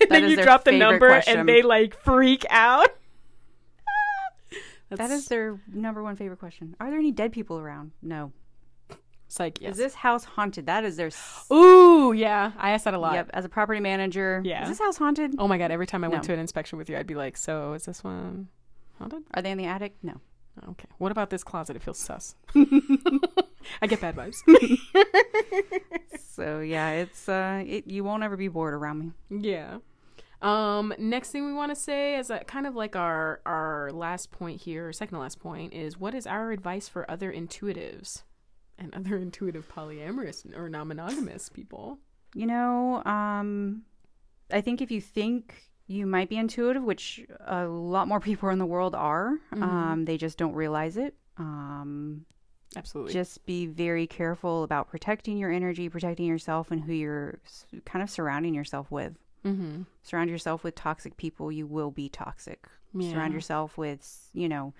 then 0.10 0.28
you 0.30 0.36
drop 0.42 0.64
the 0.64 0.72
number 0.72 1.08
question. 1.08 1.40
and 1.40 1.48
they 1.48 1.62
like 1.62 1.94
freak 2.02 2.44
out. 2.50 2.88
That 4.90 5.10
is 5.10 5.26
their 5.26 5.60
number 5.72 6.02
one 6.02 6.14
favorite 6.16 6.38
question. 6.38 6.76
Are 6.78 6.88
there 6.90 6.98
any 6.98 7.10
dead 7.10 7.32
people 7.32 7.58
around? 7.58 7.90
No. 8.02 8.32
psych. 9.28 9.60
Yes. 9.60 9.72
Is 9.72 9.78
this 9.78 9.94
house 9.94 10.24
haunted? 10.24 10.66
That 10.66 10.84
is 10.84 10.96
their. 10.96 11.08
s- 11.08 11.44
Ooh, 11.52 12.12
yeah. 12.12 12.52
I 12.56 12.70
ask 12.70 12.84
that 12.84 12.94
a 12.94 12.98
lot. 12.98 13.14
Yep. 13.14 13.30
As 13.34 13.44
a 13.44 13.48
property 13.48 13.80
manager, 13.80 14.40
Yeah. 14.44 14.62
Is 14.62 14.68
this 14.68 14.78
house 14.78 14.96
haunted? 14.96 15.34
Oh 15.38 15.48
my 15.48 15.58
god, 15.58 15.72
every 15.72 15.86
time 15.86 16.04
I 16.04 16.08
went 16.08 16.22
to 16.24 16.32
an 16.32 16.38
inspection 16.38 16.78
with 16.78 16.88
you, 16.88 16.96
I'd 16.96 17.06
be 17.08 17.16
like, 17.16 17.36
"So, 17.36 17.72
is 17.72 17.84
this 17.84 18.04
one 18.04 18.46
haunted?" 19.00 19.24
Are 19.34 19.42
they 19.42 19.50
in 19.50 19.58
the 19.58 19.66
attic? 19.66 19.96
No. 20.04 20.20
Okay. 20.70 20.86
What 20.98 21.10
about 21.10 21.30
this 21.30 21.42
closet? 21.42 21.74
It 21.76 21.82
feels 21.82 21.98
sus. 21.98 22.36
I 23.82 23.86
get 23.86 24.00
bad 24.00 24.16
vibes. 24.16 24.36
So 26.18 26.60
yeah, 26.60 26.90
it's 26.90 27.28
uh, 27.30 27.62
it, 27.66 27.86
you 27.86 28.04
won't 28.04 28.22
ever 28.22 28.36
be 28.36 28.48
bored 28.48 28.74
around 28.74 28.98
me. 29.30 29.40
yeah. 29.42 29.78
Um, 30.42 30.92
next 30.98 31.30
thing 31.30 31.46
we 31.46 31.54
want 31.54 31.70
to 31.70 31.74
say 31.76 32.16
is 32.18 32.28
that 32.28 32.46
kind 32.46 32.66
of 32.66 32.74
like 32.76 32.94
our 32.94 33.40
our 33.46 33.90
last 33.90 34.30
point 34.32 34.60
here, 34.60 34.88
or 34.88 34.92
second 34.92 35.14
to 35.16 35.20
last 35.20 35.40
point, 35.40 35.72
is 35.72 35.98
what 35.98 36.14
is 36.14 36.26
our 36.26 36.52
advice 36.52 36.88
for 36.90 37.10
other 37.10 37.32
intuitives 37.32 38.22
and 38.78 38.94
other 38.94 39.16
intuitive 39.26 39.66
polyamorous 39.74 40.44
or 40.56 40.68
non-monogamous 40.68 41.48
people? 41.48 41.98
You 42.34 42.46
know, 42.46 43.02
um, 43.06 43.82
I 44.52 44.60
think 44.60 44.82
if 44.82 44.90
you 44.90 45.00
think 45.00 45.54
you 45.86 46.06
might 46.06 46.28
be 46.28 46.36
intuitive, 46.36 46.82
which 46.82 47.24
a 47.46 47.64
lot 47.64 48.08
more 48.08 48.20
people 48.20 48.50
in 48.50 48.58
the 48.58 48.66
world 48.66 48.94
are, 48.94 49.38
Mhm. 49.54 49.62
um, 49.62 50.04
they 50.04 50.18
just 50.18 50.36
don't 50.36 50.52
realize 50.54 50.98
it. 50.98 51.14
Um, 51.38 52.26
Absolutely. 52.74 53.12
just 53.12 53.44
be 53.46 53.66
very 53.66 54.06
careful 54.06 54.62
about 54.62 54.88
protecting 54.88 55.38
your 55.38 55.50
energy, 55.50 55.88
protecting 55.88 56.26
yourself, 56.26 56.70
and 56.70 56.82
who 56.82 56.92
you're 56.92 57.38
kind 57.84 58.02
of 58.02 58.10
surrounding 58.10 58.54
yourself 58.54 58.90
with. 58.90 59.14
mm-hmm. 59.44 59.82
Surround 60.02 60.30
yourself 60.30 60.62
with 60.64 60.74
toxic 60.74 61.16
people, 61.16 61.50
you 61.52 61.66
will 61.66 61.90
be 61.90 62.08
toxic. 62.08 62.66
Yeah. 62.94 63.10
Surround 63.12 63.32
yourself 63.34 63.76
with, 63.78 64.30
you 64.32 64.48
know, 64.48 64.72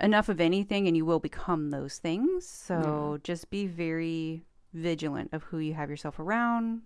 enough 0.00 0.28
of 0.28 0.40
anything, 0.40 0.86
and 0.88 0.96
you 0.96 1.04
will 1.04 1.20
become 1.20 1.70
those 1.70 1.98
things. 1.98 2.46
So 2.46 3.18
just 3.22 3.50
be 3.50 3.66
very 3.66 4.44
vigilant 4.72 5.30
of 5.32 5.42
who 5.44 5.58
you 5.58 5.74
have 5.74 5.90
yourself 5.90 6.18
around. 6.18 6.82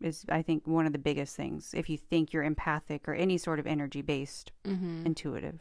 Is 0.00 0.24
I 0.28 0.42
think 0.42 0.66
one 0.66 0.84
of 0.86 0.92
the 0.92 0.98
biggest 0.98 1.36
things. 1.36 1.72
If 1.76 1.88
you 1.88 1.96
think 1.96 2.32
you're 2.32 2.42
empathic 2.42 3.06
or 3.08 3.14
any 3.14 3.38
sort 3.38 3.60
of 3.60 3.66
energy 3.66 4.02
based, 4.02 4.50
Mm-hmm. 4.64 5.06
intuitive. 5.06 5.60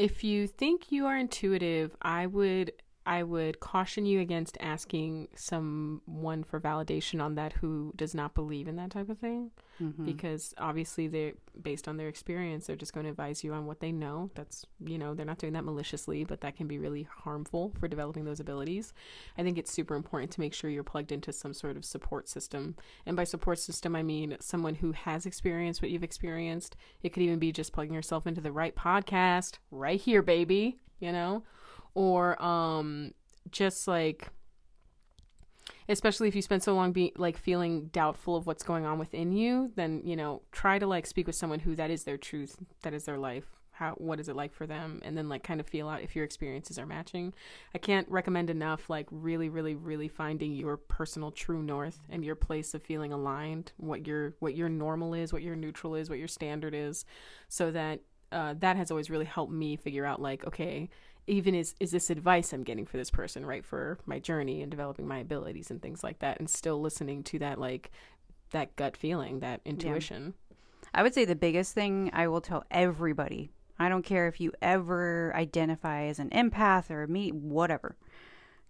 If 0.00 0.24
you 0.24 0.46
think 0.46 0.90
you 0.90 1.04
are 1.04 1.16
intuitive, 1.16 1.94
I 2.00 2.26
would 2.26 2.72
I 3.10 3.24
would 3.24 3.58
caution 3.58 4.06
you 4.06 4.20
against 4.20 4.56
asking 4.60 5.28
someone 5.34 6.44
for 6.44 6.60
validation 6.60 7.20
on 7.22 7.34
that 7.34 7.54
who 7.54 7.92
does 7.96 8.14
not 8.14 8.34
believe 8.34 8.68
in 8.68 8.76
that 8.76 8.90
type 8.90 9.08
of 9.10 9.18
thing. 9.18 9.50
Mhm. 9.80 10.04
because 10.04 10.52
obviously 10.58 11.08
they're 11.08 11.32
based 11.62 11.88
on 11.88 11.96
their 11.96 12.08
experience 12.08 12.66
they're 12.66 12.76
just 12.76 12.92
going 12.92 13.04
to 13.04 13.10
advise 13.10 13.42
you 13.42 13.54
on 13.54 13.64
what 13.64 13.80
they 13.80 13.90
know. 13.90 14.28
That's 14.34 14.66
you 14.84 14.98
know 14.98 15.14
they're 15.14 15.24
not 15.24 15.38
doing 15.38 15.54
that 15.54 15.64
maliciously 15.64 16.22
but 16.22 16.42
that 16.42 16.54
can 16.54 16.66
be 16.66 16.78
really 16.78 17.04
harmful 17.04 17.72
for 17.80 17.88
developing 17.88 18.26
those 18.26 18.40
abilities. 18.40 18.92
I 19.38 19.42
think 19.42 19.56
it's 19.56 19.72
super 19.72 19.94
important 19.94 20.30
to 20.32 20.40
make 20.40 20.52
sure 20.52 20.68
you're 20.68 20.84
plugged 20.84 21.12
into 21.12 21.32
some 21.32 21.54
sort 21.54 21.78
of 21.78 21.86
support 21.86 22.28
system. 22.28 22.76
And 23.06 23.16
by 23.16 23.24
support 23.24 23.58
system 23.58 23.96
i 23.96 24.02
mean 24.02 24.36
someone 24.38 24.74
who 24.76 24.92
has 24.92 25.24
experienced 25.24 25.80
what 25.80 25.90
you've 25.90 26.04
experienced. 26.04 26.76
It 27.02 27.14
could 27.14 27.22
even 27.22 27.38
be 27.38 27.50
just 27.50 27.72
plugging 27.72 27.94
yourself 27.94 28.26
into 28.26 28.42
the 28.42 28.52
right 28.52 28.76
podcast 28.76 29.52
right 29.70 29.98
here 29.98 30.20
baby 30.20 30.78
you 30.98 31.10
know 31.10 31.42
or 31.94 32.40
um 32.42 33.12
just 33.50 33.88
like 33.88 34.28
especially 35.88 36.28
if 36.28 36.36
you 36.36 36.42
spend 36.42 36.62
so 36.62 36.74
long 36.74 36.92
being 36.92 37.10
like 37.16 37.36
feeling 37.36 37.86
doubtful 37.86 38.36
of 38.36 38.46
what's 38.46 38.62
going 38.62 38.86
on 38.86 38.98
within 38.98 39.32
you 39.32 39.70
then 39.76 40.00
you 40.04 40.16
know 40.16 40.42
try 40.52 40.78
to 40.78 40.86
like 40.86 41.06
speak 41.06 41.26
with 41.26 41.36
someone 41.36 41.60
who 41.60 41.74
that 41.74 41.90
is 41.90 42.04
their 42.04 42.18
truth 42.18 42.56
that 42.82 42.94
is 42.94 43.04
their 43.04 43.18
life 43.18 43.60
how 43.80 43.92
what 43.92 44.20
is 44.20 44.28
it 44.28 44.36
like 44.36 44.52
for 44.52 44.66
them 44.66 45.00
and 45.02 45.16
then 45.16 45.28
like 45.28 45.42
kind 45.42 45.58
of 45.58 45.66
feel 45.66 45.88
out 45.88 46.02
if 46.02 46.14
your 46.14 46.24
experiences 46.24 46.78
are 46.78 46.84
matching. 46.84 47.32
I 47.74 47.78
can't 47.78 48.06
recommend 48.10 48.50
enough 48.50 48.90
like 48.90 49.06
really 49.10 49.48
really 49.48 49.74
really 49.74 50.06
finding 50.06 50.52
your 50.52 50.76
personal 50.76 51.30
true 51.30 51.62
north 51.62 51.98
and 52.10 52.22
your 52.22 52.34
place 52.34 52.74
of 52.74 52.82
feeling 52.82 53.10
aligned 53.10 53.72
what 53.78 54.06
your 54.06 54.34
what 54.38 54.54
your 54.54 54.68
normal 54.68 55.14
is 55.14 55.32
what 55.32 55.42
your 55.42 55.56
neutral 55.56 55.94
is 55.94 56.10
what 56.10 56.18
your 56.18 56.28
standard 56.28 56.74
is 56.74 57.06
so 57.48 57.70
that 57.70 58.00
uh, 58.32 58.54
that 58.58 58.76
has 58.76 58.92
always 58.92 59.10
really 59.10 59.24
helped 59.24 59.52
me 59.52 59.76
figure 59.76 60.04
out 60.04 60.20
like 60.20 60.46
okay 60.46 60.90
even 61.26 61.54
is 61.54 61.74
is 61.80 61.90
this 61.90 62.10
advice 62.10 62.52
I'm 62.52 62.64
getting 62.64 62.86
for 62.86 62.96
this 62.96 63.10
person, 63.10 63.44
right? 63.44 63.64
For 63.64 63.98
my 64.06 64.18
journey 64.18 64.62
and 64.62 64.70
developing 64.70 65.06
my 65.06 65.18
abilities 65.18 65.70
and 65.70 65.80
things 65.80 66.02
like 66.02 66.18
that, 66.20 66.38
and 66.38 66.48
still 66.48 66.80
listening 66.80 67.22
to 67.24 67.38
that 67.40 67.58
like 67.58 67.90
that 68.50 68.76
gut 68.76 68.96
feeling, 68.96 69.40
that 69.40 69.60
intuition. 69.64 70.34
I 70.92 71.02
would 71.02 71.14
say 71.14 71.24
the 71.24 71.36
biggest 71.36 71.74
thing 71.74 72.10
I 72.12 72.28
will 72.28 72.40
tell 72.40 72.64
everybody. 72.70 73.50
I 73.78 73.88
don't 73.88 74.02
care 74.02 74.28
if 74.28 74.40
you 74.40 74.52
ever 74.60 75.32
identify 75.34 76.04
as 76.04 76.18
an 76.18 76.30
empath 76.30 76.90
or 76.90 77.06
me, 77.06 77.30
whatever. 77.30 77.96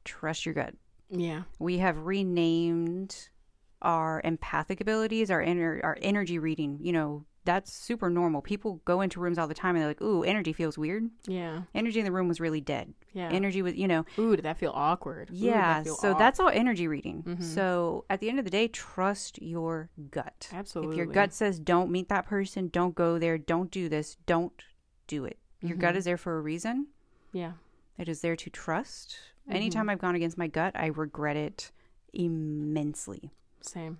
Trust 0.04 0.46
your 0.46 0.54
gut. 0.54 0.74
Yeah. 1.10 1.42
We 1.58 1.78
have 1.78 2.06
renamed 2.06 3.28
our 3.82 4.20
empathic 4.22 4.80
abilities, 4.80 5.30
our 5.30 5.42
inner 5.42 5.80
our 5.82 5.98
energy 6.00 6.38
reading. 6.38 6.78
You 6.82 6.92
know, 6.92 7.24
that's 7.44 7.72
super 7.72 8.10
normal. 8.10 8.42
People 8.42 8.80
go 8.84 9.00
into 9.00 9.18
rooms 9.20 9.38
all 9.38 9.48
the 9.48 9.54
time 9.54 9.74
and 9.74 9.82
they're 9.82 9.88
like, 9.90 10.02
"Ooh, 10.02 10.22
energy 10.24 10.52
feels 10.52 10.76
weird." 10.76 11.08
Yeah. 11.26 11.62
Energy 11.74 11.98
in 11.98 12.04
the 12.04 12.12
room 12.12 12.28
was 12.28 12.38
really 12.40 12.60
dead. 12.60 12.92
Yeah. 13.12 13.28
Energy 13.30 13.62
was, 13.62 13.74
you 13.74 13.88
know, 13.88 14.04
Ooh, 14.18 14.36
did 14.36 14.44
that 14.44 14.58
feel 14.58 14.72
awkward? 14.74 15.30
Ooh, 15.30 15.34
yeah. 15.36 15.74
that 15.78 15.84
feel 15.84 15.96
So 15.96 16.12
aw- 16.14 16.18
that's 16.18 16.38
all 16.38 16.48
energy 16.50 16.86
reading. 16.86 17.22
Mhm. 17.22 17.42
So 17.42 18.04
at 18.10 18.20
the 18.20 18.28
end 18.28 18.38
of 18.38 18.44
the 18.44 18.50
day, 18.50 18.68
trust 18.68 19.40
your 19.42 19.88
gut. 20.10 20.48
absolutely 20.52 20.94
If 20.94 20.96
your 20.98 21.06
gut 21.06 21.32
says 21.32 21.58
don't 21.58 21.90
meet 21.90 22.08
that 22.10 22.26
person, 22.26 22.68
don't 22.68 22.94
go 22.94 23.18
there, 23.18 23.38
don't 23.38 23.70
do 23.70 23.88
this, 23.88 24.16
don't 24.26 24.52
do 25.06 25.24
it. 25.24 25.38
Your 25.62 25.76
gut 25.76 25.94
Mhm. 25.94 25.98
is 25.98 26.04
there 26.04 26.16
for 26.18 26.36
a 26.38 26.40
reason. 26.42 26.88
Yeah. 27.32 27.52
It 27.98 28.08
is 28.08 28.20
there 28.20 28.36
to 28.36 28.50
trust. 28.50 29.16
Mhm. 29.48 29.54
Anytime 29.54 29.88
I've 29.88 29.98
gone 29.98 30.14
against 30.14 30.38
my 30.38 30.46
gut, 30.46 30.72
I 30.74 30.86
regret 30.86 31.36
it 31.36 31.72
immensely. 32.12 33.30
Same. 33.60 33.98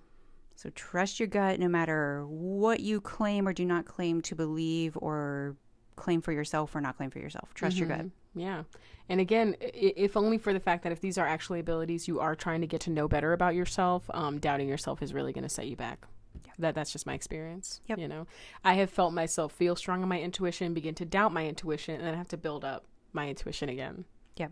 So 0.61 0.69
trust 0.75 1.19
your 1.19 1.25
gut 1.25 1.59
no 1.59 1.67
matter 1.67 2.23
what 2.27 2.81
you 2.81 3.01
claim 3.01 3.47
or 3.47 3.53
do 3.53 3.65
not 3.65 3.85
claim 3.85 4.21
to 4.21 4.35
believe 4.35 4.95
or 5.01 5.55
claim 5.95 6.21
for 6.21 6.31
yourself 6.31 6.75
or 6.75 6.81
not 6.81 6.97
claim 6.97 7.09
for 7.09 7.17
yourself. 7.17 7.51
Trust 7.55 7.77
your 7.77 7.87
gut. 7.87 8.01
Mhm. 8.01 8.11
Yeah. 8.35 8.63
And 9.09 9.19
again, 9.19 9.55
if 9.59 10.15
only 10.15 10.37
for 10.37 10.53
the 10.53 10.59
fact 10.59 10.83
that 10.83 10.91
if 10.91 11.01
these 11.01 11.17
are 11.17 11.25
actually 11.25 11.59
abilities 11.59 12.07
you 12.07 12.19
are 12.19 12.35
trying 12.35 12.61
to 12.61 12.67
get 12.67 12.79
to 12.81 12.91
know 12.91 13.07
better 13.07 13.33
about 13.33 13.55
yourself, 13.55 14.07
um, 14.13 14.37
doubting 14.37 14.69
yourself 14.69 15.01
is 15.01 15.15
really 15.15 15.33
going 15.33 15.43
to 15.43 15.49
set 15.49 15.65
you 15.65 15.75
back. 15.75 16.05
Yeah. 16.45 16.51
that 16.59 16.75
that's 16.75 16.91
just 16.91 17.07
my 17.07 17.15
experience. 17.15 17.81
Yep. 17.87 17.97
You 17.97 18.07
know, 18.07 18.27
I 18.63 18.75
have 18.75 18.91
felt 18.91 19.13
myself 19.13 19.51
feel 19.53 19.75
strong 19.75 20.03
in 20.03 20.09
my 20.09 20.21
intuition, 20.21 20.75
begin 20.75 20.93
to 20.95 21.05
doubt 21.05 21.33
my 21.33 21.47
intuition, 21.47 21.95
and 21.95 22.05
then 22.05 22.13
I 22.13 22.17
have 22.17 22.27
to 22.29 22.37
build 22.37 22.63
up 22.63 22.85
my 23.13 23.27
intuition 23.27 23.67
again. 23.67 24.05
Yeah. 24.37 24.49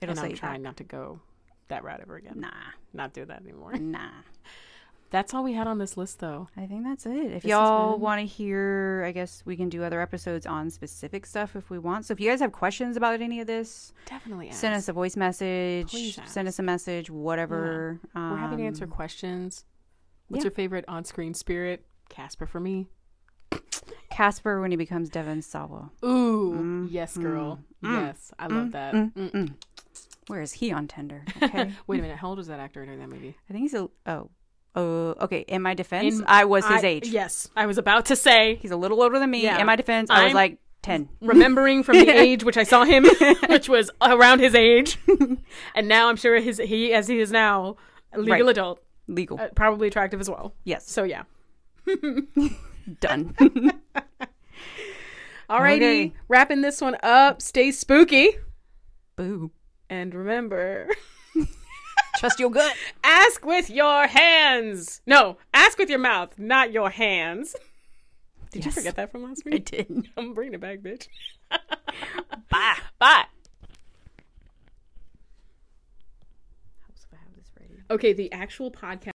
It'll 0.00 0.18
and 0.18 0.20
I'm 0.20 0.34
trying 0.34 0.62
not 0.62 0.78
to 0.78 0.84
go 0.84 1.20
that 1.68 1.84
route 1.84 2.00
ever 2.00 2.16
again. 2.16 2.40
Nah. 2.40 2.48
Not 2.94 3.12
do 3.12 3.26
that 3.26 3.42
anymore. 3.42 3.74
Nah. 3.74 4.08
That's 5.10 5.34
all 5.34 5.42
we 5.42 5.54
had 5.54 5.66
on 5.66 5.78
this 5.78 5.96
list, 5.96 6.20
though. 6.20 6.48
I 6.56 6.66
think 6.66 6.84
that's 6.84 7.04
it. 7.04 7.32
If 7.32 7.42
This 7.42 7.50
y'all 7.50 7.92
been- 7.94 8.00
want 8.00 8.20
to 8.20 8.26
hear, 8.26 9.02
I 9.04 9.10
guess 9.10 9.42
we 9.44 9.56
can 9.56 9.68
do 9.68 9.82
other 9.82 10.00
episodes 10.00 10.46
on 10.46 10.70
specific 10.70 11.26
stuff 11.26 11.56
if 11.56 11.68
we 11.68 11.80
want. 11.80 12.04
So 12.06 12.12
if 12.12 12.20
you 12.20 12.30
guys 12.30 12.38
have 12.40 12.52
questions 12.52 12.96
about 12.96 13.20
any 13.20 13.40
of 13.40 13.48
this, 13.48 13.92
Definitely 14.06 14.52
send 14.52 14.74
us 14.74 14.88
a 14.88 14.92
voice 14.92 15.16
message, 15.16 15.90
Please 15.90 16.18
send 16.26 16.46
us 16.46 16.60
a 16.60 16.62
message, 16.62 17.10
whatever. 17.10 17.98
We're 18.14 18.36
happy 18.36 18.56
to 18.58 18.62
answer 18.62 18.84
Um, 18.84 18.90
questions. 18.90 19.64
What's 20.28 20.44
yeah. 20.44 20.46
your 20.46 20.52
favorite 20.52 20.84
on-screen 20.86 21.34
spirit? 21.34 21.84
Casper 22.08 22.46
for 22.46 22.60
me. 22.60 22.86
Casper 24.10 24.60
when 24.60 24.70
he 24.70 24.76
becomes 24.76 25.08
Devon 25.08 25.42
Sawa. 25.42 25.90
Ooh, 26.04 26.52
Mm, 26.56 26.88
yes, 26.90 27.16
girl. 27.16 27.60
mm, 27.82 28.06
yes, 28.06 28.32
I 28.38 28.46
love 28.48 28.72
that. 28.72 28.94
mm, 28.94 29.12
Mm. 29.14 29.30
Mm. 29.32 29.54
Where 30.26 30.40
is 30.42 30.52
he 30.54 30.70
on 30.72 30.86
Tinder? 30.88 31.24
Okay. 31.42 31.72
Wait 31.86 31.98
a 31.98 32.02
minute, 32.02 32.18
how 32.18 32.28
old 32.28 32.38
was 32.38 32.46
that 32.48 32.60
actor 32.60 32.84
during 32.84 33.00
that 33.00 33.08
movie? 33.08 33.36
I 33.48 33.52
think 33.52 33.62
he's 33.62 33.74
a 33.74 33.88
oh. 34.06 34.30
Oh, 34.76 35.14
okay. 35.22 35.40
In 35.48 35.62
my 35.62 35.74
defense, 35.74 36.18
In- 36.20 36.24
I 36.28 36.44
was 36.44 36.64
his 36.66 36.84
I- 36.84 36.86
age. 36.86 37.08
Yes, 37.08 37.48
I 37.56 37.66
was 37.66 37.76
about 37.78 38.06
to 38.06 38.16
say. 38.16 38.56
He's 38.62 38.70
a 38.70 38.76
little 38.76 39.02
older 39.02 39.18
than 39.18 39.30
me. 39.30 39.42
Yeah. 39.42 39.58
In 39.58 39.66
my 39.66 39.76
defense, 39.76 40.10
I 40.10 40.22
was 40.24 40.28
I'm- 40.28 40.34
like 40.34 40.58
10. 40.82 41.08
remembering 41.20 41.82
from 41.82 41.96
the 41.98 42.08
age 42.20 42.44
which 42.44 42.56
I 42.56 42.62
saw 42.62 42.84
him, 42.84 43.04
which 43.48 43.68
was 43.68 43.90
around 44.00 44.38
his 44.40 44.54
age, 44.54 44.96
and 45.74 45.88
now 45.88 46.08
I'm 46.08 46.16
sure 46.16 46.40
his 46.40 46.58
he 46.58 46.92
as 46.94 47.08
he 47.08 47.18
is 47.20 47.30
now 47.32 47.76
a 48.12 48.18
legal 48.18 48.46
Right. 48.46 48.50
adult, 48.50 48.80
Legal. 49.08 49.38
uh, 49.40 49.48
probably 49.54 49.88
attractive 49.88 50.20
as 50.20 50.30
well. 50.30 50.54
yes. 50.64 50.88
So 50.88 51.02
yeah. 51.04 51.24
Done. 53.00 53.34
Alrighty, 55.50 55.76
Okay. 55.76 56.12
wrapping 56.28 56.60
this 56.60 56.80
one 56.80 56.96
up. 57.02 57.42
Stay 57.42 57.72
spooky, 57.72 58.30
Boo. 59.16 59.50
and 59.88 60.14
remember, 60.14 60.88
Trust 62.16 62.38
your 62.40 62.50
gut. 62.50 62.74
ask 63.04 63.44
with 63.44 63.70
your 63.70 64.06
hands. 64.06 65.00
No, 65.06 65.38
ask 65.54 65.78
with 65.78 65.88
your 65.88 65.98
mouth, 65.98 66.38
not 66.38 66.72
your 66.72 66.90
hands. 66.90 67.56
Did 68.50 68.64
you 68.64 68.72
forget 68.72 68.96
that 68.96 69.12
from 69.12 69.22
last 69.22 69.44
week? 69.44 69.54
I 69.54 69.58
did. 69.58 70.08
I'm 70.16 70.34
bringing 70.34 70.54
it 70.54 70.60
back, 70.60 70.80
bitch. 70.80 71.06
Bye. 71.50 72.76
Bye. 72.98 73.24
I 77.12 77.16
have 77.16 77.34
this 77.36 77.46
ready. 77.58 77.74
Okay, 77.90 78.12
the 78.12 78.32
actual 78.32 78.70
podcast. 78.70 79.06